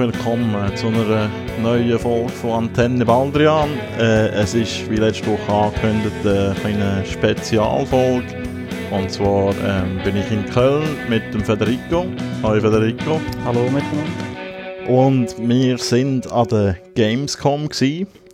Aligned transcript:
Willkommen 0.00 0.74
zu 0.78 0.86
einer 0.86 1.28
neuen 1.60 1.98
Folge 1.98 2.30
von 2.30 2.52
Antenne 2.52 3.04
Baldrian. 3.04 3.68
Äh, 3.98 4.28
es 4.30 4.54
ist 4.54 4.90
wie 4.90 4.96
letzte 4.96 5.26
Woche 5.26 5.52
angekündigt 5.52 6.16
eine 6.24 6.54
kleine 6.58 7.04
Spezialfolge. 7.04 8.42
Und 8.90 9.10
zwar 9.10 9.54
ähm, 9.62 10.02
bin 10.02 10.16
ich 10.16 10.30
in 10.30 10.46
Köln 10.46 10.96
mit 11.10 11.34
dem 11.34 11.44
Federico. 11.44 12.06
Hallo 12.42 12.62
Federico. 12.62 13.20
Hallo 13.44 13.60
miteinander. 13.64 14.88
Und 14.88 15.36
wir 15.46 15.76
sind 15.76 16.32
an 16.32 16.48
der 16.48 16.76
Gamescom 16.94 17.68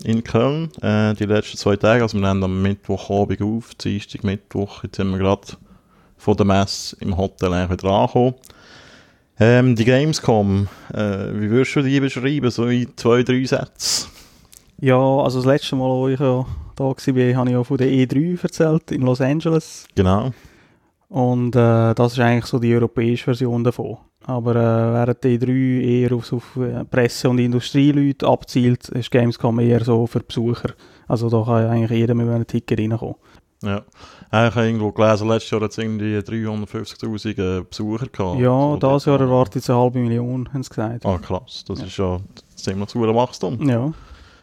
in 0.04 0.22
Köln 0.22 0.70
äh, 0.82 1.14
die 1.14 1.24
letzten 1.24 1.58
zwei 1.58 1.74
Tage. 1.74 2.04
Also 2.04 2.16
wir 2.16 2.28
nehmen 2.28 2.44
am 2.44 2.62
Mittwochabend 2.62 3.42
auf, 3.42 3.74
Dienstag, 3.74 4.22
Mittwoch. 4.22 4.84
Jetzt 4.84 4.98
sind 4.98 5.10
wir 5.10 5.18
gerade 5.18 5.48
von 6.16 6.36
der 6.36 6.46
Messe 6.46 6.96
im 7.00 7.16
Hotel 7.16 7.50
wieder 7.68 7.90
angekommen. 7.90 8.34
Ähm, 9.38 9.76
die 9.76 9.84
Gamescom, 9.84 10.68
äh, 10.94 10.98
wie 10.98 11.50
würdest 11.50 11.76
du 11.76 11.82
die 11.82 12.00
beschreiben, 12.00 12.50
so 12.50 12.66
in 12.66 12.96
zwei, 12.96 13.22
drei 13.22 13.44
Sätzen? 13.44 14.08
Ja, 14.80 14.98
also 14.98 15.38
das 15.38 15.46
letzte 15.46 15.76
Mal, 15.76 16.04
als 16.04 16.14
ich 16.14 16.20
ja 16.20 16.46
da 16.74 16.84
war, 16.84 17.34
habe 17.36 17.50
ich 17.50 17.56
auch 17.56 17.64
von 17.64 17.76
der 17.76 17.88
E3 17.88 18.42
erzählt, 18.42 18.92
in 18.92 19.02
Los 19.02 19.20
Angeles. 19.20 19.86
Genau. 19.94 20.32
Und 21.08 21.54
äh, 21.54 21.94
das 21.94 22.12
ist 22.12 22.18
eigentlich 22.18 22.46
so 22.46 22.58
die 22.58 22.74
europäische 22.74 23.24
Version 23.24 23.62
davon. 23.62 23.98
Aber 24.24 24.56
äh, 24.56 24.92
während 24.92 25.22
die 25.22 25.38
E3 25.38 25.80
eher 25.82 26.12
auf, 26.12 26.32
auf 26.32 26.56
äh, 26.56 26.84
Presse- 26.84 27.30
und 27.30 27.38
Industrieleute 27.38 28.26
abzielt, 28.26 28.88
ist 28.88 29.10
Gamescom 29.10 29.60
eher 29.60 29.84
so 29.84 30.06
für 30.06 30.20
Besucher. 30.20 30.70
Also 31.06 31.30
da 31.30 31.42
kann 31.44 31.70
eigentlich 31.70 31.98
jeder 31.98 32.14
mit 32.14 32.28
einem 32.28 32.46
Ticket 32.46 32.80
reinkommen. 32.80 33.16
Ja. 33.66 33.82
Ich 34.28 34.54
habe 34.54 34.66
irgendwo 34.66 34.92
gelesen, 34.92 35.28
letztes 35.28 35.50
Jahr 35.50 35.60
hat 35.60 35.70
es 35.70 35.78
irgendwie 35.78 36.18
350'000 36.18 37.64
Besucher 37.64 38.06
gehabt. 38.06 38.40
Ja, 38.40 38.50
so 38.50 38.76
dieses 38.76 39.04
Jahr 39.04 39.20
erwartet 39.20 39.62
es 39.62 39.70
eine 39.70 39.78
halbe 39.78 39.98
Million, 39.98 40.48
haben 40.52 40.62
sie 40.62 40.68
gesagt. 40.68 41.06
Ah, 41.06 41.18
krass. 41.18 41.64
Das 41.66 41.80
ja. 41.80 41.86
ist 41.86 41.96
ja 41.96 42.20
ziemlich 42.54 42.88
zu 42.88 43.00
Wachstum. 43.00 43.68
Ja. 43.68 43.92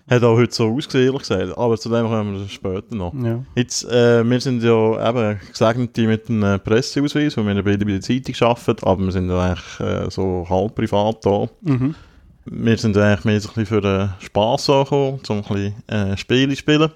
Hat 0.09 0.23
auch 0.23 0.35
heute 0.35 0.53
so 0.53 0.69
ausgesehen, 0.69 1.07
ehrlich 1.07 1.21
gesagt. 1.21 1.57
Aber 1.57 1.77
zu 1.77 1.89
dem 1.89 2.05
kommen 2.07 2.38
wir 2.38 2.49
später 2.49 2.93
noch. 2.95 3.13
Ja. 3.13 3.43
Jetzt, 3.55 3.89
äh, 3.89 4.23
wir 4.23 4.41
sind 4.41 4.61
ja 4.61 5.09
eben 5.09 5.39
gesegnet 5.49 5.97
mit 5.97 6.30
einem 6.30 6.59
Presseausweis, 6.59 7.37
weil 7.37 7.55
wir 7.55 7.63
beide 7.63 7.85
bei 7.85 7.93
der 7.93 8.02
Zeitung 8.02 8.35
arbeiten, 8.49 8.85
aber 8.85 9.03
wir 9.03 9.11
sind 9.11 9.30
ja 9.30 9.41
eigentlich 9.41 9.80
äh, 9.80 10.09
so 10.09 10.45
halb 10.49 10.75
privat 10.75 11.25
da. 11.25 11.47
Mhm. 11.61 11.95
Wir 12.45 12.77
sind 12.77 12.97
eigentlich 12.97 13.23
mehr 13.23 13.39
so 13.39 13.49
ein 13.49 13.55
bisschen 13.55 13.65
für 13.65 13.81
den 13.81 14.09
Spass 14.19 14.69
angekommen, 14.69 15.21
um 15.30 15.37
ein 15.37 15.41
bisschen 15.43 15.87
äh, 15.87 16.17
Spiele 16.17 16.49
zu 16.49 16.58
spielen. 16.58 16.91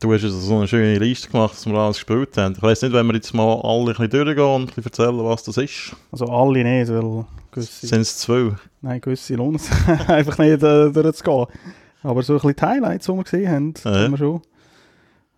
Du 0.00 0.12
hast 0.12 0.24
also 0.24 0.38
so 0.38 0.56
eine 0.58 0.68
schöne 0.68 0.98
Liste 0.98 1.30
gemacht, 1.30 1.54
dass 1.54 1.66
wir 1.66 1.74
alles 1.74 1.96
gespielt 1.96 2.36
haben. 2.36 2.54
Ich 2.54 2.62
weiss 2.62 2.82
nicht, 2.82 2.92
wenn 2.92 3.06
wir 3.06 3.14
jetzt 3.14 3.32
mal 3.32 3.60
alle 3.62 3.80
ein 3.80 3.86
bisschen 3.86 4.10
durchgehen 4.10 4.44
und 4.44 4.62
ein 4.62 4.66
bisschen 4.66 4.84
erzählen, 4.84 5.24
was 5.24 5.42
das 5.44 5.56
ist. 5.56 5.96
Also 6.12 6.26
alle 6.26 6.64
nicht, 6.64 6.92
weil 6.92 7.24
gewisse... 7.50 7.86
Sind 7.86 8.00
es 8.00 8.18
zwei? 8.18 8.52
Nein, 8.82 9.00
gewisse 9.00 9.34
lohnt 9.36 9.60
es 9.60 9.70
einfach 10.08 10.38
nicht 10.38 10.62
äh, 10.62 10.90
durchzugehen. 10.90 11.46
Aber 12.02 12.22
so 12.22 12.34
ein 12.34 12.40
bisschen 12.40 12.56
die 12.56 12.62
Highlights, 12.62 13.06
die 13.06 13.12
wir 13.12 13.24
gesehen 13.24 13.50
haben, 13.50 13.74
ja. 13.84 13.90
haben 14.02 14.10
wir 14.12 14.18
schon 14.18 14.42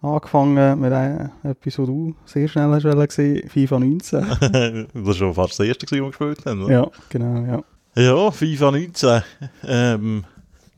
angefangen 0.01 0.81
mit 0.81 0.93
einer 0.93 1.31
Episode, 1.45 1.93
du 1.93 2.15
sehr 2.25 2.49
schnell 2.49 2.69
hast 2.69 3.09
gesehen, 3.09 3.49
FIFA 3.49 3.79
19. 3.79 4.27
das 4.41 4.87
war 4.95 5.15
schon 5.15 5.35
fast 5.35 5.59
das 5.59 5.67
erste, 5.67 5.87
was 5.87 5.93
wir 5.93 6.07
gespielt 6.07 6.47
haben. 6.47 6.63
Oder? 6.65 6.73
Ja, 6.73 6.91
genau, 7.09 7.63
ja. 7.97 8.03
Ja, 8.03 8.31
FIFA 8.31 8.71
19. 8.73 9.23
Ähm, 9.67 10.25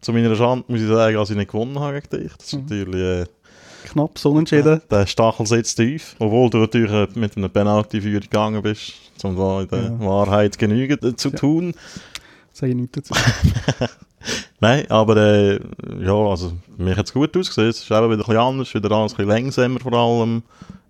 zu 0.00 0.12
meiner 0.12 0.34
Schande 0.34 0.64
muss 0.68 0.80
ich 0.80 0.88
sagen, 0.88 1.16
dass 1.16 1.30
ich 1.30 1.36
nicht 1.36 1.50
gewonnen 1.50 1.78
habe 1.78 2.00
gegen 2.00 2.24
dich. 2.24 2.32
Das 2.36 2.46
ist 2.46 2.54
mhm. 2.54 2.62
natürlich... 2.62 3.26
Äh, 3.26 3.26
knapp 3.84 4.18
so 4.18 4.30
unentschieden. 4.30 4.80
Der 4.90 5.06
Stachel 5.06 5.46
sitzt 5.46 5.76
tief, 5.76 6.16
obwohl 6.18 6.50
du 6.50 6.58
natürlich 6.58 7.14
mit 7.16 7.36
einer 7.36 7.48
Penalty-Führung 7.48 8.20
gegangen 8.20 8.62
bist, 8.62 8.92
um 9.22 9.36
da 9.36 9.62
in 9.62 9.68
der 9.68 9.82
ja. 9.82 10.00
Wahrheit 10.00 10.58
genügend 10.58 11.18
zu 11.18 11.30
tun. 11.30 11.74
Sage 12.52 12.72
ich 12.72 12.76
nichts 12.76 13.08
dazu. 13.08 13.14
Nein, 14.60 14.90
aber 14.90 15.16
äh, 15.16 15.60
ja, 16.00 16.14
also 16.14 16.52
mir 16.76 16.96
hat 16.96 17.06
es 17.06 17.12
gut 17.12 17.34
ausgesehen. 17.36 17.68
Es 17.68 17.78
ist 17.78 17.90
eben 17.90 18.10
wieder 18.10 18.12
ein 18.12 18.18
bisschen 18.18 18.36
anders, 18.36 18.74
wieder 18.74 18.90
alles 18.90 19.12
ein 19.12 19.16
bisschen 19.16 19.30
langsamer 19.30 19.80
vor 19.80 19.92
allem. 19.94 20.42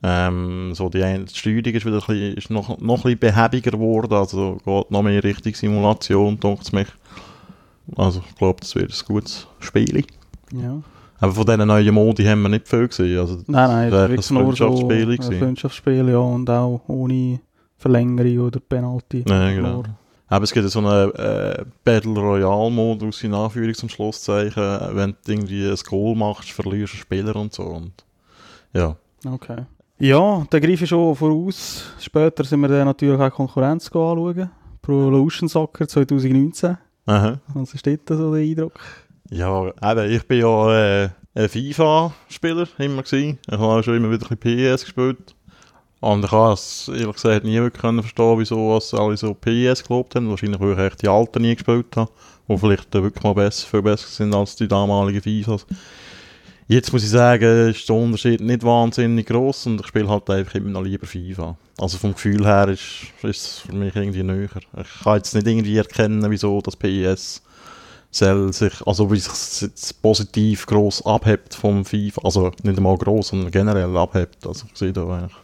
Ähm, 0.03 0.75
so 0.75 0.89
die, 0.89 1.01
die 1.01 1.35
Steuerung 1.35 1.65
ist 1.75 1.85
wieder 1.85 1.97
ein 1.97 2.07
bisschen, 2.07 2.35
ist 2.35 2.51
noch, 2.51 2.79
noch 2.79 2.99
ein 2.99 3.03
bisschen 3.03 3.19
behäbiger 3.19 3.73
geworden, 3.73 4.15
also 4.15 4.59
geht 4.65 4.91
noch 4.91 5.03
mehr 5.03 5.23
Richtung 5.23 5.55
Simulation, 5.55 6.41
denkt 6.41 6.63
es 6.63 6.73
mich. 6.73 6.89
Also 7.97 8.23
ich 8.27 8.35
glaube, 8.37 8.61
das 8.61 8.75
wird 8.75 8.91
ein 8.91 9.07
gutes 9.07 9.47
Spiel. 9.59 10.05
Ja. 10.53 10.81
Aber 11.21 11.33
von 11.33 11.45
diesen 11.45 11.67
neuen 11.67 11.95
Modi 11.95 12.25
haben 12.25 12.43
wir 12.43 12.49
nicht 12.49 12.67
viel 12.67 12.89
gesehen. 12.89 13.19
Also, 13.19 13.37
nein, 13.47 13.69
nein, 13.69 13.89
es 13.89 13.93
war 13.93 14.09
wirklich 14.09 14.31
nur 14.31 14.57
so 14.57 14.89
ein 14.89 15.39
Freundschaftsspiel, 15.39 16.09
ja, 16.09 16.19
und 16.19 16.49
auch 16.49 16.81
ohne 16.89 17.41
Verlängerung 17.77 18.47
oder 18.47 18.61
Penalty. 18.61 19.25
Ja, 19.29 19.51
genau. 19.53 19.83
Aber 20.29 20.45
es 20.45 20.53
gibt 20.53 20.69
so 20.71 20.79
einen 20.79 21.13
äh, 21.17 21.65
Battle 21.85 22.15
Royale-Modus 22.15 23.25
in 23.25 23.35
Anführungs- 23.35 23.83
und 23.83 23.91
Schlusszeichen. 23.91 24.79
Wenn 24.93 25.17
du 25.25 25.33
irgendwie 25.33 25.69
ein 25.69 25.77
Goal 25.89 26.15
machst, 26.15 26.53
verlierst 26.53 26.95
du 26.95 26.99
Spieler 26.99 27.35
und 27.35 27.53
so. 27.53 27.65
Und, 27.65 27.93
ja. 28.73 28.97
Okay. 29.27 29.67
Ja, 29.99 30.47
da 30.49 30.59
greife 30.61 30.85
ich 30.85 30.89
schon 30.89 31.17
voraus. 31.17 31.85
Später 31.99 32.45
sind 32.45 32.61
wir 32.61 32.69
dann 32.69 32.87
natürlich 32.87 33.21
auch 33.21 33.31
Konkurrenz 33.31 33.89
anschauen. 33.89 34.51
Pro 34.81 34.93
Evolution 34.93 35.49
Soccer 35.49 35.87
2019. 35.87 36.79
Aha. 37.07 37.41
Was 37.53 37.75
ist 37.75 37.87
dort 37.87 38.09
so 38.09 38.33
der 38.33 38.43
Eindruck? 38.43 38.81
Ja, 39.33 39.69
eben, 39.69 40.11
ich 40.11 40.27
bin 40.27 40.41
ja 40.41 41.05
äh, 41.05 41.09
ein 41.37 41.49
FIFA-Spieler 41.49 42.67
immer 42.79 43.05
gewesen. 43.05 43.39
Ich 43.47 43.53
habe 43.53 43.65
auch 43.65 43.83
schon 43.83 43.97
immer 43.97 44.11
wieder 44.11 44.27
ein 44.29 44.37
PS 44.37 44.83
gespielt. 44.83 45.37
Und 46.01 46.25
ich 46.25 46.33
habe 46.33 46.55
es 46.55 46.89
ehrlich 46.89 47.13
gesagt 47.13 47.45
nie 47.45 47.61
wirklich 47.61 47.81
verstehen, 47.81 48.39
wieso 48.39 48.81
alle 48.99 49.17
so 49.17 49.35
PS 49.35 49.85
gelobt 49.85 50.17
haben. 50.17 50.31
Wahrscheinlich, 50.31 50.59
weil 50.61 50.89
ich 50.89 50.95
die 50.97 51.09
alten 51.09 51.43
nie 51.43 51.55
gespielt 51.55 51.97
habe. 51.97 52.11
Die 52.49 52.59
vielleicht 52.59 52.93
wirklich 52.93 53.23
mal 53.23 53.35
besser, 53.35 53.69
viel 53.69 53.83
besser 53.83 54.09
sind 54.09 54.35
als 54.35 54.57
die 54.57 54.67
damaligen 54.67 55.23
FIFAs. 55.23 55.65
Jetzt 56.67 56.93
muss 56.93 57.05
ich 57.05 57.11
sagen, 57.11 57.69
ist 57.69 57.89
der 57.89 57.97
Unterschied 57.97 58.41
nicht 58.41 58.65
wahnsinnig 58.65 59.27
groß 59.27 59.67
und 59.67 59.81
ich 59.81 59.87
spiele 59.87 60.09
halt 60.09 60.29
einfach 60.31 60.55
immer 60.57 60.71
noch 60.71 60.83
lieber 60.83 61.07
FIFA. 61.07 61.57
Also 61.79 61.99
vom 61.99 62.15
Gefühl 62.15 62.45
her 62.45 62.69
ist, 62.69 63.13
es 63.23 63.59
für 63.61 63.75
mich 63.75 63.95
irgendwie 63.95 64.25
näher. 64.25 64.49
Ich 64.81 65.03
kann 65.05 65.17
jetzt 65.17 65.35
nicht 65.35 65.47
irgendwie 65.47 65.77
erkennen, 65.77 66.29
wieso 66.31 66.61
das 66.61 66.77
PS 66.77 67.43
soll 68.11 68.53
sich, 68.53 68.87
also 68.87 69.11
wie 69.11 69.19
sich 69.19 69.71
positiv 70.03 70.67
gross 70.67 71.05
abhebt 71.05 71.55
vom 71.55 71.85
FIFA, 71.85 72.21
also 72.25 72.51
nicht 72.63 72.77
einmal 72.77 72.97
gross, 72.97 73.29
sondern 73.29 73.51
generell 73.51 73.97
abhebt. 73.97 74.47
Also 74.47 74.67
ich 74.71 74.79
sehe 74.79 74.93
da 74.93 75.07
eigentlich 75.07 75.37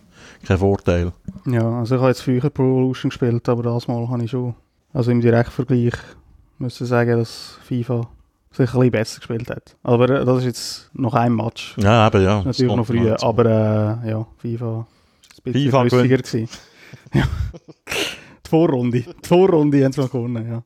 keinen 0.44 0.58
Vorteil. 0.58 1.12
Ja, 1.46 1.78
also 1.78 1.94
ich 1.94 2.00
habe 2.00 2.10
jetzt 2.10 2.22
früher 2.22 2.50
Pro 2.50 2.62
Evolution 2.64 3.10
gespielt, 3.10 3.48
aber 3.48 3.62
das 3.62 3.88
Mal 3.88 4.08
habe 4.08 4.24
ich 4.24 4.30
schon, 4.30 4.54
also 4.92 5.10
im 5.10 5.20
Direktvergleich, 5.20 5.94
müsste 6.58 6.86
sagen, 6.86 7.18
dass 7.18 7.58
FIFA 7.64 8.08
sich 8.50 8.70
ein 8.70 8.78
bisschen 8.78 8.90
besser 8.90 9.18
gespielt 9.18 9.50
hat. 9.50 9.76
Aber 9.82 10.08
äh, 10.08 10.24
das 10.24 10.38
ist 10.38 10.44
jetzt 10.44 10.90
noch 10.94 11.14
ein 11.14 11.34
Match. 11.34 11.76
Ja, 11.78 12.06
eben, 12.06 12.22
ja. 12.22 12.42
Natürlich 12.42 12.76
noch 12.76 12.86
früher, 12.86 13.22
aber 13.22 13.44
äh, 14.04 14.10
ja, 14.10 14.26
FIFA 14.38 14.66
war 14.66 14.86
ein 15.44 15.52
bisschen 15.52 15.70
FIFA 15.70 16.06
gewesen. 16.06 16.48
ja. 17.14 17.24
die 18.44 18.48
Vorrunde, 18.48 19.00
die 19.02 19.28
Vorrunde 19.28 19.84
haben 19.84 19.92
sie 19.92 20.00
noch 20.00 20.10
gewonnen, 20.10 20.48
ja. 20.48 20.62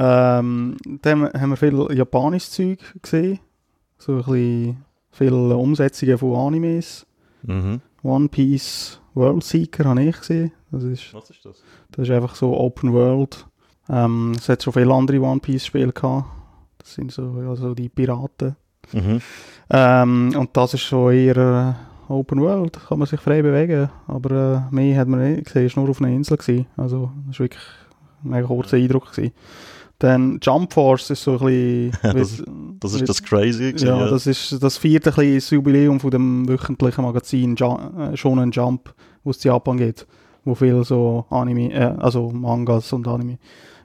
Ähm, 0.00 0.76
dann 1.02 1.32
haben 1.32 1.50
wir 1.50 1.56
viel 1.56 1.88
japanisches 1.92 2.52
Zeug 2.52 2.78
gesehen. 3.02 3.40
So 3.98 4.12
ein 4.12 4.18
bisschen 4.18 4.84
viele 5.10 5.56
Umsetzungen 5.56 6.18
von 6.18 6.36
Animes. 6.36 7.04
Mhm. 7.42 7.80
One 8.04 8.28
Piece 8.28 9.00
World 9.14 9.42
Seeker 9.42 9.86
habe 9.86 10.02
ich 10.04 10.16
gesehen. 10.16 10.52
Das 10.70 10.84
ist, 10.84 11.12
Was 11.12 11.30
ist 11.30 11.44
das? 11.44 11.64
Das 11.90 12.08
ist 12.08 12.14
einfach 12.14 12.36
so 12.36 12.56
Open 12.56 12.92
World. 12.92 13.44
Ähm, 13.88 14.34
es 14.38 14.48
hat 14.48 14.62
schon 14.62 14.72
viele 14.72 14.94
andere 14.94 15.20
One 15.20 15.40
Piece 15.40 15.66
Spiele 15.66 15.92
gehabt. 15.92 16.26
Das 16.78 16.94
sind 16.94 17.10
so, 17.10 17.34
ja, 17.42 17.56
so 17.56 17.74
die 17.74 17.88
Piraten. 17.88 18.54
Mhm. 18.92 19.20
Ähm, 19.70 20.32
und 20.38 20.56
das 20.56 20.74
ist 20.74 20.82
schon 20.82 21.12
eher 21.12 21.76
äh, 22.08 22.12
Open 22.12 22.40
World, 22.40 22.78
kann 22.88 23.00
man 23.00 23.08
sich 23.08 23.20
frei 23.20 23.42
bewegen. 23.42 23.90
Aber 24.06 24.68
äh, 24.70 24.74
mehr 24.74 25.00
hat 25.00 25.08
man 25.08 25.20
nicht 25.20 25.46
gesehen, 25.46 25.66
es 25.66 25.76
war 25.76 25.82
nur 25.82 25.90
auf 25.90 26.00
einer 26.00 26.14
Insel. 26.14 26.36
Gewesen. 26.36 26.66
Also, 26.76 27.10
das 27.26 27.40
war 27.40 27.44
wirklich 27.44 27.64
ein 28.22 28.30
mega 28.30 28.46
kurzer 28.46 28.76
Eindruck. 28.76 29.10
Gewesen. 29.10 29.32
Dann 29.98 30.38
Jump 30.40 30.72
Force 30.72 31.10
ist 31.10 31.24
so 31.24 31.38
ein 31.38 31.90
bisschen... 31.92 31.92
das, 32.02 32.42
das 32.80 32.94
ist 32.94 33.08
das 33.08 33.22
Crazy. 33.22 33.72
Gewesen, 33.72 33.88
ja, 33.88 33.98
ja, 33.98 34.08
das 34.08 34.26
ist 34.26 34.62
das 34.62 34.76
vierte 34.78 35.10
das 35.10 35.50
Jubiläum 35.50 35.98
von 35.98 36.10
dem 36.10 36.48
wöchentlichen 36.48 37.04
Magazin 37.04 37.56
äh, 37.56 38.16
Shonen 38.16 38.52
Jump, 38.52 38.94
wo 39.24 39.30
es 39.30 39.44
in 39.44 39.50
Japan 39.50 39.76
geht, 39.76 40.06
wo 40.44 40.54
viele 40.54 40.84
so 40.84 41.26
Anime, 41.30 41.72
äh, 41.72 41.94
also 41.98 42.30
Mangas 42.30 42.92
und 42.92 43.08
Anime 43.08 43.38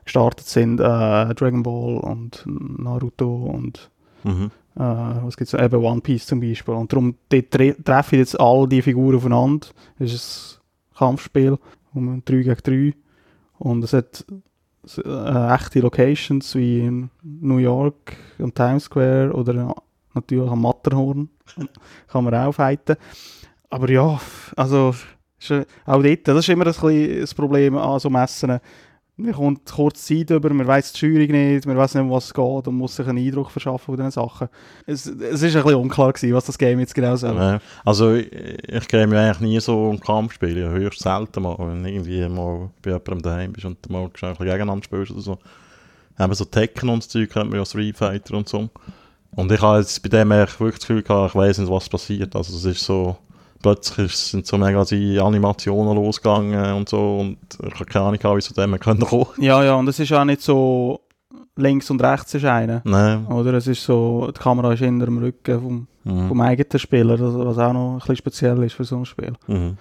gestartet 0.05 0.45
sind. 0.45 0.79
Äh, 0.79 1.33
Dragon 1.33 1.63
Ball 1.63 1.97
und 1.97 2.43
Naruto 2.45 3.33
und 3.33 3.89
mhm. 4.23 4.51
äh, 4.75 4.79
was 4.79 5.35
gibt's 5.35 5.55
eben 5.55 5.83
One 5.83 6.01
Piece 6.01 6.27
zum 6.27 6.41
Beispiel. 6.41 6.75
Und 6.75 6.91
darum 6.93 7.15
tre 7.29 7.73
treffen 7.83 8.19
jetzt 8.19 8.39
all 8.39 8.67
die 8.67 8.83
Figuren 8.83 9.15
aufeinander. 9.15 9.67
Es 9.97 10.13
ist 10.13 10.61
ein 10.91 10.97
Kampfspiel 10.97 11.57
um 11.93 12.23
3 12.23 12.35
gegen 12.37 12.93
3 12.93 12.93
und 13.59 13.83
es 13.83 13.93
hat 13.93 14.25
äh, 15.05 15.53
echte 15.55 15.79
Locations 15.79 16.55
wie 16.55 16.81
in 16.81 17.09
New 17.21 17.57
York 17.57 18.15
und 18.39 18.55
Times 18.55 18.85
Square 18.85 19.31
oder 19.33 19.75
natürlich 20.13 20.49
am 20.49 20.61
Matterhorn 20.61 21.29
kann 22.07 22.23
man 22.23 22.35
auch 22.35 22.53
fighten. 22.53 22.95
Aber 23.69 23.89
ja, 23.89 24.19
also 24.55 24.93
auch 25.85 26.01
dort, 26.01 26.27
das 26.27 26.37
ist 26.37 26.49
immer 26.49 26.65
ein 26.65 26.73
bisschen 26.73 27.21
das 27.21 27.33
Problem 27.33 27.77
an 27.77 27.99
so 27.99 28.09
Messen. 28.09 28.59
Man 29.15 29.31
kommt 29.33 29.65
kurz 29.71 30.05
Zeit 30.05 30.31
über, 30.31 30.51
man 30.51 30.65
weiß 30.65 30.93
die 30.93 30.97
Steuerung 30.97 31.27
nicht, 31.27 31.67
man 31.67 31.77
weiß 31.77 31.93
nicht, 31.93 32.03
um 32.03 32.09
was 32.09 32.25
es 32.25 32.33
geht 32.33 32.67
und 32.67 32.75
muss 32.75 32.95
sich 32.95 33.07
einen 33.07 33.19
Eindruck 33.19 33.51
verschaffen 33.51 33.85
von 33.85 33.95
diesen 33.95 34.11
Sachen. 34.11 34.49
Es, 34.87 35.05
es 35.05 35.41
ist 35.43 35.55
ein 35.55 35.63
bisschen 35.63 35.75
unklar 35.75 36.13
gewesen, 36.13 36.33
was 36.33 36.45
das 36.45 36.57
Game 36.57 36.79
jetzt 36.79 36.95
genau 36.95 37.15
soll. 37.15 37.35
Ja. 37.35 37.59
Also 37.85 38.15
ich, 38.15 38.31
ich 38.33 38.87
gehe 38.87 39.05
mir 39.05 39.19
eigentlich 39.19 39.39
nie 39.39 39.59
so 39.59 39.89
um 39.89 39.99
Kampfspiele, 39.99 40.69
höchst 40.69 41.01
selten 41.01 41.43
mal, 41.43 41.55
wenn 41.59 41.85
irgendwie 41.85 42.27
mal 42.27 42.71
bei 42.81 42.91
jemandem 42.91 43.21
daheim 43.21 43.53
bist 43.53 43.65
und 43.65 43.87
mal 43.89 44.03
ein 44.03 44.09
bisschen 44.09 44.35
gegeneinander 44.35 44.83
spielst 44.83 45.11
oder 45.11 45.21
so. 45.21 45.37
Eben 46.19 46.33
so 46.33 46.45
Tekken 46.45 46.89
und 46.89 47.03
Zeug 47.03 47.29
kennt 47.29 47.49
man 47.49 47.59
ja 47.59 47.65
Street 47.65 47.97
Fighter 47.97 48.35
und 48.35 48.49
so. 48.49 48.69
Und 49.35 49.51
ich 49.51 49.61
habe 49.61 49.79
jetzt 49.79 50.01
bei 50.01 50.09
dem 50.09 50.29
wirklich 50.29 50.75
das 50.75 50.87
Gefühl 50.87 51.03
gehabt, 51.03 51.31
ich 51.31 51.35
weiss 51.35 51.57
nicht, 51.57 51.71
was 51.71 51.89
passiert. 51.89 52.35
Also 52.35 52.55
es 52.55 52.65
ist 52.65 52.83
so, 52.83 53.17
plötzlich 53.63 54.15
sind 54.15 54.45
so 54.45 54.59
mega 54.59 54.83
die 54.83 55.19
Animationen 55.19 55.95
losgegangen 55.95 56.73
und 56.73 56.87
so 56.87 57.19
und 57.21 57.37
ich 57.65 57.73
habe 57.73 57.85
keine 57.85 58.05
Ahnung, 58.05 58.37
wie 58.37 58.41
sie 58.41 58.53
dem 58.53 58.79
können 58.79 58.99
kommen. 59.05 59.25
Ja, 59.39 59.63
ja, 59.63 59.73
und 59.73 59.87
es 59.87 59.99
ist 59.99 60.13
auch 60.13 60.25
nicht 60.25 60.41
so 60.43 60.99
links 61.55 61.89
und 61.89 62.01
rechts 62.03 62.33
ist 62.35 62.45
einer. 62.45 62.81
Nein. 62.83 63.25
Oder 63.27 63.53
es 63.55 63.65
ist 63.67 63.83
so, 63.83 64.29
die 64.35 64.39
Kamera 64.39 64.73
ist 64.73 64.79
hinter 64.79 65.05
dem 65.05 65.17
Rücken 65.17 65.59
vom, 65.61 65.87
Mhm. 66.05 66.27
vom 66.27 66.41
eigenen 66.41 66.79
Spieler, 66.79 67.17
was 67.17 67.57
auch 67.57 67.71
noch 67.71 67.93
ein 67.93 67.99
bisschen 67.99 68.17
speziell 68.17 68.61
ist 68.63 68.73
für 68.73 68.83
so 68.83 68.97
ein 68.97 69.05
Spiel. 69.05 69.31
Mhm. 69.47 69.77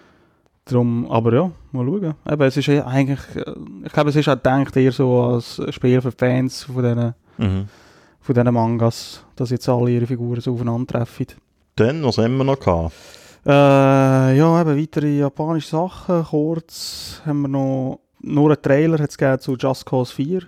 Drum, 0.65 1.11
aber 1.11 1.35
ja, 1.35 1.51
mal 1.73 1.85
schauen. 1.85 2.15
Eben, 2.31 2.43
es 2.43 2.57
ist 2.57 2.69
eigentlich, 2.69 3.19
äh, 3.35 3.53
ich 3.85 3.93
glaube, 3.93 4.11
es 4.11 4.15
ist 4.17 4.29
auch 4.29 4.35
gedacht 4.37 4.77
eher 4.77 4.93
so 4.93 5.21
als 5.21 5.61
Spiel 5.71 6.01
für 6.01 6.13
Fans 6.13 6.63
von 6.63 6.77
diesen, 6.85 7.15
Mhm. 7.39 7.69
von 8.21 8.35
diesen 8.37 8.55
Mangas, 8.55 9.25
dass 9.35 9.51
jetzt 9.51 9.69
alle 9.69 9.91
ihre 9.91 10.07
Figuren 10.07 10.41
so 10.41 10.55
aufeinandertreffen. 10.55 11.27
Dann, 11.75 12.05
was 12.05 12.19
haben 12.19 12.37
wir 12.37 12.45
noch 12.45 12.61
gehabt? 12.61 12.93
Äh, 13.45 14.37
ja, 14.37 14.61
eben 14.61 14.79
weitere 14.81 15.19
japanische 15.19 15.69
Sachen. 15.69 16.25
Kurz 16.25 17.21
haben 17.27 17.43
wir 17.43 17.49
noch, 17.49 18.01
nur 18.21 18.51
einen 18.51 18.63
Trailer 18.63 18.99
hat's 18.99 19.17
zu 19.43 19.57
Just 19.57 19.85
Cause 19.85 20.15
4. 20.15 20.43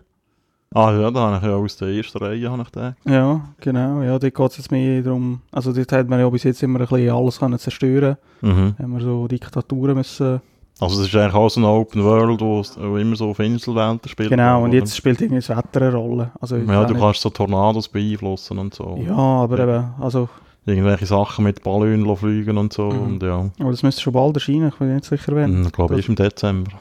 Ah 0.76 0.92
ja, 0.92 1.10
da 1.10 1.20
habe 1.20 1.36
ich 1.36 1.42
ja 1.44 1.56
aus 1.56 1.76
der 1.76 1.88
ersten 1.88 2.18
Reihe 2.18 2.50
habe 2.50 2.62
ich 2.62 2.72
gedacht. 2.72 2.96
Ja, 3.04 3.40
genau. 3.60 4.02
Ja, 4.02 4.18
dort 4.18 4.34
geht 4.34 4.50
es 4.50 4.56
jetzt 4.56 4.72
mehr 4.72 5.02
darum, 5.02 5.40
also 5.52 5.72
dort 5.72 5.92
hat 5.92 6.08
man 6.08 6.18
ja 6.18 6.28
bis 6.28 6.42
jetzt 6.42 6.62
immer 6.64 6.80
ein 6.80 6.86
bisschen 6.86 7.10
alles 7.10 7.38
können 7.38 7.58
zerstören. 7.60 8.16
Mhm. 8.40 8.74
Haben 8.76 8.92
wir 8.92 9.00
so 9.00 9.28
Diktaturen 9.28 9.94
müssen. 9.94 10.40
Also 10.80 11.00
es 11.00 11.06
ist 11.06 11.14
eigentlich 11.14 11.34
auch 11.34 11.48
so 11.48 11.60
eine 11.60 11.68
Open 11.68 12.02
World, 12.02 12.40
wo 12.40 12.96
immer 12.96 13.14
so 13.14 13.30
auf 13.30 13.38
Inselwelten 13.38 14.08
spielt. 14.08 14.30
Genau, 14.30 14.64
und 14.64 14.70
oder? 14.70 14.78
jetzt 14.78 14.96
spielt 14.96 15.20
irgendwie 15.20 15.40
das 15.46 15.56
Wetter 15.56 15.82
eine 15.82 15.94
Rolle. 15.94 16.32
Also 16.40 16.56
Ja, 16.56 16.84
du 16.84 16.94
kannst 16.94 17.20
so 17.20 17.30
Tornados 17.30 17.88
beeinflussen 17.88 18.58
und 18.58 18.74
so. 18.74 18.98
Ja, 19.06 19.14
aber 19.14 19.60
eben, 19.60 19.94
also, 20.00 20.28
Irgendwelche 20.66 21.06
Sachen 21.06 21.44
mit 21.44 21.64
lassen 21.64 22.16
fliegen 22.16 22.56
und 22.58 22.72
so. 22.72 22.90
Mhm. 22.90 23.02
Und 23.02 23.22
ja, 23.22 23.50
aber 23.60 23.70
das 23.70 23.82
müsste 23.82 24.00
schon 24.02 24.12
bald 24.14 24.36
erscheinen, 24.36 24.68
ich 24.68 24.76
bin 24.76 24.94
nicht 24.94 25.04
sicher 25.04 25.34
wann. 25.36 25.64
ich 25.66 25.72
glaube, 25.72 25.94
Das- 25.94 26.04
ist 26.04 26.08
im 26.08 26.14
Dezember. 26.16 26.72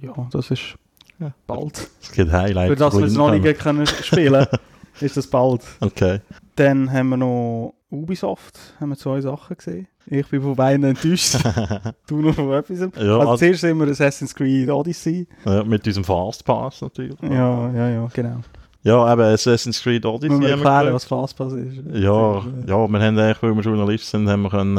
Ja, 0.00 0.14
das 0.30 0.50
ist 0.50 0.76
Ja. 1.18 1.32
bald. 1.46 1.90
Es 2.00 2.12
gibt 2.12 2.32
Highlights. 2.32 2.70
Für 2.70 2.76
das 2.76 2.96
wir 2.96 3.04
es 3.04 3.14
noch 3.14 3.30
nicht 3.32 3.58
können 3.58 3.86
spielen 3.86 4.46
ist 5.00 5.16
das 5.16 5.26
bald. 5.26 5.62
Okay. 5.80 6.20
Dann 6.56 6.90
haben 6.92 7.10
wir 7.10 7.16
noch 7.18 7.74
Ubisoft, 7.90 8.58
haben 8.80 8.90
wir 8.90 8.96
zwei 8.96 9.20
Sachen 9.20 9.56
gesehen. 9.56 9.88
Ich 10.06 10.26
bin 10.28 10.40
von 10.42 10.56
beiden 10.56 10.84
enttäuscht. 10.84 11.36
du 12.06 12.22
noch 12.22 12.34
von 12.34 12.52
etwas. 12.52 12.78
Ja, 12.80 12.86
also, 12.96 13.20
also, 13.20 13.36
zuerst 13.36 13.60
sind 13.60 13.78
wir 13.78 13.88
Assassin's 13.88 14.34
Creed 14.34 14.70
Odyssey. 14.70 15.26
ja, 15.44 15.62
mit 15.64 15.84
diesem 15.84 16.02
Fastpass 16.04 16.80
natürlich. 16.80 17.16
Ja, 17.22 17.70
ja, 17.72 17.88
ja, 17.90 18.08
genau. 18.12 18.40
Ja, 18.82 19.12
eben 19.12 19.22
Assassin's 19.22 19.82
Creed 19.82 20.06
Odyssey. 20.06 20.30
Haben 20.34 20.40
wir 20.40 20.50
erklären, 20.50 20.94
was 20.94 21.04
Fastpass 21.04 21.52
ist? 21.52 21.78
Ja, 21.92 22.38
ja, 22.38 22.42
wir 22.66 22.74
haben 22.76 22.96
eigentlich, 22.96 23.42
weil 23.42 23.54
wir 23.54 23.62
Journalist 23.62 24.08
sind, 24.08 24.28
haben 24.28 24.42
wir 24.42 24.50
können, 24.50 24.76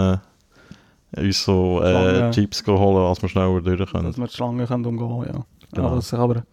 äh, 1.17 1.19
uns 1.27 1.43
so 1.43 1.81
äh. 1.83 2.31
Chips 2.31 2.65
holen, 2.65 3.05
als 3.05 3.21
wir 3.21 3.29
schneller 3.29 3.61
durch 3.61 3.91
können. 3.91 4.05
Dass 4.05 4.17
wir 4.17 4.27
die 4.27 4.33
Schlange 4.33 4.65
können 4.65 4.85
umgehen 4.85 5.25
ja. 5.33 5.45
Genau. 5.73 5.87
Aber 5.89 6.01
sich 6.01 6.17
aber 6.17 6.43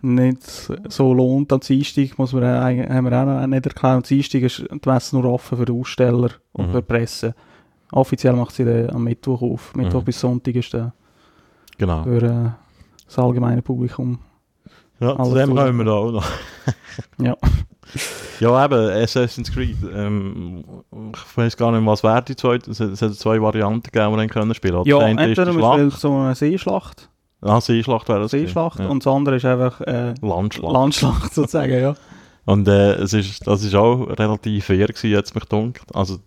nicht 0.00 0.42
so 0.88 1.12
lohnt 1.12 1.52
am 1.52 1.60
Dienstag, 1.60 2.18
muss 2.18 2.32
man, 2.32 2.42
äh, 2.44 2.88
haben 2.88 3.10
wir 3.10 3.20
auch 3.20 3.26
noch 3.26 3.46
nicht 3.46 3.66
erklärt. 3.66 3.94
Am 3.96 4.02
Dienstag 4.02 4.42
ist 4.42 4.58
die 4.70 4.88
Messe 4.88 5.16
nur 5.18 5.30
offen 5.32 5.58
für 5.58 5.72
Aussteller 5.72 6.30
und 6.52 6.68
Mhm. 6.68 6.72
für 6.72 6.82
Presse. 6.82 7.34
Offiziell 7.92 8.32
macht 8.34 8.54
sie 8.54 8.64
den 8.64 8.90
am 8.90 9.04
Mittwoch 9.04 9.42
auf. 9.42 9.74
Mittwoch 9.74 10.00
Mhm. 10.00 10.04
bis 10.04 10.20
Sonntag 10.20 10.54
ist 10.54 10.72
der 10.72 10.92
Genau. 11.78 12.04
für 12.04 12.22
äh, 12.22 12.50
das 13.06 13.18
allgemeine 13.18 13.60
Publikum. 13.62 14.18
Ja, 15.02 15.22
zu 15.22 15.34
dem 15.34 15.54
kommen 15.54 15.78
wir 15.78 15.84
da 15.84 15.92
auch 15.92 16.12
noch. 16.12 16.24
Ja. 17.18 17.36
Ja, 18.40 18.64
eben, 18.64 18.90
Assassin's 19.02 19.52
Creed. 19.52 19.76
Ähm, 19.94 20.64
ich 21.12 21.36
weiß 21.36 21.56
gar 21.56 21.72
nicht, 21.72 21.84
was 21.86 22.02
wäre 22.02 22.22
die 22.22 22.36
zweite. 22.36 22.70
Es 22.70 22.80
hat, 22.80 23.14
zwei 23.14 23.40
Varianten 23.40 23.82
gegeben, 23.90 24.10
die 24.18 24.38
man 24.38 24.54
spielen 24.54 24.74
konnte. 24.74 24.88
Ja, 24.90 24.98
ist 24.98 25.04
entweder 25.18 25.44
die 25.46 25.58
man 25.58 25.72
spielt 25.78 25.92
so 25.94 26.14
eine 26.16 26.34
Seeschlacht, 26.34 27.08
Ah, 27.42 27.60
Seeschlacht 27.60 28.08
wäre 28.08 28.20
das. 28.20 28.30
Seeschlacht 28.30 28.76
gewesen. 28.76 28.90
und 28.90 29.04
das 29.04 29.12
andere 29.12 29.36
ist 29.36 29.44
einfach 29.44 29.80
äh, 29.82 30.08
Ja. 30.08 30.14
Landschlacht. 30.22 30.72
Landschlacht 30.72 31.34
sozusagen, 31.34 31.72
ja. 31.80 31.94
Und 32.44 32.66
äh, 32.68 32.94
es 32.94 33.12
ist, 33.12 33.46
das 33.46 33.62
ist 33.64 33.74
auch 33.74 34.04
relativ 34.18 34.64
fair 34.66 34.86
gewesen, 34.86 35.10
jetzt 35.10 35.34
mich 35.34 35.44
dunkt. 35.44 35.82
Also 35.94 36.18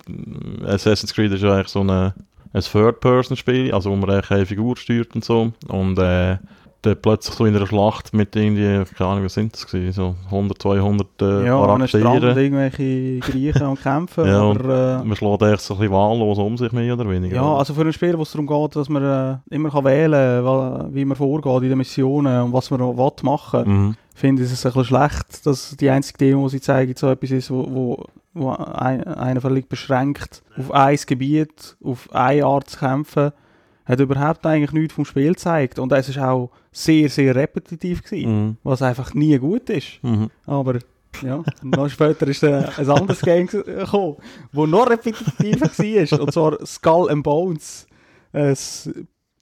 Assassin's 0.64 1.14
Creed 1.14 1.32
ist 1.32 1.42
ja 1.42 1.54
eigentlich 1.54 1.68
so 1.68 1.80
eine, 1.80 2.14
ein 2.52 2.62
Third-Person-Spiel, 2.62 3.72
also 3.72 3.90
wo 3.90 3.96
man 3.96 4.10
eigentlich 4.10 4.30
eine 4.30 4.46
Figur 4.46 4.76
steuert 4.76 5.14
und 5.14 5.24
so. 5.24 5.52
Und 5.68 5.98
äh, 5.98 6.36
dann 6.86 6.96
plötzlich 7.00 7.34
so 7.36 7.44
in 7.44 7.54
einer 7.56 7.66
Schlacht 7.66 8.14
mit 8.14 8.34
irgendwie, 8.36 8.84
keine 8.96 9.10
Ahnung, 9.10 9.24
was 9.24 9.34
sind 9.34 9.52
das 9.54 9.66
gewesen, 9.66 9.92
so 9.92 10.14
100, 10.26 10.60
200 10.62 11.06
äh, 11.22 11.46
ja, 11.46 11.60
an 11.60 11.70
einem 11.70 11.86
Strand 11.88 12.04
Charaktere. 12.04 12.42
irgendwelche 12.42 13.18
Griechen 13.20 13.66
und 13.66 13.82
kämpfen, 13.82 14.26
Ja, 14.28 14.40
aber... 14.42 15.00
Äh, 15.02 15.04
Man 15.04 15.16
schlägt 15.16 15.42
eigentlich 15.42 15.60
so 15.60 15.74
ein 15.74 15.80
bisschen 15.80 15.94
wahllos 15.94 16.38
um 16.38 16.56
sich, 16.56 16.72
mehr 16.72 16.94
oder 16.94 17.08
weniger. 17.08 17.36
Ja, 17.36 17.54
also 17.56 17.74
für 17.74 17.82
ein 17.82 17.92
Spiel, 17.92 18.16
wo 18.16 18.22
es 18.22 18.32
darum 18.32 18.46
geht, 18.46 18.76
dass 18.76 18.88
man 18.88 19.02
äh, 19.02 19.54
immer 19.54 19.70
kann 19.70 19.84
wählen 19.84 20.44
kann, 20.44 20.94
wie 20.94 21.04
man 21.04 21.16
vorgeht 21.16 21.62
in 21.62 21.68
den 21.68 21.78
Missionen 21.78 22.42
und 22.42 22.52
was 22.52 22.70
man 22.70 22.80
will 22.80 23.12
machen 23.22 23.62
Mhm. 23.66 23.96
finde 24.14 24.42
ich 24.44 24.52
es 24.52 24.64
ein 24.64 24.72
bisschen 24.72 24.84
schlecht, 24.84 25.46
dass 25.46 25.76
die 25.76 25.90
einzige 25.90 26.18
Demo, 26.18 26.44
die 26.48 26.52
sie 26.56 26.60
zeigen, 26.60 26.94
so 26.96 27.08
etwas 27.10 27.30
ist, 27.30 27.50
wo, 27.50 27.66
wo, 27.68 28.04
wo 28.34 28.50
ein, 28.50 29.02
einer 29.04 29.40
völlig 29.40 29.68
beschränkt 29.68 30.42
auf 30.58 30.70
ein 30.72 30.98
Gebiet, 31.06 31.76
auf 31.84 32.08
eine 32.14 32.44
Art 32.44 32.70
zu 32.70 32.78
kämpfen, 32.78 33.32
hat 33.86 34.00
überhaupt 34.00 34.44
eigentlich 34.44 34.72
nichts 34.72 34.94
vom 34.94 35.04
Spiel 35.04 35.32
gezeigt. 35.32 35.78
Und 35.78 35.92
es 35.92 36.08
ist 36.08 36.18
auch 36.18 36.50
sehr, 36.72 37.08
sehr 37.08 37.34
repetitiv 37.34 38.02
gewesen, 38.02 38.30
Mhm. 38.46 38.56
was 38.62 38.82
einfach 38.82 39.14
nie 39.14 39.38
gut 39.38 39.70
ist. 39.70 39.98
Mhm. 40.02 40.28
Aber 40.44 40.78
ja, 41.22 41.42
noch 41.62 41.88
später 41.88 42.26
ist 42.28 42.42
dann 42.42 42.66
ein 42.76 42.90
anderes 42.90 43.22
Game 43.22 43.46
gekommen, 43.46 44.16
das 44.52 44.66
noch 44.68 44.90
repetitiver 44.90 45.66
war. 45.66 46.20
Und 46.20 46.32
zwar 46.32 46.66
Skull 46.66 47.10
and 47.10 47.22
Bones. 47.22 47.86
Ein 48.32 48.54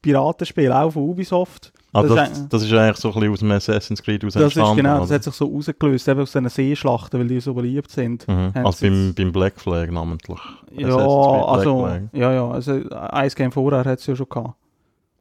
Piratenspiel, 0.02 0.71
auch 0.71 0.90
von 0.92 1.02
Ubisoft. 1.09 1.73
Ah, 1.95 2.03
Das 2.03 2.15
das, 2.15 2.31
ist 2.39 2.53
das, 2.53 2.63
ist 2.65 2.73
eigentlich 2.73 2.97
so 2.97 3.09
ein 3.09 3.15
bisschen 3.15 3.33
aus 3.33 3.39
dem 3.39 3.51
Assassin's 3.53 4.03
Creed 4.03 4.25
aus 4.25 4.35
Das 4.35 4.43
ist 4.45 4.55
genau, 4.55 4.99
das 4.99 5.07
oder? 5.07 5.15
hat 5.15 5.23
sich 5.25 5.35
so 5.35 5.47
rausgelöst, 5.47 6.09
eben 6.09 6.21
aus 6.21 6.33
diesen 6.33 6.49
Seeschlachten, 6.49 7.21
weil 7.21 7.29
die 7.29 7.41
so 7.41 7.55
beliebt 7.55 7.91
sind. 7.91 8.27
Mhm. 8.27 8.51
Also 8.55 8.85
beim, 8.87 9.15
beim 9.17 9.33
Black 9.33 9.61
Flag 9.61 9.91
namentlich. 9.91 10.39
Ja, 10.77 10.89
also, 10.97 11.85
Flag. 11.85 12.03
ja, 12.13 12.33
ja, 12.33 12.49
also 12.51 12.73
ein 12.91 13.29
Game 13.29 13.53
vorher 13.53 13.85
hat 13.85 14.01
es 14.01 14.07
ja 14.07 14.17
schon 14.17 14.29
gehabt. 14.29 14.55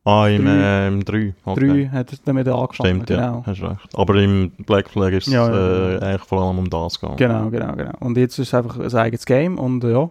Ah, 0.05 0.27
im, 0.27 0.43
Drei. 0.43 0.51
äh, 0.51 0.87
im 0.89 1.05
3. 1.05 1.33
Drei 1.55 1.89
hat 1.93 2.11
es 2.11 2.21
damit 2.23 2.47
angefangen, 2.49 3.03
Stimmt, 3.03 3.09
ja, 3.09 3.15
genau. 3.15 3.43
hast 3.45 3.61
recht. 3.61 3.89
Aber 3.97 4.15
im 4.15 4.51
Black 4.65 4.89
Flag 4.89 5.13
ist 5.13 5.27
es 5.27 5.33
Ja, 5.33 5.47
ja, 5.49 5.91
äh, 5.93 5.99
eigentlich 5.99 6.23
vor 6.27 6.41
allem 6.41 6.57
um 6.59 6.69
das 6.69 6.99
gegangen. 6.99 7.15
Genau, 7.17 7.49
genau, 7.49 7.73
genau. 7.73 7.91
Und 8.01 8.17
jetzt 8.17 8.37
ist 8.37 8.47
es 8.49 8.53
einfach 8.53 8.77
ein 8.79 8.93
eigenes 8.93 9.25
Game 9.25 9.57
und 9.57 9.81
äh, 9.85 9.91
ja, 9.93 10.09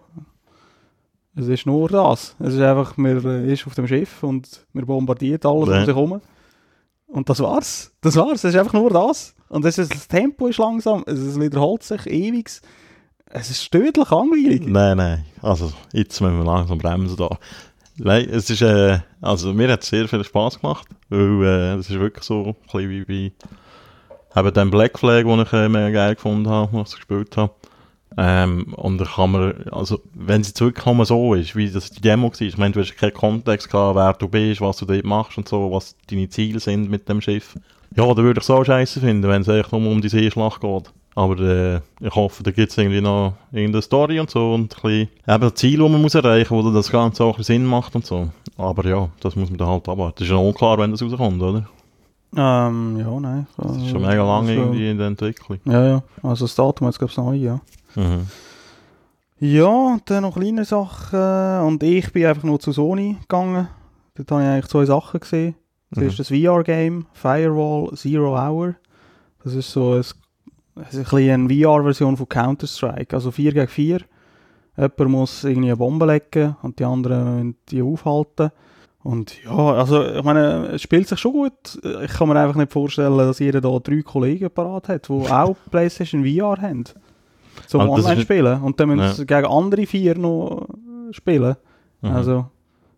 es 1.35 1.47
ist 1.47 1.65
nur 1.65 1.89
das. 1.89 2.35
Es 2.39 2.53
ist 2.55 2.61
einfach, 2.61 2.97
man 2.97 3.23
äh, 3.23 3.51
ist 3.53 3.67
auf 3.67 3.75
dem 3.75 3.85
Schiff 3.87 4.23
und 4.23 4.65
man 4.73 4.85
bombardiert 4.85 5.45
alles 5.45 5.69
um 5.69 5.75
sich 5.79 5.87
herum. 5.87 6.21
Und 7.13 7.29
das 7.29 7.39
war's. 7.39 7.91
Das 8.01 8.15
war's. 8.15 8.43
Es 8.43 8.55
ist 8.55 8.59
einfach 8.59 8.73
nur 8.73 8.89
das. 8.89 9.35
Und 9.47 9.63
es 9.65 9.77
ist, 9.77 9.93
das 9.93 10.07
Tempo 10.07 10.47
ist 10.47 10.57
langsam, 10.57 11.03
es 11.05 11.19
es 11.19 11.39
wiederholt 11.39 11.83
sich 11.83 12.07
ewig. 12.07 12.49
Es 13.25 13.51
ist 13.51 13.71
tödlich 13.71 14.09
langweilig. 14.09 14.65
Nein, 14.65 14.97
nein. 14.97 15.25
Also, 15.39 15.71
jetzt 15.91 16.19
müssen 16.21 16.39
wir 16.39 16.43
langsam 16.43 16.79
bremsen 16.79 17.15
da. 17.15 17.29
Nein, 17.97 18.27
es 18.29 18.49
ist, 18.49 18.63
äh, 18.63 18.99
also 19.21 19.53
mir 19.53 19.71
hat 19.71 19.83
es 19.83 19.89
sehr 19.89 20.07
viel 20.07 20.23
Spass 20.23 20.59
gemacht, 20.59 20.87
weil 21.09 21.43
äh, 21.43 21.73
es 21.75 21.87
ist 21.87 21.99
wirklich 21.99 22.23
so 22.23 22.45
ein 22.45 22.55
bisschen 22.63 22.89
wie 22.89 23.05
bei 24.33 24.39
eben 24.39 24.53
dem 24.53 24.71
Black 24.71 24.97
Flag, 24.97 25.25
den 25.25 25.39
ich 25.41 25.53
äh, 25.53 25.69
mega 25.69 25.89
geil 25.91 26.15
gefunden 26.15 26.49
habe, 26.49 26.73
was 26.73 26.93
ich 26.93 26.95
gespielt 26.95 27.37
habe. 27.37 27.53
Ähm, 28.17 28.73
und 28.75 28.99
da 28.99 29.05
kann 29.05 29.31
man, 29.31 29.53
also 29.71 29.99
wenn 30.13 30.41
es 30.41 30.59
wirklich 30.59 30.85
nur 30.85 31.05
so 31.05 31.33
ist, 31.33 31.55
wie 31.55 31.69
das 31.69 31.89
die 31.89 32.01
Demo 32.01 32.31
war, 32.31 32.41
ich 32.41 32.57
meine, 32.57 32.73
du 32.73 32.79
hast 32.79 32.95
keinen 32.95 33.13
Kontext 33.13 33.69
gehabt, 33.69 33.95
wer 33.95 34.13
du 34.13 34.27
bist, 34.27 34.61
was 34.61 34.77
du 34.77 34.85
dort 34.85 35.03
machst 35.03 35.37
und 35.37 35.47
so, 35.47 35.71
was 35.71 35.95
deine 36.09 36.29
Ziele 36.29 36.59
sind 36.59 36.89
mit 36.89 37.09
dem 37.09 37.21
Schiff. 37.21 37.55
Ja, 37.95 38.05
dann 38.05 38.23
würde 38.23 38.39
ich 38.39 38.43
es 38.43 38.49
auch 38.49 38.63
scheiße 38.63 38.99
finden, 38.99 39.27
wenn 39.27 39.41
es 39.41 39.47
echt 39.47 39.71
nur 39.71 39.81
um 39.81 40.01
die 40.01 40.09
Seeschlacht 40.09 40.61
geht. 40.61 40.91
Aber 41.15 41.39
äh, 41.39 41.79
ich 41.99 42.15
hoffe, 42.15 42.41
da 42.41 42.51
gibt 42.51 42.71
es 42.71 42.77
irgendwie 42.77 43.01
noch 43.01 43.33
irgendeine 43.51 43.83
Story 43.83 44.19
und 44.19 44.31
so 44.31 44.53
und 44.53 44.75
ein 44.75 44.81
bisschen 44.81 45.09
eben 45.27 45.55
Ziel, 45.55 45.79
das 45.79 45.91
man 45.91 46.01
muss 46.01 46.15
erreichen 46.15 46.55
muss, 46.55 46.65
wo 46.65 46.71
das 46.71 46.91
Ganze 46.91 47.23
auch 47.23 47.37
ein 47.37 47.43
Sinn 47.43 47.65
macht 47.65 47.95
und 47.95 48.05
so. 48.05 48.29
Aber 48.57 48.87
ja, 48.87 49.09
das 49.19 49.35
muss 49.35 49.49
man 49.49 49.57
dann 49.57 49.67
halt 49.67 49.87
abwarten. 49.87 50.15
Das 50.17 50.27
ist 50.27 50.31
ja 50.31 50.37
unklar, 50.37 50.77
wenn 50.79 50.91
das 50.91 51.03
rauskommt, 51.03 51.41
oder? 51.41 51.67
Ähm, 52.35 52.97
ja, 52.97 53.19
nein. 53.19 53.47
Das 53.57 53.77
ist 53.77 53.89
schon 53.89 54.01
mega 54.01 54.25
lange 54.25 54.55
irgendwie 54.55 54.89
in 54.89 54.97
der 54.97 55.07
Entwicklung. 55.07 55.59
Ja, 55.65 55.85
ja. 55.85 56.03
Also 56.23 56.45
das 56.45 56.55
Datum 56.55 56.87
jetzt, 56.87 56.97
glaube 56.97 57.11
ich, 57.11 57.17
neu, 57.17 57.35
ja. 57.35 57.61
Mhm. 57.95 58.27
Ja, 59.39 59.65
und 59.65 60.09
dann 60.09 60.23
noch 60.23 60.35
kleine 60.35 60.63
Sachen. 60.63 61.67
Und 61.67 61.83
ich 61.83 62.11
bin 62.13 62.25
einfach 62.25 62.43
nur 62.43 62.59
zu 62.59 62.71
Sony 62.71 63.17
gegangen. 63.21 63.67
Dort 64.15 64.31
habe 64.31 64.41
ich 64.41 64.47
eigentlich 64.47 64.67
zwei 64.67 64.85
Sachen 64.85 65.19
gesehen. 65.19 65.55
Das 65.91 66.03
ist 66.03 66.19
das 66.19 66.29
VR-Game 66.29 67.05
Firewall 67.13 67.93
Zero 67.95 68.35
Hour. 68.35 68.75
Das 69.43 69.53
ist 69.53 69.71
so 69.71 69.93
ein, 69.93 70.03
ein 70.75 71.05
eine 71.29 71.49
VR-Version 71.49 72.17
von 72.17 72.29
Counter-Strike. 72.29 73.15
Also 73.15 73.31
4 73.31 73.53
gegen 73.53 73.67
4. 73.67 73.99
Jemand 74.75 75.11
muss 75.11 75.43
irgendwie 75.43 75.67
eine 75.69 75.77
Bombe 75.77 76.05
legen 76.05 76.55
und 76.61 76.79
die 76.79 76.85
anderen 76.85 77.35
müssen 77.35 77.57
die 77.69 77.81
aufhalten. 77.81 78.51
Und 79.03 79.43
ja, 79.43 79.51
also 79.51 80.03
ich 80.05 80.23
meine, 80.23 80.67
es 80.67 80.81
spielt 80.81 81.07
sich 81.07 81.19
schon 81.19 81.33
gut. 81.33 81.79
Ich 82.03 82.13
kann 82.13 82.29
mir 82.29 82.39
einfach 82.39 82.55
nicht 82.55 82.71
vorstellen, 82.71 83.17
dass 83.17 83.39
jeder 83.39 83.59
da 83.59 83.77
drei 83.79 84.01
Kollegen 84.01 84.49
parat 84.49 84.87
hat, 84.87 85.09
die 85.09 85.11
auch 85.29 85.57
PlayStation 85.69 86.25
VR 86.25 86.61
haben. 86.61 86.85
Zum 87.67 87.81
Ah, 87.81 87.87
das 87.87 87.99
ist- 87.99 88.05
Online-Spielen. 88.05 88.61
Und 88.61 88.79
dann 88.79 88.89
müssen 88.89 88.99
Ja. 89.01 89.13
sie 89.13 89.25
gegen 89.25 89.45
andere 89.45 89.85
vier 89.85 90.17
noch 90.17 90.67
spielen. 91.11 91.55
Mhm. 92.01 92.09
Also 92.11 92.45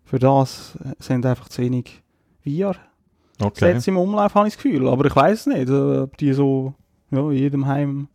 für 0.04 0.18
das 0.18 0.78
sind 0.98 1.24
einfach 1.26 1.48
zu 1.48 1.62
wenig 1.62 2.02
VR. 2.44 2.76
okay. 3.42 3.72
Sätze 3.74 3.90
im 3.90 3.96
Umlauf 3.98 4.34
habe 4.34 4.48
ich 4.48 4.54
das 4.54 4.62
Gefühl. 4.62 4.88
Aber 4.88 5.04
ich 5.06 5.14
weiß 5.16 5.46
nicht, 5.46 5.68
äh, 5.68 5.98
ob 6.00 6.16
die 6.16 6.32
so 6.32 6.74
ja, 7.10 7.20
in 7.20 7.32
jedem 7.32 7.66
Heim 7.66 8.08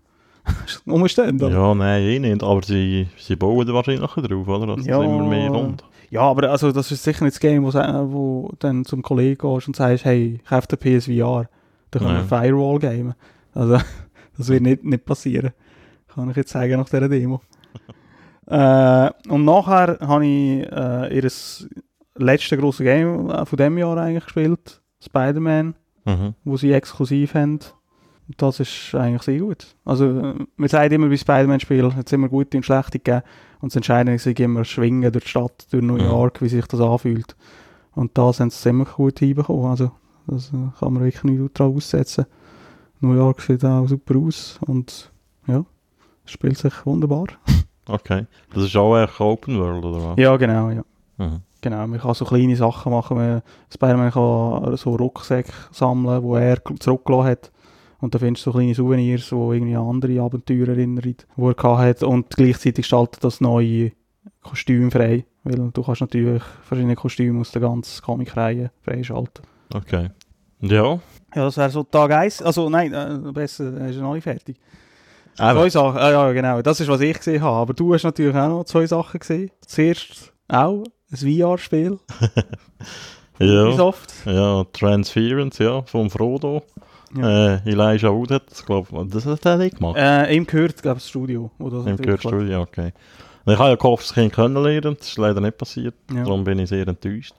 rumstehen. 0.88 1.38
Ja. 1.39 1.50
Ja, 1.50 1.75
nein, 1.75 2.01
eh 2.03 2.19
nicht. 2.19 2.43
Aber 2.43 2.62
sie, 2.63 3.07
sie 3.17 3.36
bauen 3.36 3.65
da 3.67 3.74
wahrscheinlich 3.74 4.01
noch 4.01 4.15
drauf, 4.15 4.48
oder? 4.48 4.75
Dass 4.75 4.86
Ja. 4.86 5.00
es 5.00 5.05
immer 5.05 5.27
mehr 5.27 5.50
kommt. 5.50 5.83
ja, 6.10 6.21
aber 6.21 6.50
also, 6.50 6.71
das 6.71 6.91
ist 6.91 7.03
sicher 7.03 7.24
nicht 7.24 7.36
das 7.36 7.39
Game, 7.39 7.63
wo, 7.63 7.71
sa- 7.71 8.05
wo 8.12 8.51
dann 8.60 8.83
zum 8.86 9.01
Kollegen 9.01 9.38
gehst 9.38 9.67
und 9.67 9.75
sagst, 9.75 10.05
hey, 10.05 10.39
kauf 10.48 10.67
dir 10.67 10.77
PSVR. 10.77 11.48
Dann 11.91 12.03
können 12.03 12.17
wir. 12.17 12.24
Firewall 12.24 12.79
gamen. 12.79 13.13
Also, 13.53 13.77
das 14.38 14.50
wird 14.50 14.62
nicht, 14.63 14.83
nicht 14.83 15.05
passieren. 15.05 15.51
Kann 16.13 16.29
ich 16.29 16.35
jetzt 16.37 16.51
sagen 16.51 16.77
nach 16.77 16.89
dieser 16.89 17.09
Demo. 17.09 17.41
äh, 18.47 19.09
und 19.29 19.45
nachher 19.45 19.97
habe 20.01 20.25
ich 20.25 20.67
äh, 20.71 21.15
ihr 21.15 21.31
letzte 22.15 22.57
grosse 22.57 22.83
Game 22.83 23.29
äh, 23.29 23.45
von 23.45 23.57
dem 23.57 23.77
Jahr 23.77 23.97
eigentlich 23.97 24.25
gespielt. 24.25 24.81
Spider-Man. 25.03 25.75
Mhm. 26.03 26.33
wo 26.43 26.57
sie 26.57 26.71
exklusiv 26.73 27.35
haben. 27.35 27.59
Und 28.27 28.41
Das 28.41 28.59
ist 28.59 28.95
eigentlich 28.95 29.21
sehr 29.21 29.39
gut. 29.39 29.67
Also, 29.85 30.35
man 30.55 30.67
sagt 30.69 30.91
immer 30.91 31.07
bei 31.09 31.17
Spider-Man-Spielen, 31.17 31.95
hat 31.95 32.07
es 32.07 32.13
immer 32.13 32.27
gute 32.29 32.57
und 32.57 32.63
schlechte 32.63 32.97
gegeben. 32.97 33.21
Und 33.59 33.71
das 33.71 33.75
Entscheidende 33.75 34.15
ist 34.15 34.25
immer 34.25 34.65
schwingen 34.65 35.11
durch 35.11 35.25
die 35.25 35.29
Stadt, 35.29 35.67
durch 35.71 35.83
New 35.83 35.97
Ja. 35.97 36.05
York, 36.05 36.41
wie 36.41 36.49
sich 36.49 36.65
das 36.65 36.79
anfühlt. 36.79 37.35
Und 37.93 38.17
da 38.17 38.33
sind 38.33 38.51
sie 38.51 38.59
ziemlich 38.61 38.89
gut 38.93 39.19
hinbekommen. 39.19 39.69
Also, 39.69 39.91
das 40.27 40.49
äh, 40.49 40.79
kann 40.79 40.93
man 40.93 41.03
wirklich 41.03 41.23
nicht 41.23 41.59
drauf 41.59 41.75
aussetzen. 41.75 42.25
New 42.99 43.13
York 43.13 43.41
sieht 43.41 43.63
auch 43.65 43.87
super 43.87 44.15
aus 44.17 44.59
und 44.65 45.11
ja, 45.47 45.65
spielt 46.25 46.57
sich 46.57 46.85
wunderbar. 46.85 47.27
Okay. 47.87 48.27
Das 48.53 48.63
ist 48.63 48.75
auch 48.77 48.95
echt 48.95 49.19
Open 49.19 49.59
World, 49.59 49.83
oder 49.83 50.09
was? 50.09 50.17
Ja, 50.17 50.37
genau, 50.37 50.69
ja. 50.69 50.83
Mhm. 51.17 51.41
Genau, 51.61 51.87
man 51.87 51.99
kann 51.99 52.13
so 52.13 52.25
kleine 52.25 52.55
Sachen 52.55 52.91
machen. 52.91 53.17
Man, 53.17 53.41
Spider-Man 53.73 54.11
kann 54.11 54.77
so 54.77 54.95
Rucksäcke 54.95 55.51
sammeln, 55.71 56.23
wo 56.23 56.35
er 56.35 56.59
zurückgelassen 56.79 57.27
hat. 57.27 57.51
Und 57.99 58.15
da 58.15 58.19
findest 58.19 58.45
du 58.45 58.51
so 58.51 58.57
kleine 58.57 58.75
Souvenirs, 58.75 59.29
die 59.29 59.35
irgendwie 59.35 59.75
an 59.75 59.87
andere 59.87 60.21
Abenteuer 60.21 60.69
erinnern, 60.69 61.01
die 61.03 61.15
er 61.37 61.53
gehabt 61.53 61.79
hat. 61.79 62.03
Und 62.03 62.29
gleichzeitig 62.29 62.83
gestaltet 62.83 63.23
das 63.23 63.41
neue 63.41 63.91
Kostüm 64.41 64.91
frei. 64.91 65.25
Weil 65.43 65.71
du 65.71 65.83
kannst 65.83 66.01
natürlich 66.01 66.43
verschiedene 66.63 66.95
Kostüme 66.95 67.41
aus 67.41 67.51
der 67.51 67.61
ganzen 67.61 68.01
Comic-Reihe 68.03 68.71
freischalten. 68.81 69.43
Okay. 69.73 70.09
Ja. 70.61 70.99
Ja, 71.33 71.45
das 71.45 71.57
wäre 71.57 71.69
so 71.69 71.83
Tag 71.83 72.11
1. 72.11 72.41
Also 72.41 72.69
nein, 72.69 72.93
äh, 72.93 73.31
besser, 73.31 73.87
ist 73.87 73.97
noch 73.97 74.13
nicht 74.13 74.23
fertig. 74.23 74.57
Aber, 75.38 75.61
Zwei 75.61 75.69
Sachen, 75.69 75.97
ah, 75.97 76.11
ja 76.11 76.31
genau, 76.33 76.61
das 76.61 76.79
ist 76.79 76.88
was 76.88 77.01
ich 77.01 77.17
gesehen 77.17 77.41
habe. 77.41 77.57
Aber 77.57 77.73
du 77.73 77.93
hast 77.93 78.03
natürlich 78.03 78.35
auch 78.35 78.50
noch 78.50 78.63
zwei 78.65 78.85
Sachen 78.85 79.19
gesehen. 79.19 79.50
Zuerst 79.65 80.33
auch 80.47 80.83
ein 81.11 81.17
VR-Spiel, 81.17 81.97
ja. 83.39 83.63
Ubisoft. 83.65 84.13
Ja, 84.25 84.63
Transference, 84.73 85.57
ja, 85.59 85.81
vom 85.83 86.09
Frodo. 86.09 86.63
Ja. 87.17 87.55
Äh, 87.55 87.69
Elijah 87.69 88.13
Wood 88.13 88.31
hat 88.31 88.50
das, 88.50 88.65
glaube 88.65 88.88
ich, 89.05 89.09
das 89.11 89.25
hat 89.25 89.45
er 89.45 89.57
nicht 89.57 89.77
gemacht. 89.77 89.97
Äh, 89.97 90.33
ihm 90.35 90.45
gehört, 90.45 90.81
glaube 90.81 90.97
ich, 90.97 91.03
das 91.03 91.09
Studio. 91.09 91.51
Wo 91.57 91.69
das 91.69 91.81
Im 91.83 91.89
entwickelt. 91.91 92.21
Studio, 92.21 92.61
okay. 92.61 92.93
Ich 93.45 93.57
habe 93.57 93.69
ja 93.69 93.75
gehofft, 93.75 94.05
das 94.05 94.13
Kind 94.13 94.33
kennenlernen, 94.33 94.95
das 94.97 95.07
ist 95.09 95.17
leider 95.17 95.41
nicht 95.41 95.57
passiert, 95.57 95.95
Ja. 96.13 96.23
darum 96.23 96.43
bin 96.43 96.59
ich 96.59 96.69
sehr 96.69 96.88
enttäuscht. 96.88 97.33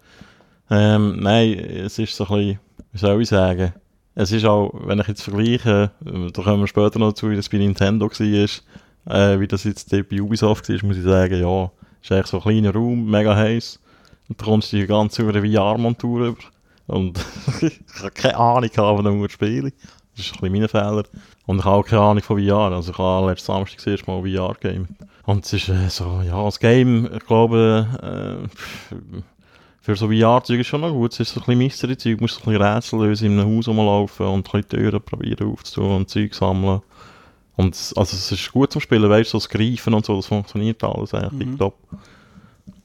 Ähm, 0.69 1.19
nein, 1.21 1.59
es 1.59 1.99
ist 1.99 2.17
so 2.17 2.25
ein 2.25 2.37
bisschen, 2.37 2.59
wie 2.93 2.99
soll 2.99 3.23
ich 3.23 3.29
sagen, 3.29 3.73
es 4.15 4.33
ist 4.33 4.45
auch, 4.45 4.73
wenn 4.87 5.01
ich 5.01 5.09
jetzt 5.09 5.23
vergleiche, 5.23 5.91
äh, 6.05 6.31
da 6.31 6.43
kommen 6.43 6.61
wir 6.61 6.67
später 6.67 6.99
noch 6.99 7.11
dazu, 7.11 7.31
wie 7.31 7.37
das 7.37 7.49
bei 7.49 7.59
Nintendo 7.59 8.09
war, 8.09 9.15
äh, 9.15 9.41
wie 9.41 9.47
das 9.47 9.65
jetzt 9.65 9.91
bei 9.91 10.21
Ubisoft 10.21 10.69
war, 10.69 10.79
muss 10.85 10.97
ich 10.97 11.05
sagen, 11.05 11.41
ja, 11.41 11.71
es 12.01 12.11
ist 12.11 12.13
eigentlich 12.13 12.27
so 12.27 12.39
ein 12.39 12.43
kleiner 12.43 12.75
Raum, 12.75 13.11
mega 13.11 13.35
heiß, 13.35 13.81
und 14.29 14.41
da 14.41 14.45
kommst 14.45 14.73
du 14.73 14.77
die 14.77 14.87
ganze 14.87 15.23
über 15.23 15.35
eine 15.35 15.51
VR-Montur 15.51 16.27
über, 16.29 16.39
und 16.87 17.19
ich 17.61 17.81
habe 17.99 18.11
keine 18.11 18.37
Ahnung, 18.37 18.71
gehabt, 18.71 19.05
wann 19.05 19.25
ich 19.25 19.33
spielen 19.33 19.73
Das 20.17 20.27
ist 20.27 20.35
ein 20.35 20.41
bisschen 20.41 20.53
mein 20.53 20.69
Fehler. 20.69 21.05
Und 21.47 21.59
ich 21.59 21.65
habe 21.65 21.77
auch 21.77 21.87
keine 21.87 22.03
Ahnung 22.03 22.23
von 22.23 22.39
VR. 22.39 22.73
Also 22.73 22.93
ich 22.93 22.99
habe 22.99 23.31
letzten 23.31 23.47
Samstag 23.47 23.77
das 23.79 23.87
erste 23.87 24.11
Mal 24.11 24.23
VR 24.23 24.55
game 24.61 24.89
Und 25.25 25.45
es 25.45 25.53
ist 25.53 25.69
äh, 25.69 25.89
so, 25.89 26.23
ja, 26.23 26.43
das 26.45 26.59
Game, 26.59 27.09
ich 27.15 27.27
glaube, 27.27 27.87
äh, 28.03 29.25
für 29.83 29.97
so 29.97 30.09
VR-Zeug 30.09 30.61
ist 30.61 30.69
schon 30.69 30.81
noch 30.81 30.93
gut. 30.93 31.13
Es 31.13 31.21
ist 31.21 31.35
so 31.35 31.41
ein 31.41 31.45
bisschen 31.47 31.59
Mystery-Zeug. 31.59 32.21
Musst 32.21 32.35
so 32.37 32.41
ein 32.41 32.53
bisschen 32.53 32.63
Rätsel 32.63 33.01
lösen, 33.01 33.27
in 33.33 33.41
einem 33.41 33.57
Haus 33.59 33.69
rumlaufen 33.69 34.27
und 34.27 34.39
ein 34.39 34.43
bisschen 34.63 34.69
Türen 34.69 35.03
probieren 35.03 35.53
aufzutun 35.53 35.97
und 35.97 36.09
Zeug 36.09 36.35
sammeln. 36.35 36.81
Und 37.57 37.75
es- 37.75 37.93
also 37.97 38.17
es 38.17 38.31
ist 38.33 38.53
gut 38.53 38.73
zum 38.73 38.81
Spielen, 38.81 39.11
weißt 39.11 39.29
du, 39.35 39.39
so 39.39 39.47
das 39.47 39.49
Greifen 39.49 39.93
und 39.93 40.07
so, 40.07 40.17
das 40.17 40.27
funktioniert 40.27 40.83
alles 40.85 41.13
eigentlich 41.15 41.49
Mhm. 41.49 41.59
top. 41.59 41.75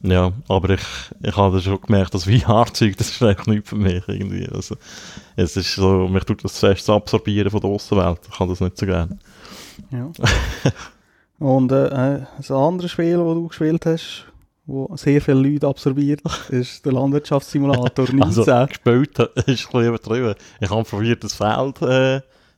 Ja, 0.01 0.31
aber 0.47 0.71
ich, 0.71 0.81
ich 1.23 1.35
habe 1.37 1.59
schon 1.61 1.81
gemerkt, 1.81 2.13
dass 2.13 2.23
VR-Zeug, 2.25 2.97
das 2.97 3.09
ist 3.11 3.21
eigentlich 3.23 3.47
nicht 3.47 3.67
für 3.67 3.75
mich 3.75 4.03
irgendwie. 4.07 4.47
Also, 4.49 4.75
es 5.35 5.55
ist 5.55 5.73
so, 5.75 6.07
mich 6.07 6.23
tut 6.23 6.43
das 6.43 6.59
fest 6.59 6.89
absorbieren 6.89 7.49
von 7.51 7.61
der 7.61 7.69
Außenwelt. 7.69 8.19
Ich 8.29 8.37
kann 8.37 8.49
das 8.49 8.59
nicht 8.59 8.77
so 8.77 8.85
gerne. 8.85 9.17
Ja. 9.91 10.09
Und 11.39 11.71
äh, 11.71 11.85
äh, 11.87 12.21
ein 12.49 12.55
anderes 12.55 12.91
Spiel, 12.91 13.17
das 13.17 13.33
du 13.33 13.47
gespielt 13.47 13.85
hast, 13.85 14.25
wo 14.67 14.95
sehr 14.95 15.21
viele 15.21 15.39
Leute 15.41 15.65
absorbiert, 15.67 16.21
ist 16.49 16.85
der 16.85 16.91
Landwirtschaftssimulator 16.93 18.05
19. 18.11 18.21
Also, 18.23 18.43
gespielt 18.67 19.17
ist 19.19 19.29
ein 19.37 19.45
bisschen 19.45 19.85
übertrieben. 19.87 20.35
Ich 20.59 20.69
habe 20.69 20.83
probiert, 20.83 21.23
das 21.23 21.33
Feld 21.33 21.81
äh, 21.81 22.17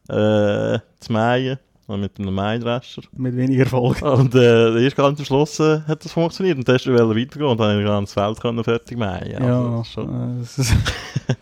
äh, 0.10 0.80
zu 1.00 1.13
mähen. 1.13 1.58
Mit 1.88 2.20
einem 2.20 2.36
Maidrescher. 2.36 3.01
mit 3.13 3.36
weniger 3.36 3.63
Erfolg. 3.63 4.00
Und 4.04 4.36
äh, 4.36 4.84
erst 4.84 4.96
ganz 4.96 5.18
am 5.18 5.25
Schluss 5.25 5.60
äh, 5.60 5.82
hat 5.88 6.06
das 6.06 6.12
funktioniert. 6.12 6.58
Und 6.60 6.68
dann 6.68 6.75
hast 6.75 6.86
du 6.86 6.94
weitergehen 6.94 7.48
und 7.50 7.60
dann 7.60 7.72
habe 7.72 7.82
ich 7.82 7.88
das 8.06 8.13
Feld 8.13 8.39
können 8.39 8.63
fertig 8.63 8.96
mähen. 8.96 9.36
Also, 9.42 9.44
Ja, 9.44 9.78
das 9.80 10.58
ist 10.60 10.68
schon- 10.68 10.84
äh, 11.30 11.34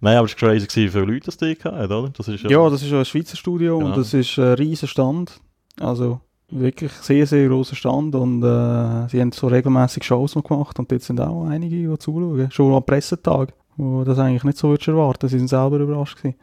Nein, 0.00 0.16
aber 0.18 0.26
es 0.26 0.40
war 0.40 0.50
crazy, 0.50 0.66
wie 0.68 0.88
viele 0.88 1.04
Leute 1.04 1.26
das 1.26 1.36
die 1.36 1.56
hatten, 1.64 1.92
oder? 1.92 2.10
Das 2.16 2.28
ist 2.28 2.44
ja, 2.44 2.70
das 2.70 2.80
ist 2.82 2.90
ja 2.92 2.98
ein 3.00 3.04
Schweizer 3.04 3.36
Studio 3.36 3.80
Ja. 3.80 3.86
und 3.86 3.96
das 3.96 4.14
ist 4.14 4.38
ein 4.38 4.52
riesen 4.54 4.86
Stand. 4.86 5.40
Also 5.80 6.20
wirklich 6.50 6.92
sehr, 6.92 7.26
sehr 7.26 7.48
großer 7.48 7.74
Stand 7.76 8.14
und 8.14 8.42
äh, 8.42 9.08
sie 9.08 9.20
haben 9.20 9.32
so 9.32 9.48
regelmäßig 9.48 10.04
Shows 10.04 10.34
noch 10.34 10.44
gemacht 10.44 10.78
und 10.78 10.90
dort 10.90 11.02
sind 11.02 11.20
auch 11.20 11.44
einige, 11.46 11.76
die 11.76 11.98
zuschauen. 11.98 12.50
Schon 12.50 12.74
am 12.74 12.82
Pressetag, 12.84 13.52
wo 13.76 14.02
das 14.04 14.18
eigentlich 14.18 14.44
nicht 14.44 14.56
so 14.58 14.68
würdest 14.68 14.88
erwarten. 14.88 15.28
Sie 15.28 15.38
sind 15.38 15.48
selber 15.48 15.78
überrascht 15.78 16.16
gewesen. 16.16 16.36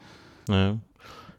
Ja. 0.50 0.76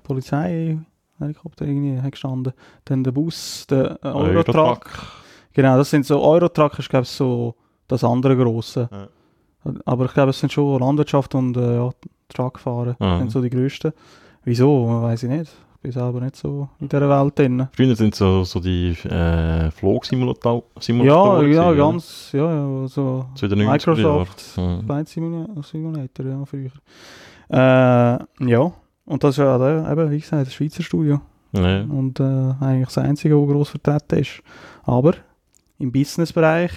Polizei-Helikopter 1.19 1.67
irgendwie 1.67 2.01
hat 2.01 2.13
gestanden. 2.13 2.53
Dann 2.85 3.05
der 3.05 3.13
Bus, 3.13 3.67
der 3.69 3.99
äh, 4.03 4.09
Eurotruck. 4.09 4.55
Eurotruck. 4.57 4.91
Genau, 5.53 5.77
das 5.77 5.91
sind 5.91 6.07
so, 6.07 6.21
Eurotruck 6.23 6.79
ist 6.79 6.89
glaube 6.89 7.05
ich 7.05 7.11
so 7.11 7.55
das 7.89 8.05
andere 8.05 8.37
grosse. 8.37 8.89
Ja. 8.93 9.09
Aber 9.85 10.05
ich 10.07 10.15
glaube, 10.15 10.31
es 10.31 10.39
sind 10.39 10.53
schon 10.53 10.79
Landwirtschaft 10.81 11.35
und 11.35 11.57
äh, 11.57 11.77
ja, 11.77 11.91
Truckfahren, 12.29 12.95
Ah. 13.01 13.19
sind 13.19 13.31
so 13.33 13.41
die 13.43 13.51
grössten. 13.51 13.93
Wieso, 14.45 15.03
weiß 15.03 15.25
ich 15.25 15.29
nicht. 15.31 15.53
Ich 15.77 15.83
bin 15.83 15.93
selber 15.93 16.21
nicht 16.21 16.35
so 16.37 16.69
in 16.81 16.89
dieser 16.89 17.09
Welt 17.09 17.39
drin. 17.39 17.69
Früher 17.73 17.95
sind 17.95 18.15
so, 18.15 18.43
so 18.45 18.59
die 18.61 18.91
äh, 19.09 19.71
Flugsimulatoren. 19.71 20.63
Ja, 21.05 21.43
ja, 21.43 21.73
ganz, 21.73 22.31
ja, 22.33 22.51
ja, 22.53 22.89
so 22.89 23.27
90er 23.37 23.57
Microsoft. 23.57 24.41
Flight 24.41 25.07
Simula- 25.09 25.63
Simulator, 25.65 26.27
ja, 26.27 26.45
früher. 26.45 26.71
Äh, 27.51 28.19
ja, 28.51 28.73
und 29.09 29.25
das 29.25 29.31
ist 29.31 29.38
ja 29.38 29.59
der, 29.59 29.91
eben, 29.91 30.11
wie 30.11 30.21
gesagt, 30.21 30.47
das 30.47 30.55
Schweizer 30.55 30.83
Studio. 30.83 31.21
Ja. 31.53 31.81
Und 31.81 32.21
äh, 32.21 32.55
eigentlich 32.61 32.88
das 32.88 32.99
einzige, 32.99 33.35
das 33.35 33.49
gross 33.49 33.71
vertreten 33.71 34.19
ist. 34.19 34.43
Aber 34.85 35.15
im 35.79 35.91
Businessbereich, 35.91 36.73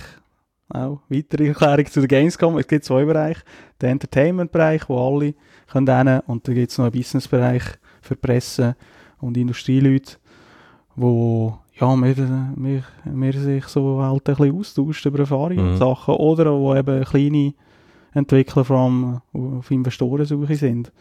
auch 0.70 1.02
weitere 1.10 1.50
Erklärung 1.50 1.86
zu 1.88 2.00
der 2.00 2.08
Gamescom, 2.08 2.58
es 2.58 2.68
gibt 2.68 2.86
zwei 2.86 3.04
Bereiche. 3.04 3.42
Den 3.82 3.92
Entertainment-Bereich, 3.92 4.88
wo 4.88 4.98
alle 4.98 5.34
können 5.70 6.08
hin, 6.08 6.22
und 6.26 6.48
dann 6.48 6.56
gibt 6.56 6.72
es 6.72 6.78
noch 6.78 6.86
einen 6.86 6.94
Business-Bereich 6.94 7.64
für 8.02 8.16
Presse 8.16 8.78
und 9.20 9.36
Industrieleute, 9.36 10.14
wo 10.96 11.58
ja, 11.80 11.96
wir, 11.96 12.16
wir, 12.56 12.84
wir 13.04 13.34
sich 13.34 13.66
so 13.66 14.02
halt 14.02 14.30
ein 14.30 14.36
bisschen 14.36 14.58
austauscht 14.58 15.06
über 15.06 15.20
Erfahrungen 15.20 15.60
und 15.60 15.72
Mhm. 15.74 15.78
Sachen 15.78 16.16
oder 16.16 16.54
wo 16.54 16.76
eben 16.76 17.04
kleine 17.04 17.54
entwickeln, 18.14 18.64
vor 18.64 18.78
allem 18.78 19.22
auf 19.34 19.70
Investorensuche 19.72 20.56
sind. 20.56 20.92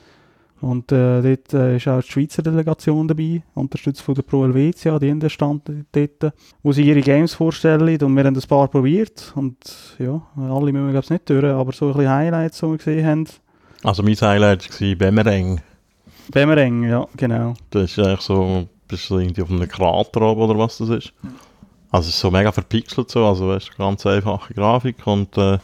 Und 0.61 0.93
äh, 0.93 1.23
dort 1.23 1.55
äh, 1.55 1.77
ist 1.77 1.89
auch 1.89 2.03
die 2.03 2.11
Schweizer 2.11 2.43
Delegation 2.43 3.09
dabei, 3.09 3.43
unterstützt 3.55 4.03
von 4.03 4.15
der 4.15 4.23
Pro 4.23 4.43
Helvetia, 4.43 4.99
die 4.99 5.09
in 5.09 5.19
der 5.19 5.31
Stand 5.31 5.71
dort, 5.93 6.35
wo 6.63 6.73
sie 6.73 6.83
ihre 6.83 7.01
Games 7.01 7.33
vorstellen. 7.33 8.03
Und 8.03 8.17
wir 8.17 8.25
haben 8.25 8.37
ein 8.37 8.49
paar 8.49 8.69
probiert. 8.69 9.33
Und 9.37 9.57
ja, 9.99 10.21
alle 10.37 10.73
müssen 10.73 10.87
wir 10.87 10.93
glaube 10.93 11.05
ich 11.05 11.11
nicht 11.11 11.31
durch, 11.31 11.45
aber 11.45 11.73
so 11.73 11.87
ein 11.87 11.93
bisschen 11.95 12.11
Highlights, 12.11 12.59
die 12.59 12.67
wir 12.67 12.77
gesehen 12.77 13.07
haben. 13.07 13.27
Also 13.83 14.03
mein 14.03 14.17
Highlight 14.17 14.81
war 14.81 14.95
Bemereng. 14.97 15.61
Bemereng, 16.31 16.85
ja, 16.85 17.07
genau. 17.17 17.55
Das 17.71 17.85
ist 17.85 17.99
eigentlich 17.99 18.21
so, 18.21 18.69
bist 18.87 19.09
du 19.09 19.19
irgendwie 19.19 19.43
auf 19.43 19.51
einem 19.51 19.67
Krater 19.67 20.21
oben 20.21 20.43
oder 20.43 20.59
was 20.59 20.77
das 20.77 20.91
ist. 20.91 21.13
Also 21.91 22.09
es 22.09 22.15
ist 22.15 22.21
so 22.21 22.31
mega 22.31 22.53
verpixelt 22.53 23.11
so, 23.11 23.25
also 23.25 23.49
weißt, 23.49 23.77
ganz 23.79 24.05
einfache 24.05 24.53
Grafik 24.53 25.07
und 25.07 25.37
äh, 25.39 25.59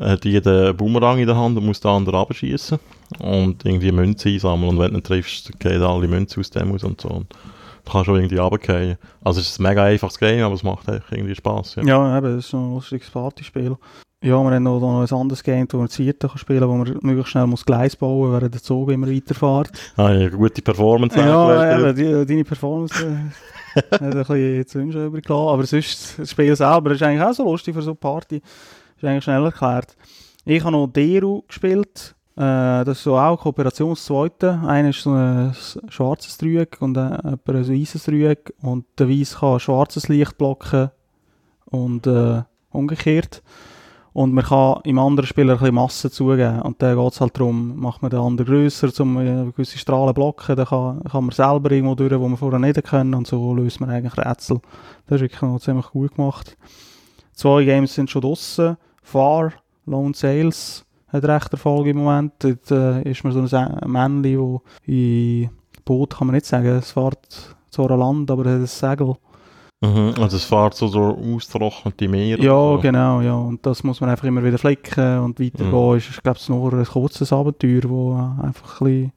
hat 0.00 0.24
jeder 0.24 0.72
Boomerang 0.72 1.18
in 1.18 1.26
der 1.26 1.36
Hand 1.36 1.56
und 1.58 1.66
muss 1.66 1.80
den 1.80 1.90
anderen 1.90 2.18
abschießen 2.20 2.78
und 3.18 3.64
irgendwie 3.64 3.92
Münze 3.92 4.28
einsammeln 4.28 4.70
und 4.70 4.78
wenn 4.78 4.92
du 4.92 4.98
ihn 4.98 5.02
triffst, 5.02 5.58
gehen 5.58 5.82
alle 5.82 6.08
Münzen 6.08 6.40
aus 6.40 6.50
dem 6.50 6.72
aus 6.72 6.84
und 6.84 7.00
so. 7.00 7.08
Und 7.08 7.32
du 7.84 7.92
kannst 7.92 8.06
schon 8.06 8.16
irgendwie 8.16 8.36
runterfallen. 8.36 8.98
Also 9.22 9.40
es 9.40 9.50
ist 9.50 9.60
ein 9.60 9.62
mega 9.64 9.84
einfaches 9.84 10.18
Game, 10.18 10.44
aber 10.44 10.54
es 10.54 10.62
macht 10.62 10.88
echt 10.88 11.10
irgendwie 11.10 11.34
Spass. 11.34 11.76
Ja, 11.76 11.84
ja 11.84 12.18
eben, 12.18 12.38
es 12.38 12.46
ist 12.46 12.54
ein 12.54 12.74
lustiges 12.74 13.10
Partyspiel. 13.10 13.76
Ja, 14.20 14.42
wir 14.42 14.50
haben 14.50 14.64
noch, 14.64 14.80
noch 14.80 15.00
ein 15.00 15.16
anderes 15.16 15.44
Game, 15.44 15.68
wo 15.70 15.78
man 15.78 15.88
Zierten 15.88 16.28
kann 16.28 16.38
spielen 16.38 16.60
kann, 16.60 16.68
wo 16.68 16.74
man 16.74 16.98
möglichst 17.02 17.30
schnell 17.30 17.46
muss 17.46 17.64
Gleis 17.64 17.94
bauen 17.94 18.30
muss, 18.30 18.32
während 18.32 18.54
der 18.54 18.62
Zug 18.62 18.90
immer 18.90 19.08
weiterfährt. 19.08 19.70
Ah, 19.96 20.10
ja, 20.10 20.28
gute 20.28 20.60
Performance. 20.60 21.16
Ja, 21.16 21.78
eben, 21.78 21.94
die, 21.94 22.26
deine 22.26 22.44
Performance 22.44 23.06
äh, 23.76 23.80
hat 23.92 24.02
ein 24.02 24.10
bisschen 24.10 24.66
zu 24.66 24.78
wünschen 24.80 25.06
übrig 25.06 25.24
gelassen. 25.24 25.48
Aber 25.48 25.64
sonst, 25.64 26.18
das 26.18 26.30
Spiel 26.30 26.56
selber 26.56 26.90
ist 26.90 27.02
eigentlich 27.02 27.22
auch 27.22 27.32
so 27.32 27.44
lustig 27.44 27.74
für 27.74 27.82
so 27.82 27.90
eine 27.90 27.96
Party. 27.96 28.42
Ist 28.96 29.04
eigentlich 29.04 29.22
schnell 29.22 29.44
erklärt. 29.44 29.96
Ich 30.44 30.64
habe 30.64 30.72
noch 30.72 30.88
Deru 30.88 31.42
gespielt. 31.46 32.16
Äh, 32.38 32.84
das 32.84 32.98
ist 32.98 33.02
so 33.02 33.18
auch 33.18 33.40
Kooperationszweite. 33.40 34.60
Einer 34.64 34.90
ist 34.90 35.02
so 35.02 35.10
ein 35.10 35.52
schwarzes 35.88 36.38
Dreieck 36.38 36.76
und 36.78 36.96
ein, 36.96 37.12
ein 37.12 37.40
weißes 37.44 38.04
Dreieck. 38.04 38.54
Und 38.62 38.84
der 38.96 39.08
Weiß 39.08 39.40
kann 39.40 39.58
schwarzes 39.58 40.06
Licht 40.08 40.38
blocken 40.38 40.90
und 41.64 42.06
äh, 42.06 42.42
umgekehrt. 42.70 43.42
Und 44.12 44.34
man 44.34 44.44
kann 44.44 44.80
im 44.84 45.00
anderen 45.00 45.26
Spieler 45.26 45.54
ein 45.54 45.58
bisschen 45.58 45.74
Masse 45.74 46.10
zugeben. 46.12 46.62
Und 46.62 46.80
dann 46.80 46.96
geht 46.96 47.12
es 47.12 47.20
halt 47.20 47.36
darum, 47.36 47.76
macht 47.76 48.02
man 48.02 48.10
den 48.12 48.20
anderen 48.20 48.48
grösser, 48.48 48.88
um 49.02 49.16
gewisse 49.52 49.78
Strahlen 49.78 50.14
blocken. 50.14 50.54
Dann 50.54 50.66
kann, 50.66 51.02
kann 51.10 51.24
man 51.24 51.32
selber 51.32 51.72
irgendwo 51.72 51.96
durch, 51.96 52.12
wo 52.12 52.28
man 52.28 52.36
vorher 52.36 52.60
nicht 52.60 52.84
können. 52.84 53.14
Und 53.14 53.26
so 53.26 53.52
löst 53.52 53.80
man 53.80 53.90
eigentlich 53.90 54.16
Rätsel. 54.16 54.60
Das 55.08 55.16
ist 55.16 55.22
wirklich 55.22 55.42
noch 55.42 55.58
ziemlich 55.58 55.86
gut 55.86 56.14
gemacht. 56.14 56.56
Zwei 57.32 57.64
Games 57.64 57.94
sind 57.94 58.10
schon 58.10 58.22
draussen. 58.22 58.76
Far, 59.02 59.54
Lone 59.86 60.14
Sales 60.14 60.84
hat 61.08 61.24
recht 61.24 61.52
Erfolg 61.52 61.86
im 61.86 61.98
Moment. 61.98 62.32
Dort 62.38 62.70
äh, 62.70 63.02
ist 63.02 63.24
man 63.24 63.32
so 63.32 63.56
ein 63.56 63.90
Männchen, 63.90 64.60
das 64.60 64.86
in 64.86 65.50
Boot, 65.84 66.16
kann 66.16 66.26
man 66.26 66.34
nicht 66.34 66.46
sagen, 66.46 66.66
es 66.68 66.92
fährt 66.92 67.56
zwar 67.70 67.90
an 67.90 68.00
Land, 68.00 68.30
aber 68.30 68.46
es 68.46 68.82
hat 68.82 68.90
ein 68.90 68.96
Segel. 68.98 69.16
Mhm, 69.80 70.14
also 70.20 70.36
es 70.36 70.44
fährt 70.44 70.74
so 70.74 70.88
durch 70.88 71.36
austrocknete 71.36 72.08
Meere. 72.08 72.42
Ja, 72.42 72.50
so. 72.50 72.78
genau, 72.82 73.20
ja. 73.20 73.34
Und 73.34 73.64
das 73.64 73.84
muss 73.84 74.00
man 74.00 74.10
einfach 74.10 74.26
immer 74.26 74.42
wieder 74.42 74.58
flicken 74.58 75.20
und 75.20 75.38
weitergehen. 75.38 75.90
Mhm. 75.90 75.96
Ist, 75.96 76.10
ich 76.10 76.22
glaube, 76.22 76.38
es 76.38 76.48
nur 76.48 76.72
ein 76.72 76.84
kurzes 76.84 77.32
Abenteuer, 77.32 77.82
das 77.82 78.44
einfach 78.44 78.80
ein 78.80 78.84
bisschen 78.84 79.12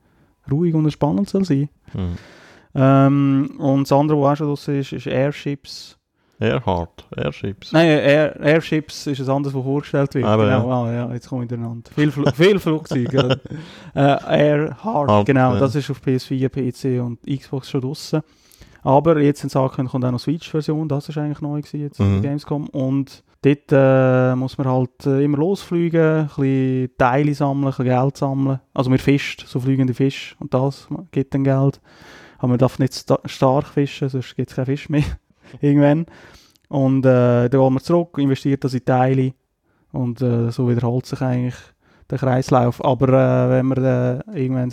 ruhig 0.52 0.76
und 0.76 0.92
spannend 0.92 1.30
soll 1.30 1.46
sein. 1.46 1.70
Mhm. 1.94 2.18
Ähm, 2.76 3.56
und 3.58 3.84
das 3.84 3.92
andere, 3.92 4.22
was 4.22 4.34
auch 4.34 4.36
schon 4.38 4.48
draussen 4.48 4.80
ist, 4.80 4.94
ist 4.94 5.08
Airships. 5.08 5.98
Airhard, 6.42 7.08
Airships. 7.16 7.72
Nein, 7.72 7.88
Air, 7.88 8.40
Airships 8.40 9.06
ist 9.08 9.22
ein 9.22 9.30
anderes, 9.30 9.56
was 9.56 9.64
vorgestellt 9.64 10.16
wird. 10.16 10.26
Aber 10.26 10.46
genau, 10.46 10.70
ja. 10.70 10.76
Ah, 10.76 10.94
ja, 10.94 11.14
jetzt 11.14 11.30
komme 11.30 11.44
ich 11.44 11.50
durcheinander. 11.50 11.90
Viel, 11.94 12.12
Fl 12.12 12.32
viel 12.34 12.60
Flugzeuge. 12.60 13.40
äh, 13.94 14.00
Airhard, 14.00 15.26
genau, 15.26 15.54
ja. 15.54 15.60
das 15.60 15.76
ist 15.76 15.90
auf 15.92 16.02
PS4, 16.02 16.50
PC 16.50 17.04
und 17.06 17.20
Xbox 17.26 17.70
schon 17.70 17.82
draussen. 17.82 18.22
Aber 18.84 19.20
jetzt 19.20 19.44
in 19.44 19.50
Sachen 19.50 19.88
kommt 19.88 20.04
auch 20.04 20.12
noch 20.12 20.20
Switch-Version, 20.20 20.88
das 20.88 21.08
ist 21.08 21.18
eigentlich 21.18 21.42
neu 21.42 21.62
gewesen 21.62 21.82
jetzt 21.82 22.00
mhm. 22.00 22.22
Gamescom. 22.24 22.68
Und 22.70 23.24
dort 23.44 23.72
äh, 23.72 24.36
muss 24.36 24.58
man 24.58 24.68
halt 24.68 25.06
äh, 25.06 25.24
immer 25.24 25.38
losfliegen, 25.38 26.02
ein 26.02 26.28
bisschen 26.28 26.90
Teile 26.98 27.34
sammeln, 27.36 27.66
ein 27.66 27.70
bisschen 27.70 27.86
Geld 27.86 28.18
sammeln. 28.18 28.60
Also 28.74 28.90
wir 28.90 28.98
fischen, 28.98 29.44
so 29.46 29.60
fliegende 29.60 29.94
Fische 29.94 30.36
und 30.40 30.54
das 30.54 30.88
gibt 31.12 31.36
dann 31.36 31.44
Geld. 31.44 31.80
Aber 32.40 32.48
man 32.48 32.58
darf 32.58 32.80
nicht 32.80 32.96
sta 32.96 33.20
stark 33.26 33.68
fischen, 33.68 34.10
sonst 34.10 34.36
gibt 34.36 34.50
es 34.50 34.56
keinen 34.56 34.66
Fisch 34.66 34.90
mehr. 34.90 35.04
Irgendwann. 35.62 36.06
Und 36.70 37.06
äh, 37.06 37.50
dann 37.50 37.62
gehen 37.62 37.74
wir 37.74 37.82
zurück, 37.82 38.18
investiert 38.18 38.64
das 38.64 38.74
in 38.74 38.86
Teile 38.86 39.34
und 39.92 40.22
äh, 40.22 40.52
so 40.52 40.70
wiederholt 40.70 41.06
sich 41.06 41.22
eigentlich 41.22 41.56
der 42.10 42.18
Kreislauf. 42.18 42.84
Aber 42.84 43.10
äh, 43.10 43.50
wenn 43.50 43.66
man 43.66 43.84
äh, 43.84 44.40
irgendwann 44.40 44.72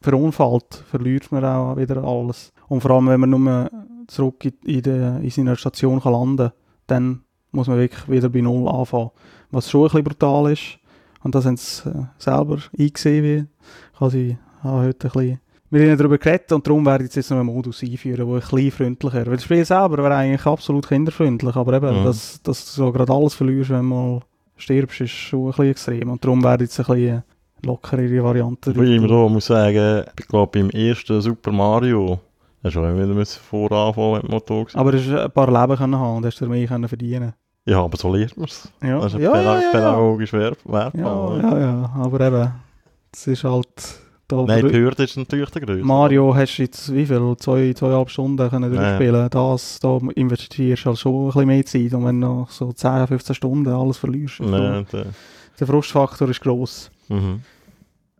verunfallt, 0.00 0.82
verliert 0.90 1.30
man 1.30 1.44
auch 1.44 1.76
wieder 1.76 2.02
alles. 2.02 2.52
Und 2.68 2.80
vor 2.80 2.92
allem, 2.92 3.08
wenn 3.08 3.20
man 3.20 3.30
nur 3.30 3.70
zurück 4.08 4.44
in, 4.44 4.54
in, 4.64 4.82
de, 4.82 5.22
in 5.22 5.30
seiner 5.30 5.56
Station 5.56 6.00
kann 6.00 6.12
landen 6.12 6.36
kann, 6.36 6.52
dann 6.86 7.20
muss 7.52 7.68
man 7.68 7.78
wirklich 7.78 8.08
wieder 8.08 8.28
bei 8.28 8.40
Null 8.40 8.68
anfangen. 8.68 9.10
Was 9.50 9.70
schon 9.70 9.82
ein 9.82 9.84
bisschen 9.88 10.04
brutal 10.04 10.52
ist. 10.52 10.78
Und 11.22 11.34
das 11.34 11.46
haben 11.46 11.56
sie 11.56 11.88
äh, 11.88 12.04
selber 12.18 12.58
eingesehen, 12.78 13.24
wie 13.24 13.46
ich 13.94 14.36
habe 14.62 14.82
heute 14.82 15.08
ein 15.08 15.12
bisschen 15.12 15.40
mit 15.70 15.82
ihnen 15.82 15.98
darüber 15.98 16.18
geredet 16.18 16.52
und 16.52 16.66
darum 16.66 16.84
werde 16.86 17.04
ich 17.04 17.14
jetzt 17.14 17.30
noch 17.30 17.38
einen 17.38 17.46
Modus 17.46 17.82
einführen, 17.82 18.26
der 18.26 18.26
ein 18.26 18.40
bisschen 18.40 18.70
freundlicher 18.70 19.26
Weil 19.26 19.34
das 19.34 19.44
Spiel 19.44 19.64
selber 19.64 19.98
wäre 19.98 20.14
eigentlich 20.14 20.46
absolut 20.46 20.88
kinderfreundlich, 20.88 21.56
aber 21.56 21.74
eben, 21.74 22.00
mhm. 22.00 22.04
dass, 22.04 22.42
dass 22.42 22.64
du 22.64 22.70
so 22.70 22.92
gerade 22.92 23.12
alles 23.12 23.34
verlierst, 23.34 23.70
wenn 23.70 23.88
du 23.88 23.94
mal 23.94 24.20
stirbst, 24.56 25.00
ist 25.00 25.10
schon 25.10 25.46
ein 25.46 25.46
bisschen 25.48 25.70
extrem. 25.70 26.10
Und 26.10 26.24
darum 26.24 26.42
werde 26.42 26.64
ich 26.64 26.70
jetzt 26.70 26.80
ein 26.80 26.94
bisschen 26.94 27.22
lockerere 27.62 28.24
Variante. 28.24 28.70
Ich 28.70 28.76
immer 28.76 29.28
muss 29.28 29.46
sagen, 29.46 30.04
ich 30.18 30.26
glaube 30.26 30.58
beim 30.58 30.70
ersten 30.70 31.20
Super 31.20 31.52
Mario 31.52 32.18
hast 32.62 32.76
du 32.76 32.80
auch 32.80 32.96
wieder 32.96 33.26
voranfangen 33.26 34.12
mit 34.14 34.22
dem 34.22 34.30
Motor. 34.30 34.66
Aber 34.74 34.92
du 34.92 34.98
hast 34.98 35.10
ein 35.10 35.30
paar 35.30 35.50
Leben 35.50 35.76
können 35.76 35.98
haben 35.98 36.16
und 36.18 36.26
hast 36.26 36.40
dir 36.40 36.46
mehr 36.46 36.66
können 36.66 36.88
verdienen 36.88 37.34
Ja, 37.66 37.82
aber 37.82 37.96
so 37.96 38.14
lernt 38.14 38.36
man 38.36 38.46
es. 38.46 38.70
Ja. 38.82 39.00
Das 39.00 39.14
ist 39.14 39.20
ja, 39.20 39.36
ja, 39.36 39.60
ja, 39.60 39.70
pädagogisch 39.70 40.32
wertvoll. 40.32 40.90
Ja, 40.94 41.36
ja, 41.36 41.58
ja, 41.58 41.90
aber 41.96 42.20
eben, 42.26 42.52
es 43.12 43.26
ist 43.26 43.44
halt 43.44 44.00
da 44.28 44.44
Nein, 44.44 44.68
die 44.68 44.74
Hürde 44.74 45.04
ist 45.04 45.16
natürlich 45.16 45.48
der 45.50 45.62
größte. 45.62 45.84
Mario 45.84 46.34
hast 46.34 46.58
du 46.58 46.62
jetzt 46.62 46.94
wie 46.94 47.06
viel? 47.06 47.36
Zwei, 47.38 47.72
zweieinhalb 47.72 48.10
Stunden 48.10 48.50
können 48.50 48.70
durchspielen. 48.70 49.22
Nee. 49.22 49.28
Das, 49.30 49.80
da 49.80 49.98
investierst 50.14 50.84
du 50.84 50.88
halt 50.90 50.98
schon 50.98 51.14
ein 51.14 51.26
bisschen 51.26 51.46
mehr 51.46 51.66
Zeit. 51.66 51.94
Und 51.94 52.04
wenn 52.04 52.20
du 52.20 52.26
noch 52.26 52.50
so 52.50 52.70
10, 52.70 53.06
15 53.06 53.34
Stunden 53.34 53.72
alles 53.72 53.96
verlierst, 53.96 54.40
nee, 54.40 54.84
so, 54.90 55.02
der 55.58 55.66
Frustfaktor 55.66 56.28
ist 56.28 56.42
gross. 56.42 56.90
Mhm. 57.08 57.40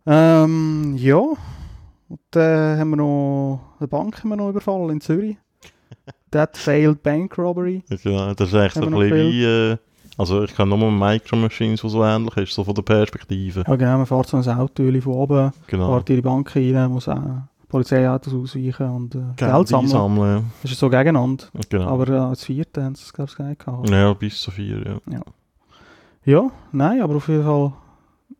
Ähm, 0.07 0.97
ja. 0.97 1.19
Und 1.19 2.21
dann 2.31 2.79
haben 2.79 2.91
wir 2.91 2.97
noch 2.97 3.61
eine 3.79 3.89
Bank 3.89 4.19
haben 4.19 4.31
wir 4.31 4.37
noch 4.37 4.49
überfallen 4.49 4.89
in 4.89 5.01
Zürich. 5.03 5.37
That 6.31 6.57
failed 6.57 7.03
bank 7.03 7.37
robbery. 7.37 7.83
Ja, 8.03 8.35
das 8.35 8.49
ist 8.49 8.55
echt 8.55 8.75
so 8.77 8.83
ein 8.83 8.91
bisschen 8.91 9.15
wie... 9.15 9.79
Also 10.19 10.43
ich 10.43 10.55
kann 10.55 10.69
nur 10.69 10.91
Micro 10.91 11.37
Machines, 11.37 11.81
die 11.81 11.89
so 11.89 12.05
ähnlich 12.05 12.37
ist, 12.37 12.53
so 12.53 12.65
von 12.65 12.75
der 12.75 12.83
Perspektive. 12.83 13.63
Ja 13.67 13.77
genau, 13.77 13.99
man 13.99 14.07
fährt 14.07 14.27
so 14.27 14.37
ein 14.37 14.49
Auto 14.49 14.83
von 15.01 15.13
oben, 15.13 15.53
genau. 15.69 15.95
fährt 15.95 16.11
in 16.11 16.17
die 16.17 16.23
Bank 16.23 16.55
rein, 16.57 16.91
muss 16.91 17.09
auch 17.09 17.23
Polizeiautos 17.69 18.35
ausweichen 18.35 18.89
und 18.91 19.15
äh, 19.15 19.21
Geld, 19.37 19.69
sammeln. 19.69 19.89
sammeln. 19.89 20.53
Das 20.63 20.73
ist 20.73 20.81
so 20.81 20.89
gegeneinander. 20.89 21.45
Genau. 21.69 21.87
Aber 21.87 22.09
äh, 22.09 22.19
als 22.19 22.45
Vierte 22.45 22.83
haben 22.83 22.97
sie 22.97 23.05
es, 23.05 23.13
glaube 23.13 23.31
ich, 23.31 23.39
nicht 23.39 23.65
gehabt. 23.65 23.91
Ja, 23.91 24.13
bis 24.15 24.41
zu 24.41 24.51
vier, 24.51 24.79
ja. 24.85 25.15
ja. 25.15 25.23
Ja, 26.25 26.51
nein, 26.73 27.01
aber 27.01 27.17
auf 27.17 27.29
jeden 27.29 27.45
Fall, 27.45 27.73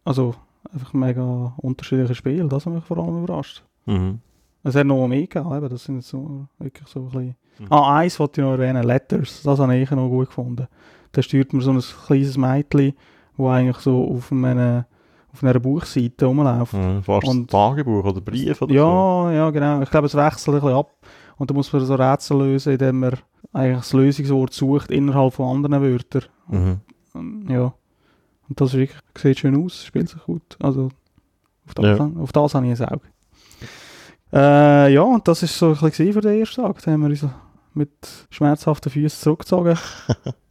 also 0.05 0.35
einfach 0.73 0.93
ein 0.95 1.01
mega 1.01 1.53
unterschiedliches 1.59 2.17
Spiel, 2.17 2.49
das 2.49 2.67
hat 2.67 2.73
mich 2.73 2.85
vor 2.85 2.99
allem 2.99 3.23
überrascht. 3.23 3.63
Mhm. 3.87 4.21
Es 4.65 4.75
hat 4.75 4.87
noch 4.87 5.07
mehr 5.07 5.27
gegeben, 5.27 5.69
das 5.69 5.85
sind 5.85 6.03
so, 6.03 6.47
wirklich 6.59 6.89
so 6.89 7.01
ein 7.01 7.07
bisschen... 7.07 7.37
Mhm. 7.61 7.67
Ah, 7.71 7.99
eins 7.99 8.19
wollte 8.19 8.41
ich 8.41 8.45
noch 8.45 8.53
erwähnen, 8.53 8.83
Letters, 8.83 9.43
das 9.43 9.59
habe 9.59 9.77
ich 9.77 9.91
noch 9.91 10.09
gut 10.09 10.27
gefunden. 10.27 10.67
Da 11.13 11.23
steuert 11.23 11.53
man 11.53 11.63
so 11.63 11.71
ein 11.73 11.83
kleines 12.07 12.37
Mädchen, 12.37 12.95
das 13.37 13.47
eigentlich 13.47 13.79
so 13.79 14.05
auf 14.09 14.33
einer, 14.33 14.87
auf 15.33 15.43
einer 15.43 15.59
Buchseite 15.59 16.27
rumläuft. 16.27 16.75
Mhm, 16.75 17.03
fast 17.03 17.27
und, 17.27 17.51
Tagebuch 17.51 18.05
oder 18.05 18.21
Brief 18.21 18.61
oder 18.63 18.75
ja, 18.75 18.83
so. 18.83 19.31
Ja, 19.31 19.51
genau. 19.51 19.83
Ich 19.83 19.91
glaube, 19.91 20.07
es 20.07 20.15
wechselt 20.15 20.55
ein 20.55 20.61
bisschen 20.61 20.77
ab. 20.77 20.91
Und 21.37 21.51
da 21.51 21.55
muss 21.55 21.73
man 21.73 21.85
so 21.85 21.95
Rätsel 21.95 22.39
lösen, 22.39 22.73
indem 22.73 23.01
man 23.01 23.19
eigentlich 23.53 23.79
das 23.79 23.93
Lösungswort 23.93 24.53
sucht 24.53 24.91
innerhalb 24.91 25.35
von 25.35 25.57
anderen 25.57 25.83
Wörtern. 25.83 26.25
Mhm. 26.49 27.47
Ja. 27.49 27.75
Und 28.49 28.61
das 28.61 28.75
wirklich, 28.75 29.01
sieht 29.17 29.39
schön 29.39 29.65
aus, 29.65 29.85
spielt 29.85 30.09
sich 30.09 30.23
gut. 30.25 30.57
Also 30.61 30.91
auf 31.67 31.75
das, 31.75 31.99
ja. 31.99 32.11
auf 32.19 32.33
das 32.33 32.55
habe 32.55 32.67
ich 32.67 32.81
ein 32.81 32.89
Auge. 32.89 33.07
Äh, 34.33 34.93
ja, 34.93 35.03
und 35.03 35.27
das 35.27 35.43
war 35.43 35.49
so 35.49 35.85
ein 35.85 35.91
bisschen 35.91 36.13
für 36.13 36.21
den 36.21 36.41
ersten 36.41 36.63
Tag. 36.63 36.83
Da 36.83 36.91
haben 36.91 37.01
wir 37.01 37.09
uns 37.09 37.27
mit 37.75 38.27
schmerzhaften 38.31 38.91
Füßen 38.91 39.21
zurückgezogen. 39.21 39.79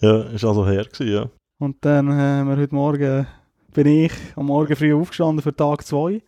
ja, 0.00 0.22
ist 0.22 0.44
also 0.44 0.66
her 0.66 0.84
gewesen, 0.84 1.12
ja. 1.12 1.28
Und 1.58 1.76
dann 1.80 2.12
haben 2.12 2.48
wir 2.48 2.56
heute 2.56 2.74
Morgen, 2.74 3.26
bin 3.72 3.86
ich 3.86 4.12
am 4.36 4.46
Morgen 4.46 4.76
früh 4.76 4.94
aufgestanden 4.94 5.42
für 5.42 5.54
Tag 5.54 5.86
2. 5.86 6.20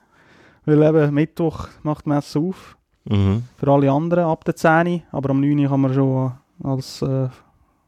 Weil 0.65 0.83
eben 0.83 1.15
Mittwoch 1.15 1.69
macht 1.83 2.05
die 2.05 2.11
Messe 2.11 2.39
auf. 2.39 2.77
Mhm. 3.05 3.45
Für 3.57 3.73
alle 3.73 3.91
anderen 3.91 4.25
ab 4.25 4.45
der 4.45 4.55
10 4.55 5.03
aber 5.13 5.31
am 5.31 5.41
9 5.41 5.67
kann 5.67 5.81
man 5.81 5.95
schon 5.95 6.33
als 6.63 7.03
äh, 7.03 7.29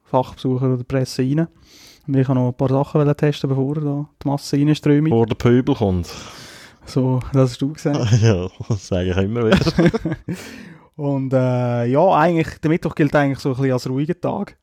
Fachbesucher 0.04 0.74
oder 0.74 0.84
Presse 0.84 1.22
rein. 1.22 1.46
Und 2.06 2.16
Ich 2.16 2.26
kann 2.26 2.36
noch 2.36 2.48
ein 2.48 2.54
paar 2.54 2.68
Sachen 2.68 3.16
testen, 3.16 3.50
bevor 3.50 3.74
da 3.74 4.08
die 4.22 4.28
Masse 4.28 4.56
reinströmt. 4.56 5.10
Bevor 5.10 5.26
der 5.26 5.34
Pöbel 5.34 5.74
kommt. 5.74 6.10
So, 6.86 7.20
das 7.32 7.50
hast 7.50 7.62
du 7.62 7.72
gesagt. 7.72 7.98
ja, 8.22 8.48
das 8.68 8.88
sage 8.88 9.10
ich 9.10 9.16
immer 9.16 9.46
wieder. 9.46 9.90
Und 10.96 11.32
äh, 11.32 11.86
ja, 11.86 12.14
eigentlich, 12.14 12.58
der 12.58 12.70
Mittwoch 12.70 12.94
gilt 12.94 13.14
eigentlich 13.14 13.38
so 13.38 13.50
ein 13.50 13.56
bisschen 13.56 13.72
als 13.72 13.88
ruhiger 13.88 14.20
Tag. 14.20 14.58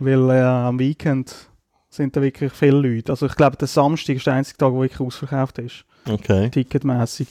Weil 0.00 0.30
äh, 0.30 0.40
am 0.42 0.78
Weekend 0.78 1.34
sind 1.90 2.16
da 2.16 2.22
wirklich 2.22 2.52
viele 2.52 2.76
Leute. 2.78 3.12
Also 3.12 3.26
ich 3.26 3.34
glaube, 3.36 3.56
der 3.56 3.68
Samstag 3.68 4.16
ist 4.16 4.26
der 4.26 4.34
einzige 4.34 4.58
Tag, 4.58 4.72
wo 4.72 4.80
wirklich 4.82 5.00
ausverkauft 5.00 5.58
ist. 5.58 5.84
Okay. 6.08 6.50
Ticketmäßig. 6.50 7.28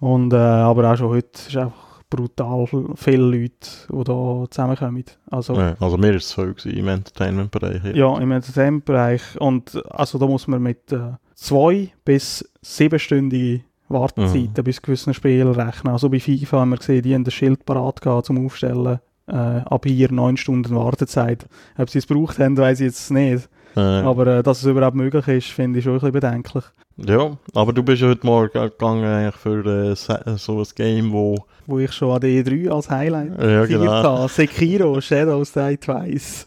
Und 0.00 0.32
äh, 0.32 0.36
aber 0.36 0.92
auch 0.92 0.96
schon 0.96 1.08
heute 1.08 1.28
ist 1.48 1.56
einfach 1.56 2.02
brutal 2.10 2.66
viele 2.94 3.22
Leute, 3.24 3.68
die 3.90 4.04
da 4.04 4.44
zusammenkommen. 4.50 5.04
Also, 5.30 5.54
Ja, 5.54 5.74
also 5.80 5.96
mir 5.96 6.14
ist 6.14 6.26
es 6.26 6.32
voll 6.32 6.54
gewesen 6.54 6.76
im 6.78 6.86
Entertainment-Bereich. 6.88 7.82
ja, 7.96 8.18
im 8.18 8.30
Entertainment-Bereich. 8.30 9.40
Und 9.40 9.82
also 9.90 10.18
da 10.18 10.26
muss 10.26 10.46
man 10.46 10.62
mit 10.62 10.92
äh, 10.92 11.12
zwei 11.34 11.90
bis 12.04 12.48
siebenstündige 12.62 13.64
Wartezeiten 13.88 14.52
Mhm. 14.56 14.64
bis 14.64 14.80
gewissen 14.80 15.12
Spielen 15.14 15.48
rechnen. 15.52 15.92
Also 15.92 16.08
bei 16.08 16.20
FIFA 16.20 16.60
haben 16.60 16.70
wir 16.70 16.76
gesehen, 16.78 17.02
die 17.02 17.14
haben 17.14 17.24
das 17.24 17.34
Schild 17.34 17.64
parat 17.64 18.00
gehabt 18.00 18.26
zum 18.26 18.44
Aufstellen. 18.46 19.00
Äh, 19.26 19.32
ab 19.34 19.86
hier 19.86 20.12
neun 20.12 20.36
Stunden 20.36 20.74
Wartezeit. 20.76 21.46
Ob 21.78 21.88
sie 21.88 21.98
es 21.98 22.06
gebraucht 22.06 22.38
haben, 22.38 22.56
weiß 22.58 22.80
ich 22.80 22.86
jetzt 22.86 23.10
nicht. 23.10 23.48
Äh, 23.76 23.80
Aber 23.80 24.26
äh, 24.26 24.42
dass 24.42 24.58
es 24.58 24.66
überhaupt 24.66 24.96
möglich 24.96 25.26
ist, 25.28 25.46
finde 25.48 25.78
ich 25.78 25.84
schon 25.84 25.94
ein 25.94 25.98
bisschen 26.00 26.12
bedenklich. 26.12 26.64
ja, 26.98 27.36
aber 27.54 27.72
du 27.72 27.82
bist 27.82 28.02
ja 28.02 28.08
heute 28.08 28.24
Morgen 28.26 28.52
gegangen 28.52 29.04
eigentlich 29.04 29.34
für 29.36 29.64
äh, 29.66 29.96
se- 29.96 30.34
so 30.36 30.58
ein 30.60 30.66
Game, 30.76 31.10
wo... 31.12 31.36
Wo 31.66 31.78
ich 31.78 31.90
schon 31.92 32.12
an 32.12 32.20
der 32.20 32.30
E3 32.30 32.68
als 32.70 32.90
Highlight 32.90 33.40
Ja, 33.42 33.64
genau. 33.64 34.28
Sekiro, 34.28 35.00
Shadows 35.00 35.52
Die 35.52 35.76
Twice. 35.78 36.46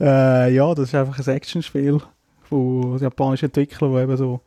Äh, 0.00 0.54
ja, 0.54 0.74
das 0.74 0.88
ist 0.88 0.94
einfach 0.94 1.18
ein 1.18 1.34
Actionspiel 1.36 2.00
von 2.48 2.98
japanischen 2.98 3.46
Entwicklern, 3.46 3.92
die 3.94 3.98
eben 4.02 4.16
so 4.16 4.40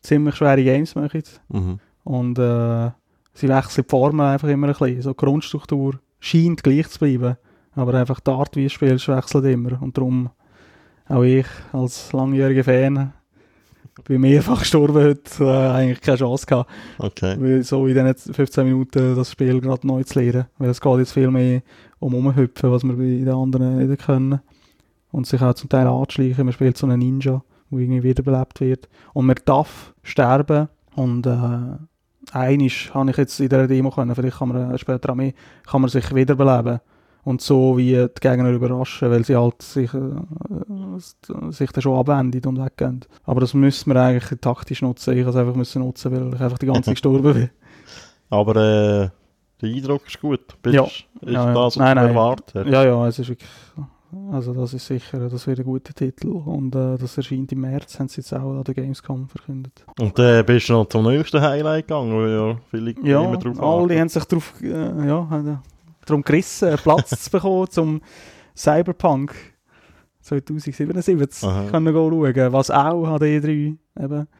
ziemlich 0.00 0.34
schwere 0.34 0.62
Games 0.64 0.94
machen. 0.94 1.22
Mhm. 1.50 1.78
Und 2.04 2.38
äh, 2.38 2.90
sie 3.34 3.48
wechseln 3.48 3.84
die 3.86 3.90
Formen 3.90 4.20
einfach 4.26 4.48
immer 4.48 4.68
ein 4.68 4.72
bisschen. 4.72 5.02
So 5.02 5.12
Grundstruktur 5.14 6.00
scheint 6.26 6.62
gleich 6.62 6.88
zu 6.88 6.98
bleiben. 6.98 7.36
Aber 7.74 7.94
einfach 7.94 8.20
die 8.20 8.30
Art, 8.30 8.56
wie 8.56 8.64
du 8.64 8.70
spielst, 8.70 9.08
wechselt 9.08 9.44
immer. 9.44 9.80
Und 9.80 9.96
darum 9.96 10.30
auch 11.08 11.22
ich 11.22 11.46
als 11.72 12.12
langjähriger 12.12 12.64
Fan 12.64 13.12
bin 14.04 14.20
mehrfach 14.20 14.60
gestorben 14.60 14.94
heute, 14.94 15.44
äh, 15.44 15.68
eigentlich 15.68 16.00
keine 16.00 16.18
Chance 16.18 16.46
gehabt. 16.46 16.70
Okay. 16.98 17.36
Weil 17.38 17.62
so 17.62 17.86
in 17.86 17.94
diesen 17.94 18.34
15 18.34 18.66
Minuten 18.66 19.14
das 19.14 19.30
Spiel 19.30 19.60
gerade 19.60 19.86
neu 19.86 20.02
zu 20.02 20.20
lernen. 20.20 20.46
Weil 20.58 20.70
es 20.70 20.80
geht 20.80 20.98
jetzt 20.98 21.12
viel 21.12 21.30
mehr 21.30 21.62
um 21.98 22.14
Umhüpfen, 22.14 22.70
was 22.70 22.82
wir 22.82 22.94
bei 22.94 23.02
den 23.02 23.28
anderen 23.28 23.86
nicht 23.86 24.04
können. 24.04 24.40
Und 25.12 25.26
sich 25.26 25.40
auch 25.40 25.54
zum 25.54 25.68
Teil 25.68 25.86
anzuschleichen. 25.86 26.44
Man 26.44 26.52
spielt 26.52 26.76
so 26.76 26.86
einen 26.86 26.98
Ninja, 26.98 27.42
der 27.70 27.78
irgendwie 27.78 28.02
wiederbelebt 28.02 28.60
wird. 28.60 28.88
Und 29.12 29.26
man 29.26 29.36
darf 29.44 29.94
sterben. 30.02 30.68
Und 30.94 31.26
äh, 31.26 31.76
einisch 32.32 32.92
habe 32.94 33.10
ich 33.10 33.16
jetzt 33.16 33.38
in 33.40 33.48
dieser 33.48 33.66
Demo 33.66 33.90
können, 33.90 34.14
vielleicht 34.14 34.38
kann 34.38 34.48
man 34.48 34.74
äh, 34.74 34.78
später 34.78 35.10
auch 35.10 35.14
mehr, 35.14 35.32
kann 35.66 35.80
man 35.80 35.90
sich 35.90 36.14
wiederbeleben. 36.14 36.80
Und 37.24 37.40
so 37.40 37.76
wie 37.76 37.92
die 37.92 38.20
Gegner 38.20 38.50
überraschen, 38.50 39.10
weil 39.10 39.24
sie 39.24 39.34
halt 39.34 39.60
sich, 39.60 39.92
äh, 39.92 39.98
äh, 39.98 41.50
sich 41.50 41.72
dann 41.72 41.82
schon 41.82 41.98
abwenden 41.98 42.46
und 42.46 42.64
weggehen. 42.64 43.00
Aber 43.24 43.40
das 43.40 43.52
müssen 43.52 43.92
wir 43.92 44.00
eigentlich 44.00 44.40
taktisch 44.40 44.82
nutzen. 44.82 45.14
Ich 45.14 45.20
habe 45.22 45.30
es 45.30 45.36
einfach 45.36 45.56
müssen 45.56 45.82
nutzen, 45.82 46.12
weil 46.12 46.34
ich 46.34 46.40
einfach 46.40 46.58
die 46.58 46.66
ganze 46.66 46.82
Zeit 46.82 46.94
gestorben 46.94 47.34
bin. 47.34 47.50
Aber 48.30 48.52
äh, 48.54 49.08
der 49.60 49.68
Eindruck 49.68 50.06
ist 50.06 50.20
gut. 50.20 50.62
Bist, 50.62 50.74
Ja. 50.76 50.84
Ist 50.84 51.04
Ja, 51.22 51.32
ja. 51.32 51.46
das, 51.46 51.56
was 51.56 51.76
Nein, 51.76 51.96
du 51.96 52.02
nein. 52.02 52.10
erwartet 52.10 52.52
hast? 52.54 52.66
Ja, 52.72 52.84
ja, 52.84 53.08
es 53.08 53.18
ist 53.18 53.28
wirklich. 53.28 53.50
Also, 54.32 54.52
das 54.54 54.74
ist 54.74 54.86
sicher, 54.86 55.28
das 55.28 55.46
wird 55.46 55.58
ein 55.60 55.64
guter 55.64 55.94
Titel. 55.94 56.28
Und 56.28 56.74
äh, 56.74 56.96
das 56.98 57.16
erscheint 57.16 57.52
im 57.52 57.60
März, 57.60 57.98
haben 57.98 58.08
sie 58.08 58.20
jetzt 58.20 58.32
auch 58.32 58.50
an 58.58 58.64
der 58.64 58.74
Gamescom 58.74 59.28
verkündet. 59.28 59.84
Und 60.00 60.18
dann 60.18 60.44
bist 60.44 60.68
du 60.68 60.72
noch 60.74 60.86
zum 60.88 61.04
nächsten 61.04 61.40
Highlight 61.40 61.86
gegangen, 61.88 62.12
wo 62.12 62.26
ja 62.26 62.56
viele 62.70 62.94
Ja, 63.02 63.22
immer 63.24 63.36
drauf 63.36 63.60
alle 63.60 63.82
warten. 63.88 63.98
haben 64.00 64.08
sich 64.08 64.24
darauf 64.24 64.54
äh, 64.62 64.68
ja, 65.06 65.26
haben 65.30 65.58
darum 66.04 66.22
gerissen, 66.22 66.76
Platz 66.82 67.24
zu 67.24 67.30
bekommen 67.30 67.68
zum 67.70 68.00
Cyberpunk 68.56 69.34
2077 70.20 71.48
Aha. 71.48 71.64
können 71.70 71.94
schauen. 71.94 72.52
Was 72.52 72.70
auch 72.70 73.04
an 73.06 73.18
der 73.20 73.40
E3 73.40 73.48
eben 73.48 73.78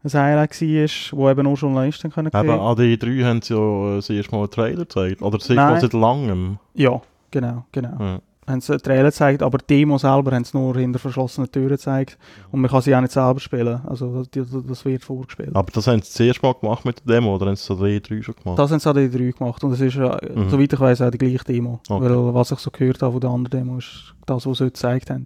ein 0.03 0.12
Highlight 0.12 0.61
war, 0.61 1.19
wo 1.19 1.31
eben 1.31 1.47
auch 1.47 1.57
Journalisten 1.57 2.11
können 2.11 2.29
Eben, 2.29 2.49
sehen. 2.49 2.61
an 2.61 2.77
die 2.77 2.99
drei 2.99 3.23
haben 3.23 3.41
sie 3.43 3.55
ja 3.55 3.93
äh, 3.93 3.97
das 3.97 4.11
erste 4.11 4.33
Mal 4.33 4.39
einen 4.43 4.51
Trailer 4.51 4.85
gezeigt. 4.85 5.23
Oder. 5.23 5.39
Mal 5.55 5.81
seit 5.81 5.93
langem. 5.93 6.59
Ja, 6.75 7.01
genau, 7.31 7.65
genau. 7.73 7.97
Ja. 8.01 8.21
Haben 8.46 8.61
sie 8.61 8.76
Trailer 8.78 9.04
gezeigt, 9.04 9.42
aber 9.42 9.59
die 9.59 9.66
Demo 9.66 9.98
selber 9.98 10.32
haben 10.32 10.44
sie 10.44 10.56
nur 10.56 10.76
hinter 10.76 10.98
verschlossenen 10.98 11.50
Türen 11.50 11.68
gezeigt. 11.70 12.16
Und 12.50 12.61
man 12.61 12.70
kann 12.70 12.80
sie 12.82 12.94
auch 12.94 13.00
nicht 13.00 13.12
selber 13.12 13.40
spielen. 13.40 13.80
Also 13.87 14.24
das, 14.30 14.46
das, 14.66 14.85
wird 14.85 15.04
vorgespielt. 15.04 15.54
Aber 15.54 15.70
das 15.72 15.87
haben 15.87 16.00
sie 16.02 16.09
das 16.09 16.20
erste 16.20 16.46
Mal 16.46 16.54
gemacht 16.54 16.85
mit 16.85 17.02
der 17.06 17.16
Demo, 17.16 17.35
oder 17.35 17.46
haben 17.46 17.56
sie 17.56 17.74
die 17.74 18.00
drei 18.00 18.22
schon 18.22 18.35
gemacht? 18.37 18.59
Das 18.59 18.70
haben 18.70 18.78
sie 18.78 18.88
an 18.88 18.96
der 18.96 19.09
3 19.09 19.30
gemacht. 19.32 19.64
Und 19.64 19.72
es 19.72 19.80
ist, 19.80 19.96
äh, 19.96 20.16
Mhm. 20.35 20.48
soweit 20.50 20.72
ich 20.72 20.80
weiß, 20.80 21.02
auch 21.02 21.11
die 21.11 21.18
gleiche 21.18 21.44
Demo. 21.44 21.80
Okay. 21.88 22.04
Weil 22.04 22.35
was 22.35 22.52
ich 22.52 22.59
so 22.59 22.70
gehört 22.70 23.02
habe 23.02 23.12
von 23.12 23.20
der 23.20 23.30
anderen 23.30 23.50
Demo, 23.61 23.78
ist 23.78 24.14
das, 24.26 24.46
was 24.46 24.59
sie 24.59 24.64
heute 24.64 24.72
gezeigt 24.72 25.11
haben. 25.11 25.24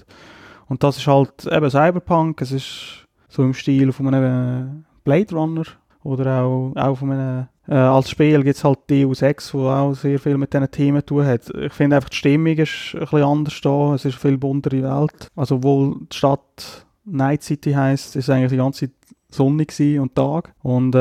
Und 0.69 0.83
das 0.83 0.97
ist 0.99 1.07
halt 1.07 1.47
eben 1.51 1.71
Cyberpunk. 1.71 2.41
Es 2.43 2.53
ist 2.53 3.07
so 3.29 3.43
im 3.43 3.55
Stil 3.55 3.93
von 3.93 4.13
einem 4.15 4.85
Blade 5.05 5.35
Runner. 5.35 5.65
Oder 6.03 6.43
auch, 6.43 6.73
auch 6.77 6.95
von 6.95 7.13
einem, 7.13 7.49
äh, 7.71 7.75
als 7.75 8.11
Spiel 8.11 8.43
gibt 8.43 8.57
es 8.57 8.65
halt 8.65 8.81
Deus 8.89 9.23
Ex, 9.23 9.55
wo 9.55 9.69
auch 9.69 9.95
sehr 9.95 10.19
viel 10.19 10.37
mit 10.37 10.53
diesen 10.53 10.71
Themen 10.73 11.01
zu 11.03 11.07
tun 11.07 11.25
hat. 11.25 11.49
Ich 11.55 11.73
finde 11.73 11.97
einfach, 11.97 12.09
die 12.09 12.17
Stimmung 12.17 12.57
ist 12.57 12.95
ein 12.95 13.01
bisschen 13.01 13.23
anders 13.23 13.61
da. 13.61 13.95
Es 13.95 14.05
ist 14.05 14.15
eine 14.15 14.21
viel 14.21 14.39
buntere 14.39 14.83
Welt. 14.83 15.31
Also, 15.37 15.57
obwohl 15.57 16.01
die 16.13 16.17
Stadt 16.17 16.85
Night 17.05 17.45
City 17.45 17.73
heisst, 17.73 18.17
ist 18.17 18.25
es 18.25 18.31
eigentlich 18.31 18.51
die 18.51 18.57
ganze 18.57 18.87
Zeit 18.87 18.97
sonnig 19.31 19.73
und 20.01 20.17
Tag. 20.17 20.53
Und 20.63 20.97
äh, 20.97 20.99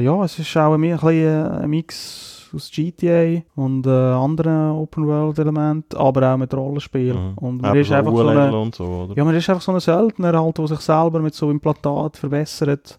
ja, 0.00 0.24
es 0.24 0.36
ist 0.36 0.56
auch 0.56 0.74
ein, 0.74 0.82
ein, 0.82 0.98
bisschen 0.98 1.46
ein 1.46 1.70
Mix 1.70 2.50
aus 2.52 2.72
GTA 2.72 3.42
und 3.54 3.86
äh, 3.86 3.90
anderen 3.90 4.72
Open-World-Elementen, 4.72 5.96
aber 5.96 6.34
auch 6.34 6.36
mit 6.36 6.52
Rollenspielen. 6.52 7.30
Mhm. 7.30 7.38
Und 7.38 7.62
man 7.62 7.70
Eben 7.70 7.82
ist 7.82 7.92
einfach 7.92 8.16
so 8.16 8.26
eine, 8.26 8.70
so, 8.74 9.12
ja, 9.14 9.24
man 9.24 9.36
ist 9.36 9.48
einfach 9.48 9.62
so 9.62 9.72
ein 9.72 9.78
Söldner, 9.78 10.42
halt, 10.42 10.58
der 10.58 10.66
sich 10.66 10.80
selber 10.80 11.20
mit 11.20 11.34
so 11.34 11.52
Implantat 11.52 12.16
verbessert 12.16 12.98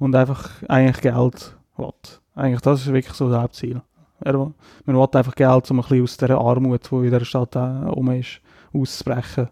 und 0.00 0.16
einfach 0.16 0.50
eigentlich 0.66 1.00
Geld 1.00 1.56
will. 1.76 1.92
Eigentlich, 2.40 2.62
das 2.62 2.80
ist 2.80 2.92
wirklich 2.92 3.14
so 3.14 3.28
das 3.28 3.42
Hauptziel. 3.42 3.82
Er, 4.20 4.32
man 4.32 4.54
will 4.86 5.08
einfach 5.12 5.34
Geld, 5.34 5.70
um 5.70 5.78
ein 5.78 5.82
bisschen 5.82 6.02
aus 6.02 6.16
der 6.16 6.30
Armut, 6.38 6.90
die 6.90 6.94
in 6.94 7.02
dieser 7.02 7.24
Stadt 7.24 7.54
äh, 7.54 7.58
rum 7.58 8.10
ist, 8.12 8.40
auszubrechen. 8.72 9.48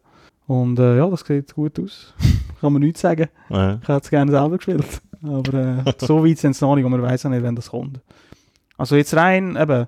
Und 0.47 0.79
äh, 0.79 0.97
ja, 0.97 1.07
das 1.09 1.21
sieht 1.21 1.55
gut 1.55 1.79
aus. 1.79 2.15
Kann 2.61 2.73
man 2.73 2.81
nichts 2.81 3.03
sagen. 3.03 3.29
Ja. 3.51 3.75
Ich 3.75 3.89
hätte 3.89 4.05
es 4.05 4.11
gerne 4.11 4.31
selber 4.31 4.57
gespielt. 4.57 5.03
Aber 5.23 5.85
äh, 5.85 5.93
so 5.99 6.25
weit 6.25 6.39
sind 6.39 6.53
es 6.53 6.63
noch 6.63 6.75
nicht 6.77 6.85
und 6.87 6.91
man 6.91 7.03
weiß 7.03 7.27
auch 7.27 7.31
nicht, 7.31 7.43
wann 7.43 7.57
das 7.57 7.69
kommt. 7.69 8.01
Also 8.79 8.97
jetzt 8.97 9.15
rein, 9.15 9.57
eben, 9.57 9.87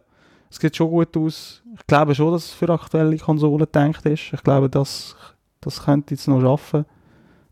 es 0.50 0.56
sieht 0.58 0.76
schon 0.76 0.90
gut 0.90 1.16
aus. 1.16 1.62
Ich 1.78 1.86
glaube 1.86 2.14
schon, 2.14 2.32
dass 2.32 2.46
es 2.46 2.50
für 2.50 2.68
aktuelle 2.68 3.16
Konsolen 3.16 3.60
gedacht 3.60 4.04
ist. 4.04 4.32
Ich 4.34 4.42
glaube, 4.42 4.68
das, 4.68 5.16
das 5.62 5.84
könnte 5.84 6.14
jetzt 6.14 6.28
noch 6.28 6.42
schaffen. 6.42 6.84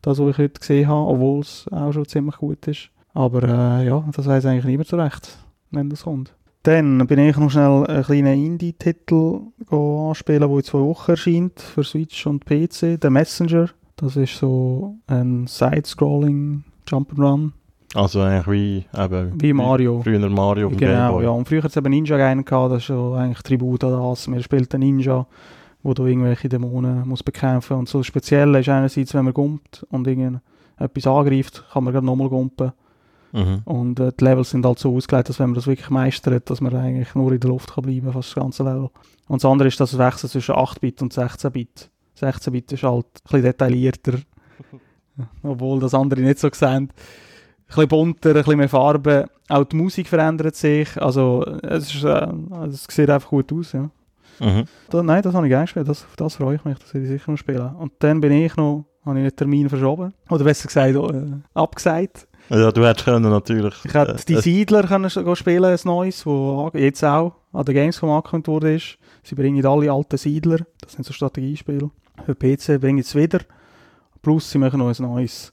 Das, 0.02 0.18
was 0.18 0.28
ich 0.28 0.38
heute 0.38 0.60
gesehen 0.60 0.88
habe, 0.88 1.08
obwohl 1.08 1.40
es 1.40 1.66
auch 1.70 1.92
schon 1.92 2.06
ziemlich 2.06 2.36
gut 2.36 2.66
ist. 2.66 2.90
Aber 3.14 3.42
äh, 3.42 3.86
ja, 3.86 4.04
das 4.14 4.26
weiß 4.26 4.46
eigentlich 4.46 4.64
niemand 4.64 4.88
so 4.88 4.96
recht, 4.96 5.38
wenn 5.70 5.90
das 5.90 6.04
kommt. 6.04 6.34
Dann 6.62 7.06
bin 7.06 7.18
ich 7.20 7.36
noch 7.36 7.50
schnell 7.50 7.86
einen 7.86 8.02
kleinen 8.04 8.44
Indie-Titel 8.44 9.40
anspielen, 9.70 10.40
der 10.40 10.50
in 10.50 10.62
zwei 10.64 10.80
Wochen 10.80 11.12
erscheint 11.12 11.60
für 11.60 11.84
Switch 11.84 12.26
und 12.26 12.44
PC. 12.44 12.98
The 13.00 13.10
Messenger. 13.10 13.70
Das 13.96 14.16
ist 14.16 14.36
so 14.36 14.96
ein 15.06 15.46
Side-Scrolling 15.46 16.64
Jump'n'Run, 16.88 17.52
Also 17.94 18.20
eigentlich 18.20 18.46
wie, 18.48 19.00
eben, 19.00 19.40
wie 19.40 19.52
Mario. 19.52 20.02
früher 20.02 20.28
Mario 20.28 20.68
auf 20.68 20.76
Genau, 20.76 21.20
ja. 21.20 21.30
Und 21.30 21.48
früher 21.48 21.62
hat 21.62 21.70
es 21.70 21.76
eben 21.76 21.90
Ninja 21.90 22.16
Gaiden 22.16 22.44
gehabt, 22.44 22.72
das 22.72 22.82
ist 22.82 22.88
so 22.88 23.14
eigentlich 23.14 23.42
Tribut 23.42 23.82
an 23.84 23.92
das. 23.92 24.26
Man 24.26 24.42
spielt 24.42 24.74
einen 24.74 24.84
Ninja, 24.84 25.26
wo 25.82 25.94
du 25.94 26.06
irgendwelche 26.06 26.48
Dämonen 26.48 27.06
muss 27.08 27.22
bekämpfen 27.22 27.76
Und 27.76 27.88
so 27.88 27.98
das 27.98 28.06
Spezielle 28.06 28.60
ist 28.60 28.68
einerseits, 28.68 29.14
wenn 29.14 29.24
man 29.24 29.34
gumpt 29.34 29.86
und 29.90 30.06
irgend 30.06 30.40
etwas 30.78 31.06
angreift, 31.06 31.64
kann 31.72 31.84
man 31.84 31.92
gerade 31.92 32.06
nochmal 32.06 32.28
gumpen. 32.28 32.72
Mhm. 33.32 33.62
Und 33.64 34.00
äh, 34.00 34.12
die 34.18 34.24
Levels 34.24 34.50
sind 34.50 34.64
halt 34.64 34.78
so 34.78 34.94
ausgelegt, 34.94 35.28
dass 35.28 35.38
wenn 35.38 35.50
man 35.50 35.54
das 35.54 35.66
wirklich 35.66 35.90
meistert, 35.90 36.48
dass 36.48 36.60
man 36.60 36.74
eigentlich 36.74 37.14
nur 37.14 37.32
in 37.32 37.40
der 37.40 37.50
Luft 37.50 37.74
kann 37.74 37.84
bleiben 37.84 38.12
fast 38.12 38.30
das 38.30 38.42
ganze 38.42 38.62
Level. 38.62 38.90
Und 39.28 39.42
das 39.42 39.50
andere 39.50 39.68
ist, 39.68 39.78
dass 39.78 39.92
es 39.92 39.98
wechselt 39.98 40.32
zwischen 40.32 40.54
8-Bit 40.54 41.02
und 41.02 41.12
16-Bit. 41.12 41.90
16-Bit 42.18 42.72
ist 42.72 42.82
halt 42.82 43.06
ein 43.06 43.22
bisschen 43.24 43.42
detaillierter, 43.42 44.14
obwohl 45.42 45.80
das 45.80 45.94
andere 45.94 46.20
nicht 46.20 46.38
so 46.38 46.48
sehen. 46.52 46.68
Ein 46.70 46.90
bisschen 47.66 47.88
bunter, 47.88 48.30
ein 48.30 48.36
bisschen 48.36 48.56
mehr 48.56 48.68
Farben. 48.68 49.26
Auch 49.48 49.64
die 49.64 49.76
Musik 49.76 50.08
verändert 50.08 50.56
sich. 50.56 51.00
Also 51.00 51.44
es, 51.62 51.94
ist, 51.94 52.04
äh, 52.04 52.28
es 52.66 52.84
sieht 52.84 53.10
einfach 53.10 53.28
gut 53.28 53.52
aus, 53.52 53.72
ja. 53.72 53.90
Mhm. 54.40 54.64
Da, 54.88 55.02
nein, 55.02 55.22
das 55.22 55.34
habe 55.34 55.46
ich 55.46 55.50
gerne 55.50 55.64
gespielt. 55.64 55.88
Das, 55.88 56.04
auf 56.04 56.16
das 56.16 56.36
freue 56.36 56.56
ich 56.56 56.64
mich, 56.64 56.78
das 56.78 56.94
werde 56.94 57.06
ich 57.06 57.12
sicher 57.12 57.30
noch 57.30 57.38
spielen. 57.38 57.74
Und 57.76 57.92
dann 57.98 58.20
bin 58.20 58.32
ich 58.32 58.56
noch, 58.56 58.86
habe 59.04 59.18
ich 59.18 59.22
einen 59.22 59.36
Termin 59.36 59.68
verschoben. 59.68 60.14
Oder 60.30 60.44
besser 60.44 60.68
gesagt, 60.68 60.94
äh, 60.94 61.40
abgesagt. 61.54 62.27
Ja, 62.50 62.72
du 62.72 62.86
hättest 62.86 63.04
können 63.04 63.30
natürlich... 63.30 63.74
Ich 63.84 63.92
hätte 63.92 64.12
äh, 64.12 64.24
die 64.26 64.34
äh, 64.34 64.40
Siedler 64.40 64.82
können 64.84 65.10
spielen, 65.10 65.64
ein 65.64 65.78
neues, 65.84 66.24
wo 66.24 66.70
jetzt 66.74 67.04
auch 67.04 67.34
an 67.52 67.64
der 67.64 67.74
Gamescom 67.74 68.10
angekündigt 68.10 68.48
wurde. 68.48 68.78
Sie 69.22 69.34
bringen 69.34 69.64
alle 69.66 69.92
alten 69.92 70.16
Siedler, 70.16 70.58
das 70.80 70.92
sind 70.92 71.04
so 71.04 71.12
Strategiespiele. 71.12 71.90
Für 72.24 72.34
PC 72.34 72.80
bringen 72.80 73.02
sie 73.02 73.08
es 73.08 73.14
wieder. 73.14 73.40
Plus, 74.22 74.50
sie 74.50 74.58
machen 74.58 74.78
noch 74.78 74.88
ein 74.88 75.02
neues. 75.02 75.52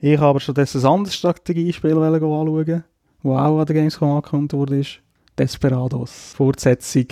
Ich 0.00 0.18
habe 0.18 0.26
aber 0.30 0.40
stattdessen 0.40 0.80
ein 0.80 0.92
anderes 0.92 1.14
Strategiespiel 1.14 1.96
anschauen, 1.96 2.66
das 3.22 3.32
auch 3.32 3.60
an 3.60 3.66
der 3.66 3.74
Gamescom 3.76 4.10
angekündigt 4.10 4.52
wurde. 4.52 4.82
Desperados. 5.38 6.34
Fortsetzung. 6.36 7.06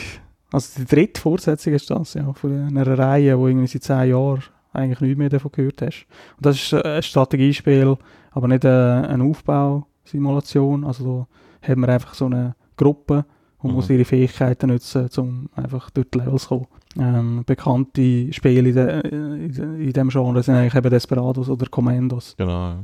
Also 0.53 0.81
die 0.81 0.85
dritte 0.85 1.21
Fortsetzung 1.21 1.73
ist 1.73 1.89
das, 1.89 2.15
ja, 2.15 2.33
von 2.33 2.67
einer 2.67 2.99
Reihe, 2.99 3.37
die 3.37 3.43
irgendwie 3.43 3.67
seit 3.69 3.85
zehn 3.85 4.11
Jahren 4.11 4.43
eigentlich 4.73 5.01
nichts 5.01 5.19
mehr 5.19 5.29
davon 5.29 5.53
gehört 5.53 5.83
hast. 5.83 6.07
Und 6.37 6.47
das 6.47 6.57
ist 6.57 6.75
ein 6.75 7.03
Strategiespiel, 7.03 7.97
aber 8.31 8.49
nicht 8.49 8.65
eine, 8.65 9.09
eine 9.09 9.25
Aufbausimulation. 9.25 10.85
Also 10.85 11.27
da 11.61 11.69
hat 11.69 11.77
man 11.77 11.91
einfach 11.91 12.15
so 12.15 12.27
eine 12.27 12.55
Gruppe 12.77 13.25
und 13.59 13.71
mhm. 13.71 13.77
muss 13.77 13.91
ihre 13.91 14.05
Fähigkeiten 14.05 14.69
nutzen, 14.69 15.09
um 15.19 15.49
einfach 15.55 15.91
durch 15.91 16.09
die 16.13 16.19
Levels 16.19 16.43
zu 16.43 16.49
kommen. 16.49 16.67
Ähm, 16.99 17.45
bekannte 17.47 18.33
Spiele 18.33 18.69
in, 18.71 18.75
de, 18.75 19.85
in, 19.87 19.93
dem 19.93 20.09
Genre 20.09 20.43
sind 20.43 20.57
eigentlich 20.57 20.75
eben 20.75 20.91
Desperados 20.91 21.49
oder 21.49 21.67
Commandos. 21.67 22.35
Genau. 22.37 22.75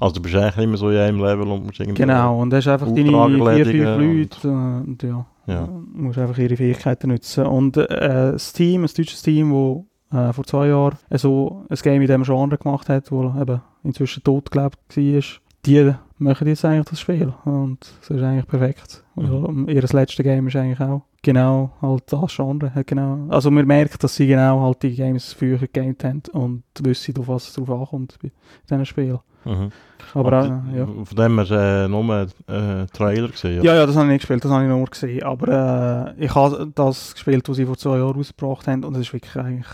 Also 0.00 0.14
du 0.14 0.22
bist 0.22 0.34
eigentlich 0.34 0.64
immer 0.64 0.76
so 0.76 0.90
in 0.90 0.98
einem 0.98 1.20
Level 1.20 1.46
und 1.48 1.66
musst 1.66 1.80
irgendwie... 1.80 2.02
Genau, 2.02 2.40
und 2.40 2.52
hast 2.52 2.68
einfach 2.68 2.88
deine 2.88 3.04
vier, 3.04 3.66
fünf 3.66 3.98
Leute 3.98 4.48
und, 4.48 4.86
und 4.86 5.02
ja, 5.02 5.26
ja. 5.46 5.68
musst 5.94 6.18
einfach 6.18 6.38
ihre 6.38 6.56
Fähigkeiten 6.56 7.08
nutzen. 7.08 7.46
Und 7.46 7.76
äh, 7.76 8.32
das 8.32 8.52
Team, 8.52 8.82
ein 8.82 8.90
deutsches 8.94 9.22
Team, 9.22 9.84
das 10.10 10.18
äh, 10.18 10.32
vor 10.32 10.44
zwei 10.44 10.68
Jahren 10.68 10.96
so 11.10 11.64
ein 11.68 11.76
Game 11.82 12.02
in 12.02 12.06
diesem 12.06 12.22
Genre 12.24 12.58
gemacht 12.58 12.88
hat, 12.88 13.10
wo 13.12 13.24
eben 13.24 13.60
inzwischen 13.84 14.22
tot 14.22 14.50
gelebt 14.50 14.78
war, 14.96 15.22
die 15.66 15.94
machen 16.18 16.48
jetzt 16.48 16.64
eigentlich 16.64 16.86
das 16.86 17.00
Spiel. 17.00 17.32
Und 17.44 17.78
das 17.80 18.10
ist 18.10 18.22
eigentlich 18.22 18.46
perfekt. 18.46 19.04
Mhm. 19.16 19.68
Ihr 19.68 19.82
letztes 19.82 20.24
Game 20.24 20.48
ist 20.48 20.56
eigentlich 20.56 20.80
auch 20.80 21.02
genau 21.22 21.72
halt 21.80 22.04
das 22.06 22.34
Genre. 22.34 22.72
Genau. 22.86 23.26
Also 23.28 23.50
man 23.50 23.66
merkt, 23.66 24.02
dass 24.02 24.16
sie 24.16 24.26
genau 24.26 24.60
halt 24.60 24.82
die 24.82 24.94
Games 24.94 25.32
früher 25.32 25.58
gegamed 25.58 26.04
haben 26.04 26.22
und 26.32 26.62
wissen, 26.80 27.16
auf 27.18 27.28
was 27.28 27.48
es 27.48 27.54
drauf 27.54 27.70
ankommt 27.70 28.18
bei 28.22 28.30
diesen 28.68 28.86
Spielen. 28.86 29.20
Mhm. 29.44 29.70
Aber 30.14 30.40
auch, 30.40 30.74
ja. 30.74 30.86
Von 30.86 31.16
dem 31.16 31.40
hast 31.40 31.50
du 31.50 31.54
äh, 31.54 31.88
nur 31.88 32.02
einen 32.02 32.82
äh, 32.82 32.86
Trailer 32.86 33.28
gesehen? 33.28 33.62
Ja, 33.62 33.74
ja, 33.74 33.86
das 33.86 33.96
habe 33.96 34.06
ich 34.06 34.12
nicht 34.12 34.20
gespielt, 34.20 34.44
das 34.44 34.50
habe 34.50 34.64
ich 34.64 34.68
nur 34.68 34.84
gesehen. 34.84 35.22
Aber 35.22 36.14
äh, 36.16 36.24
ich 36.24 36.34
habe 36.34 36.70
das 36.74 37.14
gespielt, 37.14 37.48
was 37.48 37.56
sie 37.56 37.66
vor 37.66 37.76
zwei 37.76 37.98
Jahren 37.98 38.16
rausgebracht 38.16 38.66
haben 38.66 38.84
und 38.84 38.94
es 38.94 39.02
ist 39.02 39.12
wirklich 39.12 39.36
eigentlich 39.36 39.66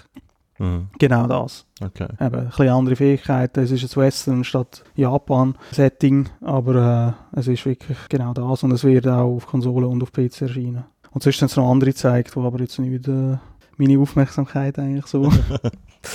Mhm. 0.59 0.89
Genau 0.99 1.27
das. 1.27 1.67
Okay. 1.81 2.09
Eben, 2.21 2.35
ein 2.35 2.47
bisschen 2.49 2.69
andere 2.69 2.97
Fähigkeiten. 2.97 3.61
Es 3.61 3.71
ist 3.71 3.97
ein 3.97 4.03
Western 4.03 4.45
statt 4.45 4.85
Japan-Setting, 4.97 6.29
aber 6.41 7.17
äh, 7.35 7.39
es 7.39 7.49
ist 7.49 7.65
wirklich 7.65 7.99
genau 8.09 8.33
das 8.33 8.63
und 8.63 8.73
es 8.73 8.85
wird 8.85 9.07
auch 9.07 9.37
auf 9.37 9.47
Konsole 9.47 9.87
und 9.87 10.03
auf 10.03 10.13
PC 10.13 10.43
erscheinen. 10.43 10.85
Und 11.13 11.23
sonst 11.23 11.41
haben 11.41 11.47
es 11.47 11.57
noch 11.57 11.71
andere 11.71 11.91
gezeigt, 11.91 12.35
die 12.35 12.41
aber 12.41 12.61
jetzt 12.61 12.79
nicht 12.79 13.09
äh, 13.09 13.37
meine 13.77 13.99
Aufmerksamkeit 13.99 14.79
eigentlich 14.79 15.07
so 15.07 15.31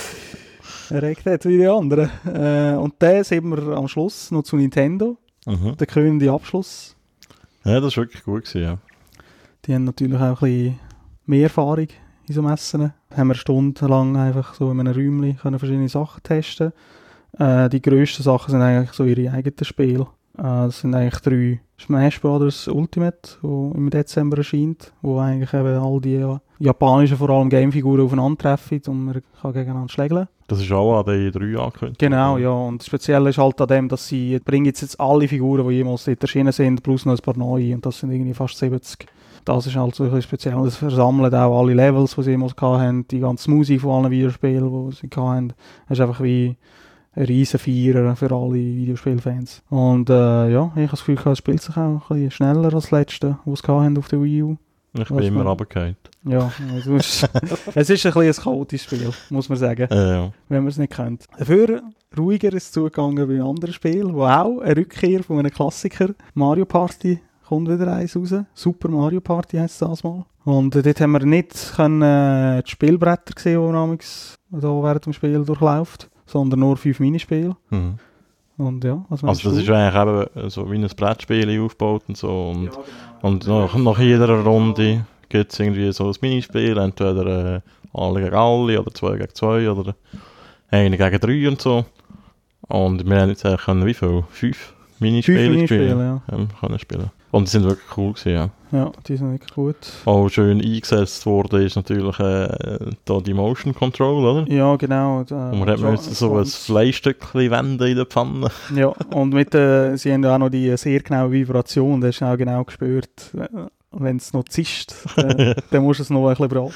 erregt 0.90 1.26
hat 1.26 1.44
wie 1.46 1.58
die 1.58 1.66
anderen. 1.66 2.10
Äh, 2.26 2.76
und 2.76 2.94
dann 2.98 3.24
sind 3.24 3.44
wir 3.48 3.76
am 3.76 3.88
Schluss 3.88 4.30
noch 4.30 4.42
zu 4.42 4.56
Nintendo. 4.56 5.16
Mhm. 5.46 5.76
Der 5.76 5.86
krönende 5.86 6.30
Abschluss. 6.30 6.96
Ja, 7.64 7.80
das 7.80 7.96
war 7.96 8.04
wirklich 8.04 8.24
gut 8.24 8.44
gewesen, 8.44 8.62
ja. 8.62 8.78
Die 9.64 9.74
haben 9.74 9.84
natürlich 9.84 10.18
auch 10.18 10.42
ein 10.42 10.50
bisschen 10.50 10.80
mehr 11.26 11.44
Erfahrung 11.44 11.88
in 12.26 12.34
so 12.34 12.42
Messen. 12.42 12.92
Haben 13.16 13.28
wir 13.28 13.34
stundenlang 13.34 14.16
einfach 14.16 14.54
so 14.54 14.70
in 14.70 14.80
einem 14.80 14.94
Räumchen 14.94 15.36
können 15.36 15.58
verschiedene 15.58 15.88
Sachen 15.88 16.22
testen. 16.22 16.72
Äh, 17.38 17.68
die 17.68 17.82
grössten 17.82 18.22
Sachen 18.22 18.50
sind 18.50 18.62
eigentlich 18.62 18.92
so 18.92 19.04
ihre 19.04 19.32
eigenen 19.32 19.64
Spiele. 19.64 20.06
Äh, 20.38 20.42
das 20.42 20.80
sind 20.80 20.94
eigentlich 20.94 21.20
drei 21.20 21.60
Smash 21.80 22.20
Brothers 22.20 22.68
Ultimate, 22.68 23.36
wo 23.42 23.72
im 23.74 23.90
Dezember 23.90 24.38
erscheint, 24.38 24.92
wo 25.02 25.18
eigentlich 25.18 25.52
eben 25.52 25.76
all 25.76 26.00
die 26.00 26.24
japanischen, 26.58 27.16
vor 27.16 27.30
allem 27.30 27.50
Gamefiguren 27.50 28.04
aufeinandertreffen 28.04 28.80
und 28.86 29.04
man 29.04 29.22
kann 29.40 29.52
gegeneinander 29.52 29.92
schlägeln. 29.92 30.28
Das 30.46 30.60
ist 30.60 30.70
auch 30.72 31.00
an 31.00 31.06
den 31.06 31.32
drei 31.32 31.58
angekündigt. 31.58 31.98
Genau, 31.98 32.38
ja. 32.38 32.50
Und 32.50 32.82
speziell 32.82 33.26
ist 33.26 33.38
halt 33.38 33.60
an 33.60 33.68
dem, 33.68 33.88
dass 33.88 34.06
sie 34.06 34.38
bringen 34.38 34.66
jetzt, 34.66 34.82
jetzt 34.82 35.00
alle 35.00 35.26
Figuren, 35.26 35.66
die 35.68 35.76
jemals 35.76 36.04
dort 36.04 36.22
erschienen 36.22 36.52
sind, 36.52 36.82
plus 36.82 37.06
noch 37.06 37.14
ein 37.14 37.22
paar 37.22 37.36
neue 37.36 37.74
und 37.74 37.84
das 37.84 37.98
sind 37.98 38.12
irgendwie 38.12 38.34
fast 38.34 38.58
70 38.58 39.06
das 39.44 39.66
ist 39.66 39.76
halt 39.76 39.94
so 39.94 40.04
ein 40.04 40.22
speziell. 40.22 40.58
Es 40.66 40.76
versammelt 40.76 41.34
auch 41.34 41.60
alle 41.60 41.74
Levels, 41.74 42.14
die 42.14 42.22
sie 42.22 42.30
jemals 42.30 42.54
hatten, 42.60 43.06
die 43.08 43.20
ganze 43.20 43.50
Musik 43.50 43.80
von 43.80 44.04
allen 44.04 44.10
Videospielen, 44.10 44.90
die 44.90 44.96
sie 44.96 45.08
hatten. 45.14 45.52
Es 45.86 45.92
ist 45.92 46.00
einfach 46.00 46.22
wie 46.22 46.56
ein 47.16 47.24
riesen 47.24 47.60
Vierer 47.60 48.16
für 48.16 48.32
alle 48.32 48.54
Videospielfans. 48.54 49.62
Und 49.70 50.10
äh, 50.10 50.50
ja, 50.50 50.72
ich 50.74 50.82
habe 50.82 50.88
das 50.90 51.04
Gefühl, 51.04 51.32
es 51.32 51.38
spielt 51.38 51.62
sich 51.62 51.76
auch 51.76 51.78
ein 51.80 52.00
bisschen 52.08 52.30
schneller 52.30 52.64
als 52.64 52.84
das 52.84 52.90
letzte, 52.90 53.38
was 53.44 53.60
sie 53.60 53.98
auf 53.98 54.08
der 54.08 54.22
Wii 54.22 54.42
U. 54.42 54.56
Ich 54.96 55.08
bin 55.08 55.18
immer 55.18 55.44
runtergefallen. 55.44 55.96
Ja, 56.24 56.52
also 56.72 56.94
es, 56.94 57.22
ist, 57.22 57.30
es 57.74 57.90
ist 57.90 58.06
ein 58.06 58.12
bisschen 58.12 58.22
ein 58.22 58.32
chaotisches 58.32 58.86
Spiel, 58.86 59.10
muss 59.28 59.48
man 59.48 59.58
sagen. 59.58 59.88
Äh, 59.90 60.14
ja. 60.14 60.32
Wenn 60.48 60.62
man 60.62 60.68
es 60.68 60.78
nicht 60.78 60.92
kennt. 60.92 61.26
Dafür 61.36 61.82
ruhiger 62.16 62.52
ist 62.52 62.64
es 62.64 62.72
zugegangen 62.72 63.26
bei 63.28 63.42
anderen 63.42 63.72
Spielen, 63.72 64.14
wo 64.14 64.24
auch 64.24 64.60
eine 64.60 64.76
Rückkehr 64.76 65.24
von 65.24 65.40
einem 65.40 65.50
Klassiker, 65.50 66.10
Mario 66.34 66.64
Party, 66.64 67.20
kommt 67.48 67.68
wieder 67.68 67.92
eins 67.92 68.16
raus. 68.16 68.34
Super 68.54 68.88
Mario 68.88 69.20
Party 69.20 69.56
heisst 69.56 69.82
das 69.82 70.02
mal. 70.04 70.24
Und 70.44 70.74
äh, 70.76 70.82
dort 70.82 71.00
haben 71.00 71.12
wir 71.12 71.24
nicht 71.24 71.72
können, 71.76 72.02
äh, 72.02 72.62
die 72.62 72.70
Spielbretter 72.70 73.34
gesehen, 73.34 73.66
die 73.66 73.72
man 73.72 73.98
da 74.60 74.68
während 74.68 75.06
dem 75.06 75.12
Spiel 75.12 75.44
durchläuft, 75.44 76.10
sondern 76.26 76.60
nur 76.60 76.76
fünf 76.76 77.00
Minispiele. 77.00 77.56
Mhm. 77.70 77.98
Und 78.56 78.84
ja, 78.84 79.04
also 79.10 79.26
das 79.26 79.44
ist 79.44 79.68
eigentlich 79.68 80.28
eben 80.36 80.50
so 80.50 80.70
wie 80.70 80.76
ein 80.76 80.86
Brettspiel 80.86 81.60
aufgebaut 81.60 82.04
und 82.06 82.16
so. 82.16 82.50
Und, 82.50 82.66
ja, 82.66 82.70
genau. 82.70 82.84
und 83.22 83.46
nach, 83.48 83.76
nach 83.76 83.98
jeder 83.98 84.28
Runde 84.44 85.06
gibt 85.28 85.52
es 85.52 85.58
irgendwie 85.58 85.90
so 85.92 86.08
ein 86.08 86.14
Minispiel, 86.20 86.78
entweder 86.78 87.56
äh, 87.56 87.60
alle 87.92 88.22
gegen 88.22 88.34
alle 88.34 88.80
oder 88.80 88.94
zwei 88.94 89.16
gegen 89.16 89.34
zwei 89.34 89.68
oder 89.68 89.96
eine 90.70 90.96
gegen 90.96 91.18
drei 91.18 91.48
und 91.48 91.60
so. 91.60 91.84
Und 92.68 93.04
wir 93.04 93.20
haben 93.20 93.30
jetzt 93.30 93.44
eigentlich 93.44 93.86
wie 93.86 93.94
viel? 93.94 94.24
Fünf 94.30 94.74
Minispiele, 95.00 95.38
Fünf 95.38 95.50
Minispiele 95.50 95.90
spielen, 95.90 95.98
ja. 95.98 96.22
Ähm, 96.32 96.48
können 96.60 96.78
spielen. 96.78 97.10
Und 97.34 97.48
die 97.48 97.50
sind 97.50 97.64
wirklich 97.64 97.96
cool 97.96 98.12
gewesen, 98.12 98.32
ja. 98.32 98.50
Ja, 98.70 98.92
die 99.08 99.16
sind 99.16 99.32
wirklich 99.32 99.52
gut. 99.54 99.76
Auch 100.04 100.28
schön 100.28 100.60
eingesetzt 100.60 101.26
worden 101.26 101.62
ist 101.62 101.74
natürlich 101.74 102.16
äh, 102.20 102.78
da 103.04 103.18
die 103.18 103.34
Motion 103.34 103.74
Control, 103.74 104.24
oder? 104.24 104.52
Ja, 104.52 104.76
genau. 104.76 105.24
Da, 105.24 105.50
und 105.50 105.58
man 105.58 105.68
hat 105.68 105.80
so, 105.80 105.96
so 105.96 106.38
ein 106.38 106.46
Fleischstückchen 106.46 107.50
wenden 107.50 107.88
in 107.88 107.96
der 107.96 108.06
Pfanne. 108.06 108.52
Ja, 108.72 108.90
und 109.12 109.34
mit, 109.34 109.52
äh, 109.52 109.96
sie 109.96 110.12
haben 110.12 110.24
auch 110.24 110.38
noch 110.38 110.48
die 110.48 110.76
sehr 110.76 111.00
genaue 111.00 111.32
Vibration, 111.32 112.00
da 112.00 112.06
hast 112.06 112.20
du 112.20 112.24
auch 112.24 112.36
genau 112.36 112.62
gespürt, 112.62 113.32
wenn 113.90 114.16
es 114.16 114.32
noch 114.32 114.44
zischt, 114.44 114.92
dann, 115.16 115.56
dann 115.72 115.82
musst 115.82 115.98
du 115.98 116.04
es 116.04 116.10
noch 116.10 116.28
ein 116.28 116.36
bisschen 116.36 116.48
braten. 116.48 116.74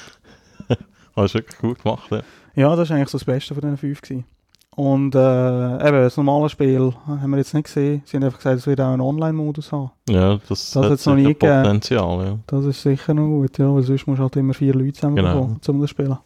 das 1.14 1.25
ist 1.27 1.35
wirklich 1.35 1.59
gut 1.61 1.85
gemacht, 1.85 2.11
ja. 2.11 2.23
Ja, 2.57 2.75
das 2.75 2.90
war 2.90 2.97
eigentlich 2.97 3.11
so 3.11 3.18
das 3.18 3.25
Beste 3.25 3.55
von 3.55 3.61
diesen 3.61 3.77
fünf 3.77 4.03
gewesen. 4.03 4.25
Und 4.79 5.17
äh, 5.17 5.88
eben, 5.88 6.03
das 6.03 6.17
normale 6.17 6.49
Spiel 6.49 6.93
haben 7.05 7.31
wir 7.31 7.38
jetzt 7.38 7.53
nicht 7.53 7.64
gesehen. 7.64 8.01
Sie 8.05 8.17
haben 8.17 8.23
einfach 8.23 8.38
gesagt, 8.38 8.59
es 8.59 8.67
wird 8.69 8.81
auch 8.81 8.93
einen 8.93 9.01
Online-Modus 9.01 9.73
haben. 9.73 9.91
Ja, 10.09 10.38
das, 10.49 10.71
das 10.71 10.77
hat 10.77 10.91
jetzt 10.93 11.05
noch 11.05 11.17
nie 11.17 11.35
Potenzial, 11.35 12.25
ja. 12.25 12.38
Das 12.47 12.64
ist 12.64 12.83
sicher 12.83 13.12
noch 13.12 13.27
gut, 13.27 13.59
ja, 13.59 13.75
weil 13.75 13.83
sonst 13.83 14.07
musst 14.07 14.21
du 14.21 14.23
halt 14.23 14.37
immer 14.37 14.55
vier 14.55 14.75
Leute 14.75 14.93
zusammenbekommen, 14.93 15.59
genau. 15.61 15.75
um 15.75 15.81
das 15.81 15.91
spielen. 15.91 16.17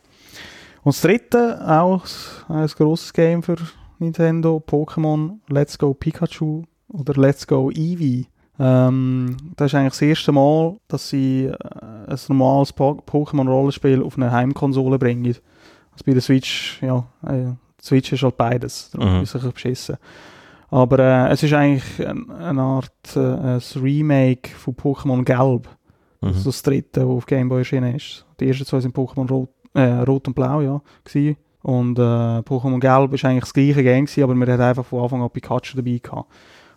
Und 0.83 0.95
das 0.95 1.01
dritte, 1.01 1.67
auch 1.67 2.05
ein 2.51 2.67
grosses 2.67 3.15
Game 3.15 3.43
für 3.43 3.57
Nintendo, 3.99 4.62
Pokémon 4.62 5.38
Let's 5.49 5.79
Go 5.79 5.95
Pikachu 5.95 6.65
oder 6.88 7.15
Let's 7.19 7.47
Go 7.47 7.71
Eevee. 7.71 8.27
Ähm, 8.59 9.38
das 9.57 9.73
ist 9.73 9.77
eigentlich 9.77 9.93
das 9.93 10.03
erste 10.03 10.33
Mal, 10.33 10.77
dass 10.88 11.09
sie 11.09 11.45
äh, 11.45 11.57
ein 12.07 12.19
normales 12.29 12.75
po 12.75 13.03
Pokémon-Rollenspiel 13.07 14.03
auf 14.03 14.19
eine 14.19 14.31
Heimkonsole 14.31 14.99
bringen. 14.99 15.25
Also 15.25 16.05
bei 16.05 16.12
der 16.12 16.21
Switch, 16.21 16.83
ja, 16.83 17.07
äh, 17.27 17.53
Switch 17.83 18.12
ist 18.12 18.23
halt 18.23 18.37
beides, 18.37 18.90
darum 18.90 19.16
mhm. 19.16 19.23
ist 19.23 19.35
es 19.35 19.53
beschissen. 19.53 19.97
Aber 20.71 20.99
äh, 21.01 21.33
es 21.33 21.42
ist 21.42 21.53
eigentlich 21.53 22.07
ein, 22.07 22.31
eine 22.31 22.62
Art 22.62 23.16
äh, 23.16 23.21
ein 23.21 23.61
Remake 23.77 24.51
von 24.51 24.75
Pokémon 24.75 25.25
Gelb. 25.25 25.68
Mhm. 26.21 26.29
Das 26.29 26.37
ist 26.38 26.47
das 26.47 26.62
dritte, 26.62 27.01
das 27.01 27.09
auf 27.09 27.27
Game 27.27 27.49
Boy 27.49 27.59
erschienen 27.59 27.95
ist. 27.95 28.25
Die 28.40 28.49
ersten 28.49 28.64
zwei 28.64 28.81
sind 28.81 28.97
Pokémon 28.97 29.29
Rot, 29.29 29.51
äh, 29.75 29.83
Rot 29.83 30.29
und 30.29 30.35
Blau, 30.35 30.61
ja, 30.61 30.81
gewesen. 31.05 31.37
Und 31.62 31.99
äh, 31.99 32.03
Pokémon 32.03 32.81
Gelb 32.81 33.12
ist 33.12 33.25
eigentlich 33.25 33.45
das 33.45 33.55
gleiche 33.55 33.83
Game 33.83 34.07
gewesen, 34.07 34.25
aber 34.25 34.35
man 34.35 34.49
hat 34.49 34.61
einfach 34.61 34.85
von 34.85 35.03
Anfang 35.03 35.23
an 35.23 35.31
Pikachu 35.31 35.77
dabei 35.77 36.01
gehabt. 36.03 36.31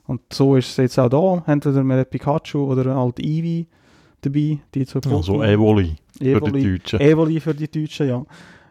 Und 0.08 0.22
so 0.32 0.56
ist 0.56 0.70
es 0.70 0.78
jetzt 0.78 1.00
auch 1.00 1.10
da. 1.10 1.52
Entweder 1.52 1.84
man 1.84 2.00
hat 2.00 2.10
Pikachu 2.10 2.72
oder 2.72 2.96
halt 2.96 3.20
Eevee 3.20 3.68
dabei, 4.22 4.60
die 4.74 4.86
zwei 4.86 5.00
Pokémon. 5.00 5.18
Also 5.18 5.44
Evoli, 5.44 5.96
Evoli 6.20 6.52
für 6.52 6.52
die 6.52 6.78
Deutschen. 6.78 7.00
Evoli 7.00 7.40
für 7.40 7.54
die 7.54 7.72
Deutschen, 7.72 8.08
ja. 8.08 8.26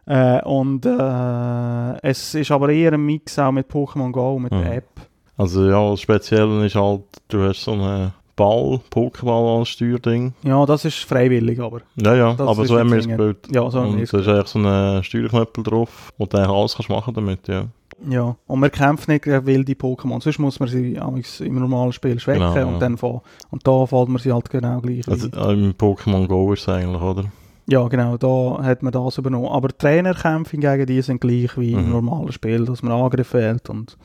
Äh, 0.07 0.43
und 0.43 0.85
äh, 0.85 2.09
es 2.09 2.35
ist 2.35 2.51
aber 2.51 2.69
eher 2.71 2.93
ein 2.93 3.05
Mix 3.05 3.39
auch 3.39 3.53
mit 3.53 3.71
Pokémon 3.71 4.13
Go, 4.13 4.39
mit 4.39 4.53
mhm. 4.53 4.63
der 4.63 4.77
App. 4.77 4.89
Also 5.37 5.67
ja, 5.69 5.91
das 5.91 6.01
Spezielle 6.01 6.67
ist 6.67 6.77
halt, 6.77 7.03
du 7.29 7.43
hast 7.43 7.63
so 7.63 7.73
einen 7.73 8.13
Ball, 8.37 8.81
Pokéball 8.91 9.59
als 9.59 9.69
Steuerding. 9.69 10.35
Ja, 10.43 10.67
das 10.67 10.85
ist 10.85 11.05
freiwillig, 11.05 11.61
aber. 11.61 11.81
Ja, 11.97 12.15
ja, 12.15 12.35
das 12.35 12.49
aber 12.49 12.67
so 12.67 12.79
haben 12.79 12.91
wir 12.91 12.99
es 12.99 13.07
gespielt. 13.07 13.39
Ja, 13.51 13.71
so 13.71 13.81
haben 13.81 13.97
wir 13.97 14.05
es 14.05 14.11
Da 14.11 14.19
ist 14.19 14.29
eigentlich 14.29 14.49
so 14.49 14.59
ein 14.59 15.05
Steuerknöppel 15.05 15.65
drauf, 15.65 16.13
wo 16.19 16.27
du 16.27 16.39
alles 16.39 16.75
kannst 16.75 16.91
machen 16.91 17.15
damit, 17.15 17.47
ja. 17.49 17.67
Ja, 18.09 18.37
und 18.49 18.61
man 18.61 18.73
kämpft 18.73 19.09
nicht 19.09 19.25
gegen 19.25 19.47
wilde 19.47 19.73
Pokémon, 19.73 20.21
sonst 20.21 20.39
muss 20.39 20.59
man 20.59 20.69
sie 20.69 20.99
im 21.41 21.59
normalen 21.59 21.93
Spiel 21.93 22.19
schwächen 22.19 22.53
genau, 22.53 22.67
und 22.67 22.73
ja. 22.75 22.79
dann 22.81 22.99
fahren. 22.99 23.21
Und 23.51 23.67
da 23.67 23.87
fällt 23.87 24.09
man 24.09 24.21
sie 24.21 24.33
halt 24.33 24.51
genau 24.51 24.81
gleich. 24.81 25.09
Also, 25.09 25.29
im 25.29 25.73
Pokémon 25.73 26.27
Go 26.27 26.53
ist 26.53 26.63
es 26.63 26.69
eigentlich, 26.69 27.01
oder? 27.01 27.25
Ja, 27.67 27.87
genau, 27.89 28.17
da 28.19 28.63
hat 28.63 28.83
man 28.83 28.93
das 28.93 29.17
übernommen. 29.19 29.49
Aber 29.49 29.69
Trainerkämpfe 29.69 30.51
hingegen, 30.53 30.87
die 30.87 31.01
sind 31.03 31.21
gleich 31.21 31.57
wie 31.59 31.73
im 31.73 31.87
Mhm. 31.87 31.91
normalen 31.93 32.33
Spiel, 32.33 32.65
dass 32.67 32.83
man 32.83 32.93
Angriff 32.93 33.33
wählt 33.33 33.71
und 33.71 33.97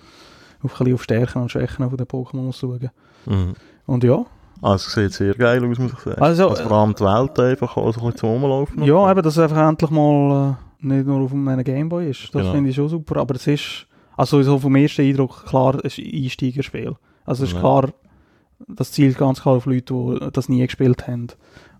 auf, 0.63 0.79
auf 0.79 1.03
Stärken 1.03 1.41
und 1.41 1.51
Schwächen 1.51 1.87
von 1.89 1.97
den 1.97 2.07
Pokémon 2.07 2.43
muss 2.43 2.59
schauen. 2.59 2.89
Mhm. 3.25 3.53
Und 3.85 4.03
ja, 4.03 4.25
Also, 4.61 4.87
es 4.87 4.93
sieht 4.93 5.13
sehr 5.13 5.33
geil 5.35 5.63
aus, 5.69 5.77
muss 5.77 5.93
ich 5.93 5.99
sagen. 5.99 6.21
Also, 6.21 6.49
Also, 6.49 6.63
vor 6.63 6.71
allem 6.73 6.93
die 6.95 7.03
Welt 7.03 7.39
einfach 7.39 7.75
auch 7.77 7.93
so 7.93 7.99
ein 8.01 8.05
bisschen 8.07 8.17
zum 8.17 8.29
Rumlaufen. 8.29 8.83
ja, 8.83 9.11
eben, 9.11 9.21
dass 9.21 9.37
es 9.37 9.39
einfach 9.43 9.67
endlich 9.69 9.89
mal 9.91 10.57
äh, 10.81 10.85
nicht 10.85 11.05
nur 11.07 11.21
auf 11.21 11.31
einem 11.33 11.63
Gameboy 11.63 12.09
ist. 12.09 12.23
Das 12.33 12.41
Genau. 12.41 12.51
finde 12.53 12.69
ich 12.69 12.75
schon 12.75 12.87
super. 12.89 13.17
Aber 13.17 13.35
es 13.35 13.45
ist, 13.47 13.87
also 14.17 14.41
so 14.43 14.57
vom 14.59 14.75
ersten 14.75 15.01
Eindruck, 15.01 15.45
klar, 15.45 15.75
es 15.83 15.97
ist 15.97 16.05
ein 16.05 16.23
Einsteigerspiel. 16.23 16.95
Also 17.25 17.43
es 17.43 17.49
ist 17.49 17.55
Ja. 17.55 17.59
klar, 17.61 17.89
das 18.67 18.91
zielt 18.91 19.17
ganz 19.17 19.41
klar 19.41 19.55
auf 19.55 19.65
Leute, 19.65 19.93
die 19.93 20.29
das 20.33 20.49
nie 20.49 20.65
gespielt 20.65 21.07
haben. 21.07 21.27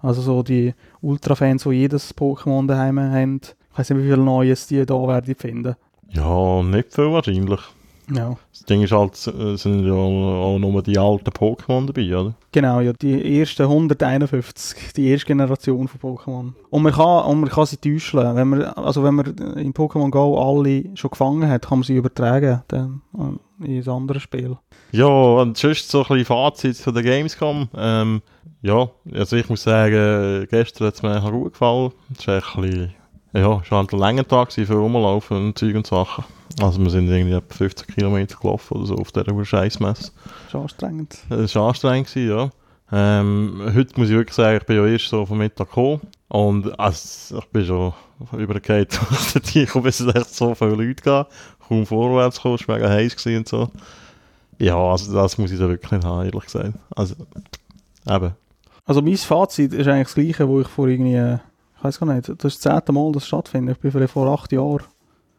Also 0.01 0.21
so 0.21 0.43
die 0.43 0.73
Ultra-Fans, 1.01 1.63
die 1.63 1.71
jedes 1.71 2.15
Pokémon 2.15 2.67
daheim 2.67 2.99
haben. 2.99 3.41
Ich 3.71 3.77
weiß 3.77 3.89
nicht, 3.91 4.03
wie 4.03 4.07
viel 4.07 4.17
Neues 4.17 4.67
die 4.67 4.85
da 4.85 4.95
werden 5.07 5.35
finden. 5.35 5.75
Ja, 6.09 6.63
nicht 6.63 6.93
viel 6.93 7.11
wahrscheinlich. 7.11 7.59
Ja. 8.11 8.35
Das 8.51 8.63
Ding 8.63 8.81
ist 8.81 8.91
halt, 8.91 9.13
es 9.13 9.61
sind 9.61 9.85
ja 9.85 9.93
auch 9.93 10.57
nur 10.57 10.81
die 10.81 10.97
alten 10.97 11.29
Pokémon 11.29 11.85
dabei, 11.85 12.15
oder? 12.15 12.33
Genau, 12.51 12.79
ja, 12.79 12.93
die 12.93 13.39
ersten 13.39 13.63
151, 13.63 14.93
die 14.93 15.09
erste 15.09 15.27
Generation 15.27 15.87
von 15.87 15.99
Pokémon. 15.99 16.53
Und 16.69 16.83
man 16.83 16.93
kann, 16.93 17.25
und 17.25 17.41
man 17.41 17.49
kann 17.49 17.65
sie 17.65 17.77
täuschen. 17.77 18.19
Wenn 18.35 18.47
man, 18.47 18.63
also 18.63 19.03
wenn 19.03 19.15
man 19.15 19.25
in 19.57 19.73
Pokémon 19.73 20.09
Go 20.09 20.37
alle 20.39 20.85
schon 20.95 21.11
gefangen 21.11 21.47
hat, 21.49 21.67
kann 21.67 21.79
man 21.79 21.83
sie 21.83 21.95
übertragen 21.95 22.63
dann, 22.67 23.01
äh, 23.17 23.65
in 23.65 23.83
ein 23.83 23.89
anderes 23.89 24.23
Spiel. 24.23 24.57
Ja, 24.91 25.05
und 25.05 25.57
sonst 25.57 25.89
so 25.89 25.99
ein 25.99 26.07
bisschen 26.07 26.25
Fazit 26.25 26.77
von 26.77 26.93
der 26.93 27.03
Gamescom. 27.03 27.69
Ähm, 27.75 28.21
ja, 28.61 28.89
also 29.13 29.35
ich 29.35 29.47
muss 29.49 29.63
sagen, 29.63 30.47
gestern 30.49 30.87
hat 30.87 30.95
es 30.95 31.03
mir 31.03 31.21
gut 31.31 31.53
gefallen. 31.53 31.91
Es 32.17 32.27
war 32.27 32.35
ein 32.35 32.61
bisschen, 32.61 32.93
ja, 33.33 33.61
es 33.63 33.71
war 33.71 33.79
halt 33.79 33.93
ein 33.93 33.99
langer 33.99 34.27
Tag 34.27 34.51
für 34.51 34.73
Rumlaufen 34.73 35.37
und 35.37 35.57
Zeug 35.57 35.75
und 35.75 35.87
Sachen. 35.87 36.23
Also 36.61 36.81
wir 36.81 36.89
sind 36.89 37.07
irgendwie 37.07 37.35
etwa 37.35 37.53
50 37.53 37.87
Kilometer 37.87 38.37
gelaufen 38.39 38.77
oder 38.77 38.87
so 38.87 38.95
auf 38.95 39.11
dieser 39.11 39.45
Scheißmesse. 39.45 40.11
Das 40.25 40.47
ist 40.47 40.55
anstrengend. 40.55 41.17
Das 41.29 41.55
war 41.55 41.67
anstrengend, 41.67 42.13
ja. 42.15 42.49
Ähm, 42.91 43.61
heute 43.75 43.99
muss 43.99 44.09
ich 44.09 44.15
wirklich 44.15 44.35
sagen, 44.35 44.57
ich 44.57 44.65
bin 44.65 44.77
ja 44.77 44.85
erst 44.85 45.09
so 45.09 45.25
vom 45.25 45.37
Mittag 45.37 45.67
gekommen. 45.69 46.01
Und 46.27 46.79
also, 46.79 47.37
ich 47.39 47.45
bin 47.45 47.65
schon 47.65 47.93
übergefallen, 48.37 48.87
dass 49.09 49.35
ich 49.35 49.49
hier 49.49 49.67
komme, 49.67 49.85
bis 49.85 49.99
es 49.99 50.13
echt 50.13 50.33
so 50.33 50.55
viele 50.55 50.71
Leute 50.75 51.03
gab. 51.03 51.31
Kaum 51.67 51.85
vorwärts 51.85 52.37
gekommen, 52.37 52.57
es 52.59 52.67
war 52.67 52.77
mega 52.77 52.89
heiß 52.89 53.25
und 53.25 53.47
so. 53.47 53.69
Ja, 54.57 54.75
also 54.75 55.13
das 55.13 55.37
muss 55.37 55.51
ich 55.51 55.59
da 55.59 55.69
wirklich 55.69 55.91
nicht 55.91 56.03
haben, 56.03 56.25
ehrlich 56.25 56.43
gesagt. 56.43 56.73
Also, 56.95 57.15
eben. 58.07 58.31
Also 58.85 59.01
mein 59.03 59.17
Fazit 59.17 59.73
ist 59.73 59.87
eigentlich 59.87 60.07
das 60.07 60.15
gleiche, 60.15 60.47
wo 60.47 60.61
ich 60.61 60.67
vor 60.67 60.87
irgendwie, 60.87 61.39
ich 61.79 61.83
weiß 61.83 61.99
gar 61.99 62.13
nicht, 62.13 62.27
das 62.27 62.35
ist 62.35 62.43
das 62.43 62.59
zehnte 62.59 62.91
Mal, 62.91 63.11
dass 63.13 63.23
es 63.23 63.27
stattfindet. 63.27 63.77
Ich 63.77 63.81
bin 63.81 63.91
vielleicht 63.91 64.11
vor 64.11 64.27
acht 64.27 64.51
Jahren 64.51 64.83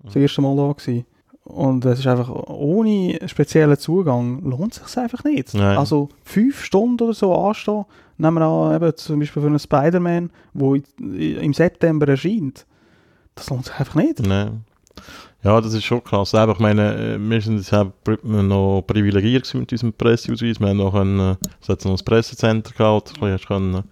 das 0.03 0.17
erste 0.17 0.41
Mal 0.41 0.57
da 0.57 0.73
gewesen. 0.73 1.05
Und 1.45 1.85
es 1.85 1.99
ist 1.99 2.07
einfach, 2.07 2.31
ohne 2.31 3.19
speziellen 3.27 3.77
Zugang 3.77 4.43
lohnt 4.43 4.73
es 4.73 4.91
sich 4.91 4.99
einfach 4.99 5.25
nicht. 5.25 5.55
Nein. 5.55 5.77
Also 5.77 6.09
fünf 6.25 6.65
Stunden 6.65 7.03
oder 7.05 7.15
so 7.15 7.35
anstehen, 7.35 7.85
nehmen 8.17 8.39
wir 8.39 8.47
an, 8.47 8.77
eben 8.77 8.97
zum 8.97 9.19
Beispiel 9.19 9.43
für 9.43 9.49
einen 9.49 9.59
Spider-Man, 9.59 10.31
der 10.55 10.83
im 11.43 11.53
September 11.53 12.09
erscheint. 12.09 12.67
Das 13.35 13.51
lohnt 13.51 13.67
sich 13.67 13.79
einfach 13.79 13.97
nicht. 13.97 14.21
Nein. 14.21 14.65
Ja, 15.43 15.61
das 15.61 15.75
ist 15.75 15.85
schon 15.85 16.05
krass. 16.05 16.35
Aber 16.35 16.53
ich 16.53 16.59
meine, 16.59 17.15
äh, 17.15 17.19
wir 17.19 17.41
sind 17.41 17.59
jetzt 17.59 17.73
noch 17.73 18.83
privilegiert 18.87 19.53
mit 19.55 19.73
unserem 19.73 19.93
Presseausweis. 19.93 20.61
Wir 20.61 20.69
haben 20.69 20.77
noch 20.77 20.95
ein, 20.95 21.19
äh, 21.19 21.37
es 21.61 21.69
hat 21.69 21.85
noch 21.85 21.99
ein 21.99 22.05
Pressecenter 22.05 22.73
gehabt, 22.73 23.15
du 23.19 23.27
hast 23.27 23.47
können 23.47 23.85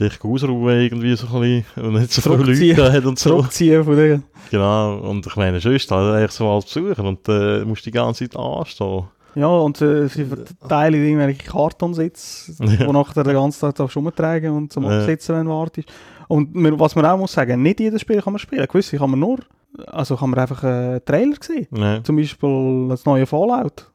dich 0.00 0.22
ausruhen 0.24 0.80
irgendwie 0.80 1.14
so 1.16 1.26
ein 1.36 1.40
bisschen 1.40 1.84
und 1.84 1.94
nicht 1.94 2.12
so 2.12 2.36
viele. 2.36 2.74
Leute 2.74 2.92
hat 2.92 3.04
und 3.04 3.18
so. 3.18 3.30
Zurückziehen 3.30 3.84
von 3.84 3.96
dir. 3.96 4.22
Genau, 4.50 4.98
und 4.98 5.26
ich 5.26 5.36
meine, 5.36 5.60
sonst 5.60 5.90
halt 5.90 6.14
eigentlich 6.16 6.30
so 6.32 6.48
als 6.48 6.64
Besucher 6.66 7.04
und 7.04 7.28
äh, 7.28 7.64
musst 7.64 7.86
die 7.86 7.90
ganze 7.90 8.28
Zeit 8.28 8.38
anstehen. 8.38 9.04
Ja, 9.36 9.48
und 9.48 9.80
äh, 9.80 10.06
sie 10.08 10.24
verteilen 10.26 11.04
irgendwelche 11.04 11.42
Kartonsitze, 11.50 12.52
Ja. 12.64 12.86
wo 12.86 12.92
nachher 12.92 13.24
den 13.24 13.34
ganzen 13.34 13.60
Tag 13.62 13.74
darfst 13.74 13.96
du 13.96 14.00
rumtragen 14.00 14.50
und 14.52 14.72
zum 14.72 14.84
Ja. 14.84 14.98
Absitzen, 15.00 15.34
wenn 15.36 15.46
du 15.46 15.52
wartest. 15.52 15.88
Und 16.28 16.50
was 16.78 16.94
man 16.94 17.04
auch 17.06 17.18
muss 17.18 17.32
sagen, 17.32 17.60
nicht 17.62 17.80
jedes 17.80 18.00
Spiel 18.00 18.22
kann 18.22 18.32
man 18.32 18.38
spielen. 18.38 18.66
Gewisse 18.66 18.96
kann 18.96 19.10
man 19.10 19.18
nur, 19.20 19.40
also 19.88 20.16
kann 20.16 20.30
man 20.30 20.38
einfach 20.38 20.62
einen 20.62 21.04
Trailer 21.04 21.36
sehen. 21.40 21.66
Nein. 21.70 22.04
Zum 22.04 22.16
Beispiel 22.16 22.86
das 22.88 23.04
neue 23.04 23.26
Fallout. 23.26 23.90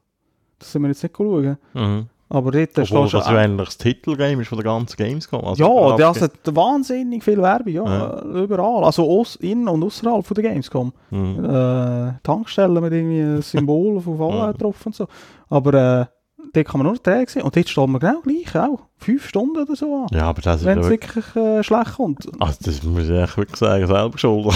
Das 0.58 0.72
sind 0.72 0.82
wir 0.82 0.88
jetzt 0.88 1.02
nicht 1.02 1.16
schauen. 1.16 1.56
Mhm. 1.74 2.06
Aber 2.32 2.52
dort 2.52 2.78
Obwohl 2.78 3.08
das 3.08 3.26
ja 3.26 3.36
eigentlich 3.36 3.68
das 3.68 3.76
Titelgame 3.78 4.40
ist 4.42 4.48
von 4.48 4.56
der 4.58 4.64
ganzen 4.64 4.96
Gamescom. 4.96 5.44
Also 5.44 5.64
Ja, 5.64 5.96
das 5.96 6.22
hat 6.22 6.32
wahnsinnig 6.54 7.24
viel 7.24 7.42
Werbung, 7.42 7.72
ja, 7.72 7.84
Ja. 7.84 8.22
überall. 8.22 8.84
Also 8.84 9.02
aus, 9.10 9.34
in- 9.36 9.66
und 9.66 9.82
außerhalb 9.82 10.24
von 10.24 10.34
der 10.36 10.44
Gamescom. 10.44 10.92
Mhm. 11.10 11.44
Äh, 11.44 12.12
Tankstellen 12.22 12.80
mit 12.82 12.92
irgendwie 12.92 13.20
ein 13.20 13.42
Symbol 13.42 14.00
von 14.00 14.16
Fallout 14.18 14.62
drauf 14.62 14.86
und 14.86 14.94
so. 14.94 15.08
Aber 15.48 15.74
äh, 15.74 16.06
dort 16.52 16.66
kann 16.68 16.78
man 16.78 16.86
nur 16.86 17.02
Träge 17.02 17.28
sehen. 17.28 17.42
Und 17.42 17.56
dort 17.56 17.68
steht 17.68 17.88
man 17.88 18.00
genau 18.00 18.20
gleich 18.22 18.56
auch. 18.56 18.78
Fünf 18.98 19.26
Stunden 19.28 19.56
oder 19.62 19.74
so 19.74 19.92
an. 20.04 20.16
Ja, 20.16 20.26
aber 20.28 20.40
das 20.40 20.60
ist 20.60 20.66
wenn 20.66 20.78
es 20.78 20.88
wirklich... 20.88 21.34
wirklich 21.34 21.44
äh, 21.44 21.64
schlecht 21.64 21.96
kommt. 21.96 22.28
Also 22.38 22.58
das 22.62 22.82
muss 22.84 23.04
ich 23.08 23.10
echt 23.10 23.36
wirklich 23.38 23.56
sagen, 23.58 23.86
selber 23.88 24.16
schuld. 24.18 24.46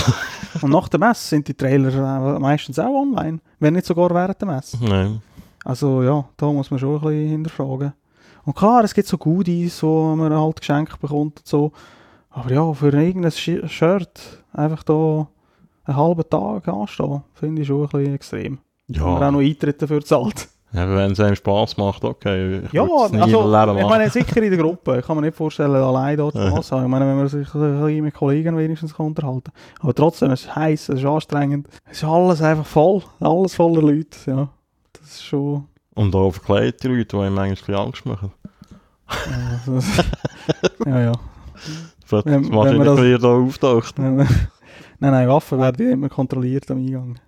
Und 0.62 0.70
nach 0.70 0.88
der 0.88 1.00
Messe 1.00 1.26
sind 1.28 1.48
die 1.48 1.54
Trailer 1.54 2.37
äh, 2.37 2.38
meistens 2.38 2.78
auch 2.78 2.94
online. 3.02 3.40
Wenn 3.58 3.74
nicht 3.74 3.87
sogar 3.87 4.10
während 4.14 4.40
der 4.40 4.46
Messe. 4.48 4.78
Nein. 4.80 5.20
Also 5.64 6.03
ja, 6.03 6.24
da 6.37 6.46
muss 6.53 6.70
man 6.70 6.79
schon 6.79 6.94
ein 6.96 7.00
bisschen 7.00 7.29
hinterfragen. 7.29 7.92
Und 8.44 8.55
klar, 8.55 8.85
es 8.85 8.92
gibt 8.94 9.09
so 9.09 9.16
Goodies, 9.16 9.79
so 9.79 10.14
man 10.16 10.33
halt 10.33 10.61
geschenkt 10.61 11.00
bekommt 11.00 11.38
und 11.40 11.46
so. 11.46 11.72
Aber 12.31 12.50
ja, 12.53 12.72
für 12.74 12.90
irgendein 12.92 13.31
Shirt 13.33 14.44
einfach 14.53 14.83
da 14.83 15.27
einen 15.85 15.96
halben 15.96 16.29
Tag 16.29 16.68
anstehen, 16.68 17.22
finde 17.35 17.62
ich 17.62 17.68
schon 17.68 17.83
ein 17.85 17.88
bisschen 17.88 18.14
extrem. 18.14 18.59
Wenn 18.88 19.03
man 19.03 19.12
auch 19.14 19.20
Ja, 19.20 19.31
noch 19.31 19.40
Eintritt 19.40 19.81
dafür 19.81 20.05
zahlt. 20.05 20.48
ja 20.72 20.88
wenn 20.94 21.12
es 21.12 21.20
einem 21.20 21.37
Spass 21.37 21.77
macht, 21.79 22.05
okay. 22.05 22.61
Ich 22.66 22.72
Ja, 22.72 22.83
also, 22.83 23.14
ich 23.14 23.87
meine, 23.87 24.11
sicher 24.11 24.42
in 24.42 24.50
der 24.50 24.59
Gruppe. 24.59 24.98
Ich 24.98 25.07
kann 25.07 25.16
mir 25.16 25.22
nicht 25.22 25.37
vorstellen, 25.37 25.74
allein 25.74 26.18
dort 26.18 26.35
Ja. 26.35 26.61
zu 26.61 26.77
haben. 26.77 26.85
Ich 26.85 26.90
meine, 26.90 27.07
wenn 27.07 27.16
man 27.16 27.29
sich 27.29 28.03
mit 28.03 28.12
Kollegen 28.14 28.59
wenigstens 28.59 28.94
kann 28.94 29.07
unterhalten 29.07 29.53
Aber 29.81 29.94
trotzdem, 29.94 30.31
es 30.33 30.42
ist 30.42 30.55
heiß, 30.57 30.88
es 30.90 30.98
ist 31.00 31.07
anstrengend. 31.07 31.68
Es 31.90 31.98
ist 31.98 32.05
alles 32.05 32.42
einfach 32.42 32.66
voll. 32.66 33.03
Alles 33.20 33.55
voller 33.55 33.81
Leute, 33.81 34.18
ja. 34.27 34.48
Das 35.14 35.20
ist 35.20 35.27
schon... 35.29 35.68
Und 35.94 36.12
auch 36.16 36.33
verkleidete 36.33 36.88
Leute, 36.88 37.16
die 37.16 37.22
einem 37.22 37.50
bisschen 37.50 37.74
Angst 37.77 38.05
machen. 38.05 38.33
Ja, 39.09 39.61
das- 39.64 39.96
ja. 40.87 41.00
ja. 41.00 41.12
Das 42.11 42.24
Wenn- 42.27 42.48
macht 42.48 42.70
wenn 42.70 42.79
man 42.79 43.20
da 43.20 43.29
auftaucht. 43.29 43.96
nein, 43.96 44.27
nein, 44.98 45.29
Waffen 45.29 45.61
werden 45.61 45.92
immer 45.92 46.09
kontrolliert 46.09 46.68
am 46.72 46.79
Eingang. 46.79 47.20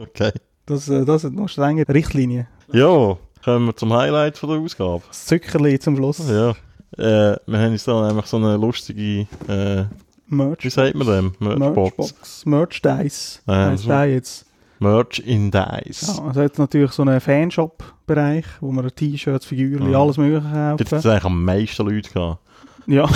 Okay. 0.00 0.32
Das, 0.64 0.88
äh, 0.88 1.04
das 1.04 1.22
sind 1.22 1.36
noch 1.36 1.48
strenge 1.48 1.86
Richtlinien. 1.86 2.46
Ja, 2.72 3.18
kommen 3.44 3.66
wir 3.66 3.76
zum 3.76 3.92
Highlight 3.92 4.38
von 4.38 4.48
der 4.48 4.58
Ausgabe. 4.60 5.02
Das 5.08 5.26
Zückerli 5.26 5.78
zum 5.78 5.96
Schluss. 5.96 6.26
Ja. 6.26 6.52
Äh, 6.96 7.36
wir 7.46 7.58
haben 7.58 7.72
uns 7.72 7.84
da 7.84 8.06
nämlich 8.06 8.24
so 8.26 8.38
eine 8.38 8.56
lustige, 8.56 9.26
äh, 9.46 9.84
Merch. 10.26 10.64
wie 10.64 10.70
sagt 10.70 10.94
man 10.94 11.06
dem? 11.06 11.34
Merchbox. 11.38 12.46
Merchbox. 12.46 13.42
Heisst 13.46 13.82
so. 13.82 13.88
der 13.90 14.06
jetzt. 14.06 14.46
Merch 14.80 15.18
in 15.20 15.50
Dice. 15.50 16.16
Ja, 16.16 16.24
also 16.24 16.40
hat 16.42 16.58
natürlich 16.58 16.92
so 16.92 17.02
einen 17.02 17.20
Fanshop-Bereich, 17.20 18.44
wo 18.60 18.72
man 18.72 18.88
T-Shirts, 18.88 19.46
Figuren, 19.46 19.90
Ja. 19.92 20.00
alles 20.00 20.16
mögliche 20.16 20.42
Dort 20.50 20.80
hat 20.80 20.90
kaufen. 20.90 21.10
eigentlich 21.10 21.24
am 21.24 21.44
meisten 21.44 21.86
Leute 21.86 22.10
gehabt. 22.10 22.38
Ja. 22.86 23.08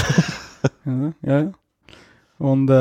ja, 0.85 1.13
ja, 1.23 1.41
ja. 1.41 1.53
Und 2.39 2.69
äh, 2.69 2.73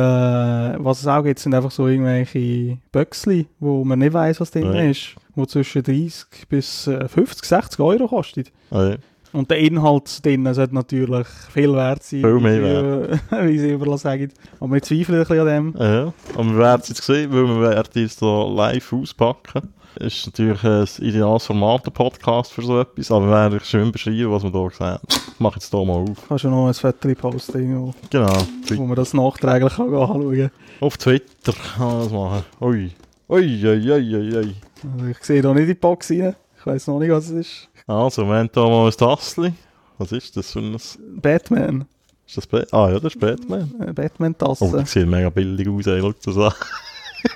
was 0.83 0.99
es 1.01 1.07
auch 1.07 1.23
gibt, 1.23 1.39
sind 1.39 1.53
einfach 1.53 1.71
so 1.71 1.87
irgendwelche 1.87 2.77
Böckli, 2.91 3.47
wo 3.59 3.83
man 3.85 3.99
nicht 3.99 4.13
weiß, 4.13 4.41
was 4.41 4.51
drin 4.51 4.73
Ja. 4.73 4.81
ist, 4.81 5.15
wo 5.35 5.45
zwischen 5.45 5.83
30 5.83 6.47
bis 6.49 6.87
äh, 6.87 7.07
50, 7.07 7.45
60 7.45 7.79
Euro 7.79 8.07
kostet. 8.07 8.51
Also, 8.71 8.97
Und 9.33 9.49
der 9.49 9.57
Inhalt 9.57 10.23
drin 10.23 10.51
sollte 10.53 10.75
natürlich 10.75 11.27
viel 11.51 11.73
wert 11.73 12.03
sein, 12.03 12.21
Viel 12.21 12.39
mehr 12.39 13.19
sie- 13.31 13.47
wie 13.47 13.57
sie 13.59 13.71
überall 13.73 13.97
sagen. 13.97 14.31
Aber 14.59 14.73
wir 14.73 14.81
zweifeln 14.83 15.17
ein 15.19 15.25
bisschen 15.27 15.39
an 15.39 15.73
dem. 15.73 15.75
ja. 15.79 16.13
Und 16.35 16.51
wir 16.53 16.59
werden 16.59 16.81
es 16.83 16.89
jetzt 16.89 17.03
sehen, 17.03 17.31
weil 17.33 17.45
wir 17.47 17.61
werden 17.61 18.03
es 18.05 18.19
hier 18.19 18.47
live 18.55 18.93
auspacken. 18.93 19.73
Es 19.95 20.17
ist 20.17 20.25
natürlich 20.27 20.63
ein 20.63 20.87
ideales 21.05 21.45
Format, 21.45 21.85
der 21.85 21.91
Podcast 21.91 22.51
für 22.51 22.63
so 22.63 22.79
etwas, 22.81 23.11
aber 23.11 23.25
wir 23.27 23.31
werden 23.31 23.59
schön 23.63 23.91
beschreiben, 23.91 24.31
was 24.31 24.43
wir 24.43 24.49
hier 24.51 24.69
sehen. 24.71 24.97
Ich 25.07 25.39
mache 25.39 25.55
jetzt 25.55 25.69
hier 25.69 25.85
mal 25.85 25.93
auf. 25.93 26.27
Kannst 26.27 26.43
du 26.43 26.49
noch 26.49 26.67
ein 26.67 26.73
Foto 26.73 27.13
posten, 27.15 27.93
Genau. 28.09 28.37
wo 28.75 28.83
man 28.85 28.95
das 28.95 29.13
nachträglich 29.13 29.73
kann 29.75 29.93
anschauen 29.93 30.35
kann. 30.37 30.51
Auf 30.79 30.97
Twitter 30.97 31.53
kann 31.75 31.87
man 31.87 31.99
das 31.99 32.11
machen. 32.11 32.43
Ui. 32.61 32.91
Ui, 33.29 33.65
ui, 33.65 33.91
ui, 33.91 34.15
ui, 34.15 34.35
ui. 34.37 34.55
Also 34.93 35.05
ich 35.11 35.23
sehe 35.23 35.41
da 35.41 35.53
nicht 35.53 35.61
in 35.63 35.67
die 35.69 35.73
Box 35.75 36.09
rein. 36.11 36.35
Ich 36.59 36.65
weiß 36.65 36.87
noch 36.87 36.99
nicht, 36.99 37.11
was 37.11 37.25
es 37.25 37.31
ist. 37.31 37.69
Also, 37.87 38.25
wir 38.27 38.35
haben 38.35 38.49
hier 38.53 38.63
mal 38.63 38.85
ein 38.87 38.91
Tassli. 38.91 39.53
Was 39.97 40.11
ist 40.11 40.35
das 40.37 40.51
für 40.51 40.59
ein... 40.59 40.75
Ist 40.75 40.97
Batman. 41.21 41.85
das 42.33 42.47
Ba- 42.47 42.65
ah 42.71 42.89
ja, 42.89 42.99
das 42.99 43.13
ist 43.13 43.19
Batman. 43.19 43.71
Oh, 43.79 43.93
Batman-Tasse. 43.93 44.71
das 44.71 44.91
sieht 44.91 45.07
mega 45.07 45.29
billig 45.29 45.67
aus, 45.67 45.85
ey. 45.87 45.99
Schau 46.01 46.13
das 46.25 46.37
an. 46.37 46.53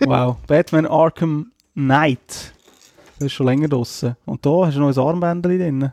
wow. 0.10 0.38
Batman 0.48 0.86
Arkham 0.88 1.52
Knight. 1.74 2.54
Das 3.20 3.26
ist 3.28 3.34
schon 3.34 3.46
länger 3.48 3.68
draussen. 3.68 4.16
Und 4.26 4.46
da 4.46 4.66
hast 4.66 4.76
du 4.76 4.80
noch 4.82 4.90
ein 4.96 4.98
Armbändchen 5.00 5.60
drin. 5.60 5.92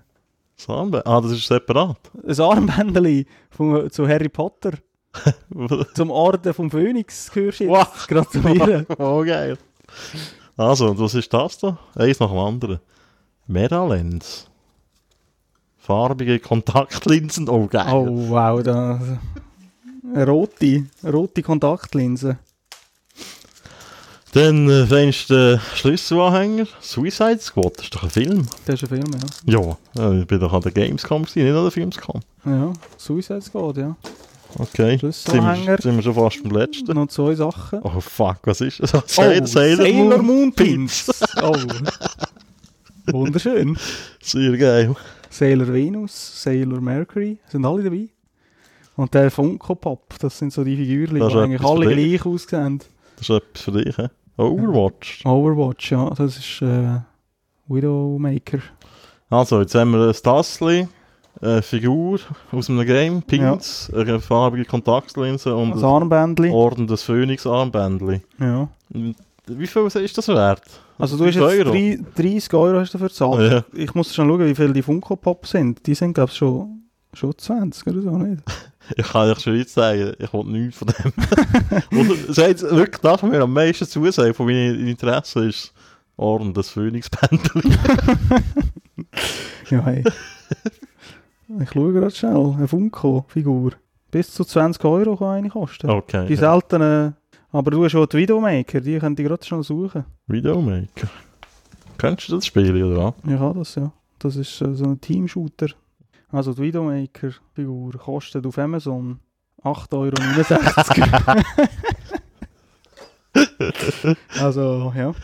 Das 0.56 0.68
Armband- 0.68 1.02
Ah, 1.04 1.20
das 1.20 1.32
ist 1.32 1.46
separat. 1.46 1.98
Ein 2.26 2.40
Armbändchen 2.40 3.26
von, 3.50 3.90
zu 3.90 4.06
Harry 4.08 4.28
Potter. 4.28 4.72
Zum 5.94 6.10
Orden 6.10 6.52
vom 6.54 6.70
Phönix 6.70 7.30
gehörst 7.30 7.60
du 7.60 7.64
jetzt. 7.64 7.72
Wow. 7.72 8.06
Gratulieren. 8.08 8.86
oh, 8.98 9.22
geil. 9.22 9.58
Also, 10.56 10.90
und 10.90 10.98
was 10.98 11.14
ist 11.14 11.32
das 11.32 11.58
da? 11.58 11.78
Eins 11.94 12.18
nach 12.20 12.30
dem 12.30 12.38
anderen. 12.38 12.80
Meralens. 13.46 14.48
Farbige 15.78 16.38
Kontaktlinsen. 16.38 17.48
Oh, 17.48 17.66
geil. 17.66 17.92
Oh, 17.92 18.30
wow. 18.30 18.62
Da, 18.62 18.98
rote, 20.26 20.86
rote 21.04 21.42
Kontaktlinse. 21.42 22.38
Dann 24.32 24.68
äh, 24.68 24.86
findest 24.86 25.30
du 25.30 25.34
den 25.34 25.60
Schlüsselanhänger. 25.76 26.66
Suicide 26.80 27.38
Squad, 27.38 27.76
das 27.76 27.84
ist 27.84 27.94
doch 27.94 28.02
ein 28.02 28.10
Film. 28.10 28.46
Das 28.66 28.82
ist 28.82 28.90
ein 28.90 29.00
Film, 29.00 29.20
ja. 29.46 29.60
Ja, 29.94 30.02
äh, 30.10 30.20
ich 30.22 30.26
bin 30.26 30.40
doch 30.40 30.52
an 30.52 30.62
der 30.62 30.72
Gamescom 30.72 31.22
gewesen, 31.22 31.44
nicht 31.44 31.54
an 31.54 31.62
der 31.62 31.70
Filmscom. 31.70 32.20
Ja, 32.44 32.72
Suicide 32.96 33.42
Squad, 33.42 33.76
ja. 33.76 33.94
Okay, 34.58 34.90
sind 34.90 35.00
Schlüsselanhänger. 35.00 35.78
wir, 35.78 35.82
sind 35.82 35.96
wir 35.96 36.02
schon 36.02 36.14
fast 36.14 36.42
beim 36.42 36.52
letzten. 36.52 36.94
Noch 36.94 37.08
zwei 37.08 37.34
Sachen. 37.34 37.80
Oh 37.82 38.00
fuck, 38.00 38.38
was 38.44 38.60
ist 38.60 38.80
das? 38.80 38.94
Oh, 38.94 39.02
Sailor, 39.06 39.46
Sailor 39.46 40.22
Moon 40.22 40.52
Pins. 40.52 41.10
Oh. 41.40 41.54
Wunderschön. 43.10 43.76
Sehr 44.20 44.56
geil. 44.56 44.94
Sailor 45.30 45.72
Venus, 45.72 46.42
Sailor 46.42 46.80
Mercury, 46.80 47.38
sind 47.48 47.64
alle 47.66 47.82
dabei. 47.82 48.08
Und 48.96 49.12
der 49.12 49.30
Funko 49.30 49.74
Pop, 49.74 50.14
das 50.20 50.38
sind 50.38 50.52
so 50.52 50.62
die 50.62 50.76
Figürchen, 50.76 51.18
Das 51.18 51.32
die 51.32 51.38
eigentlich 51.38 51.64
alle 51.64 51.86
gleich 51.92 52.24
aussehen. 52.24 52.80
Das 53.16 53.28
ist 53.28 53.30
etwas 53.30 53.62
für 53.62 53.72
dich, 53.72 53.96
hä? 53.98 54.08
Overwatch. 54.36 55.24
Overwatch, 55.26 55.90
ja, 55.92 56.10
das 56.10 56.36
ist 56.38 56.62
äh, 56.62 57.00
Widowmaker. 57.66 58.58
Also, 59.30 59.60
jetzt 59.60 59.74
haben 59.74 59.92
wir 59.92 60.08
ein 60.08 60.14
Tassli, 60.14 60.86
eine 61.40 61.62
Figur 61.62 62.20
aus 62.52 62.70
einem 62.70 62.86
Game, 62.86 63.22
Pins, 63.22 63.90
eine 63.94 64.20
farbige 64.20 64.64
Kontaktlinse 64.64 65.54
und 65.54 65.70
Das 65.70 65.82
ein 65.82 65.88
Armbändchen. 65.88 66.52
Orden 66.52 66.86
des 66.86 67.02
Phönix 67.02 67.46
Armbändli. 67.46 68.20
Ja. 68.38 68.68
Wie 69.46 69.66
viel 69.66 69.82
ist 69.86 70.16
das 70.18 70.28
wert? 70.28 70.62
Also 70.98 71.16
du 71.16 71.24
hast 71.26 71.34
5 71.34 71.36
jetzt 71.52 71.58
Euro? 71.66 71.70
drei- 71.70 71.98
30 72.16 72.54
Euro 72.54 72.78
hast 72.80 72.94
du 72.94 72.98
dafür 72.98 73.08
gezahlt. 73.08 73.52
Ja. 73.52 73.78
Ich 73.78 73.94
muss 73.94 74.14
schon 74.14 74.28
schauen, 74.28 74.46
wie 74.46 74.54
viel 74.54 74.72
die 74.72 74.82
Funko 74.82 75.16
Pop 75.16 75.46
sind. 75.46 75.84
Die 75.86 75.94
sind 75.94 76.14
glaube 76.14 76.30
ich 76.30 76.36
schon, 76.38 76.84
schon 77.12 77.36
20 77.36 77.86
oder 77.88 78.02
so, 78.02 78.10
nicht? 78.18 78.42
Ich 78.96 79.06
kann 79.06 79.30
euch 79.30 79.40
schon 79.40 79.56
jetzt 79.56 79.72
sagen, 79.72 80.12
ich 80.18 80.32
will 80.34 80.44
nichts 80.44 80.76
von 80.76 80.88
dem. 80.88 81.98
Und 81.98 82.10
es 82.28 82.36
wirklich 82.36 83.00
das, 83.00 83.22
was 83.22 83.30
mir 83.30 83.40
am 83.40 83.52
meisten 83.54 83.86
zusagt 83.86 84.36
von 84.36 84.44
meinen 84.44 84.86
Interessen 84.86 85.48
ist 85.48 85.72
Orden 86.18 86.52
des 86.52 86.68
Phönix-Bändli. 86.70 87.62
Ja, 89.70 89.80
hey. 89.86 90.04
ich 91.60 91.70
schaue 91.72 91.92
gerade 91.94 92.10
schnell. 92.10 92.54
Eine 92.56 92.68
Funko-Figur. 92.68 93.72
Bis 94.10 94.30
zu 94.32 94.44
20 94.44 94.84
Euro 94.84 95.16
kann 95.16 95.28
eine 95.28 95.48
kosten. 95.48 95.88
Okay. 95.90 96.26
Die 96.26 96.36
seltenen... 96.36 97.16
Aber 97.54 97.70
du 97.70 97.84
hast 97.84 97.92
schon 97.92 98.08
die 98.10 98.16
Videomaker, 98.16 98.80
die 98.80 98.98
könnt 98.98 99.16
ihr 99.20 99.28
gerade 99.28 99.44
schon 99.44 99.62
suchen. 99.62 100.04
Videomaker. 100.26 101.06
Kennst 101.96 102.28
du 102.28 102.34
das 102.34 102.46
Spiel, 102.46 102.82
oder 102.82 103.04
was? 103.04 103.32
Ich 103.32 103.38
habe 103.38 103.60
das, 103.60 103.76
ja. 103.76 103.92
Das 104.18 104.34
ist 104.34 104.60
äh, 104.60 104.74
so 104.74 104.86
ein 104.86 105.00
Team-Shooter. 105.00 105.68
Also 106.32 106.52
die 106.52 106.62
Videomaker-Figur 106.62 107.92
kostet 107.92 108.44
auf 108.44 108.58
Amazon 108.58 109.20
8,69 109.62 111.36
Euro. 113.32 114.16
also, 114.40 114.92
ja. 114.96 115.14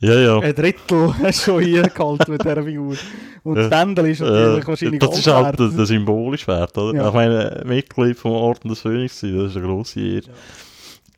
Ja, 0.00 0.20
ja. 0.20 0.38
Ein 0.38 0.54
Drittel 0.54 1.14
hast 1.22 1.46
du 1.46 1.52
schon 1.52 1.62
hier 1.62 1.84
gehalten 1.84 2.30
mit 2.30 2.44
dieser 2.44 2.62
Figur. 2.62 2.94
Und 3.42 3.54
das 3.54 3.70
Bändel 3.70 4.10
ist 4.10 4.20
natürlich 4.20 4.64
Äh, 4.64 4.66
wahrscheinlich 4.66 5.00
das 5.00 5.18
ist 5.18 5.26
halt 5.26 5.58
der, 5.58 5.68
der 5.68 5.86
symbolisch 5.86 6.46
wert, 6.46 6.76
oder? 6.76 6.94
Ja. 6.98 7.08
Ich 7.08 7.14
meine, 7.14 7.62
Mitglied 7.64 8.18
vom 8.18 8.32
Orden 8.32 8.68
des 8.68 8.80
Phönix 8.80 9.22
das 9.22 9.30
ist 9.30 9.56
eine 9.56 9.66
grosse 9.66 9.98
Ehre. 10.00 10.26
Ja, 10.26 10.32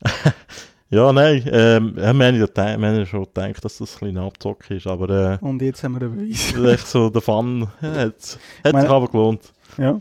nein, 0.89 1.43
ähm, 1.51 1.93
ja, 1.97 2.01
wir 2.01 2.07
haben 2.07 2.19
ja, 2.21 2.31
gedacht- 2.45 2.79
wir 2.79 2.87
haben 2.87 2.95
ja 2.97 3.05
schon 3.05 3.23
gedacht, 3.23 3.63
dass 3.65 3.77
das 3.77 3.93
ein 3.95 3.97
kleiner 3.99 4.23
Abzock 4.23 4.69
ist, 4.71 4.87
aber 4.87 5.09
äh, 5.41 5.45
Und 5.45 5.61
jetzt 5.61 5.83
haben 5.83 5.93
wir 5.93 6.01
den 6.01 6.15
Beweis. 6.17 6.53
echt 6.73 6.87
so 6.87 7.09
der 7.09 7.21
Fun, 7.21 7.67
ja, 7.81 7.89
hat, 7.93 8.37
hat 8.63 8.73
Meine- 8.73 8.81
sich 8.81 8.89
aber 8.89 9.07
gelohnt. 9.07 9.41
Ja. 9.77 9.99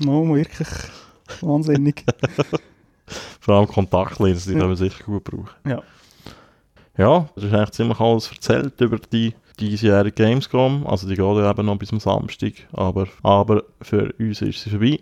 No, 0.00 0.34
wirklich 0.34 0.68
wahnsinnig. 1.40 2.04
Vor 3.40 3.54
allem 3.54 3.68
Kontaktlinsen, 3.68 4.52
die 4.52 4.54
Ja. 4.58 4.60
können 4.64 4.70
wir 4.72 4.76
sicher 4.76 5.04
gut 5.04 5.24
brauchen. 5.24 5.50
Ja. 5.66 5.82
Ja, 6.98 7.28
das 7.34 7.44
ist 7.44 7.52
eigentlich 7.52 7.70
ziemlich 7.72 8.00
alles 8.00 8.30
erzählt 8.32 8.80
über 8.80 8.98
die 8.98 9.34
diesjährige 9.60 10.12
Gamescom. 10.24 10.86
Also 10.86 11.06
die 11.06 11.14
geht 11.14 11.24
ja 11.24 11.50
eben 11.50 11.66
noch 11.66 11.76
bis 11.78 11.92
am 11.92 12.00
Samstag, 12.00 12.52
aber, 12.72 13.06
aber 13.22 13.62
für 13.82 14.12
uns 14.18 14.40
ist 14.42 14.62
sie 14.62 14.70
vorbei. 14.70 14.98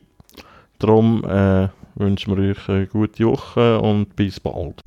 Darum 0.80 1.24
äh, 1.24 1.68
wünschen 1.96 2.36
wir 2.36 2.50
euch 2.50 2.68
eine 2.68 2.86
gute 2.86 3.24
Woche 3.24 3.80
und 3.80 4.16
bis 4.16 4.40
bald. 4.40 4.80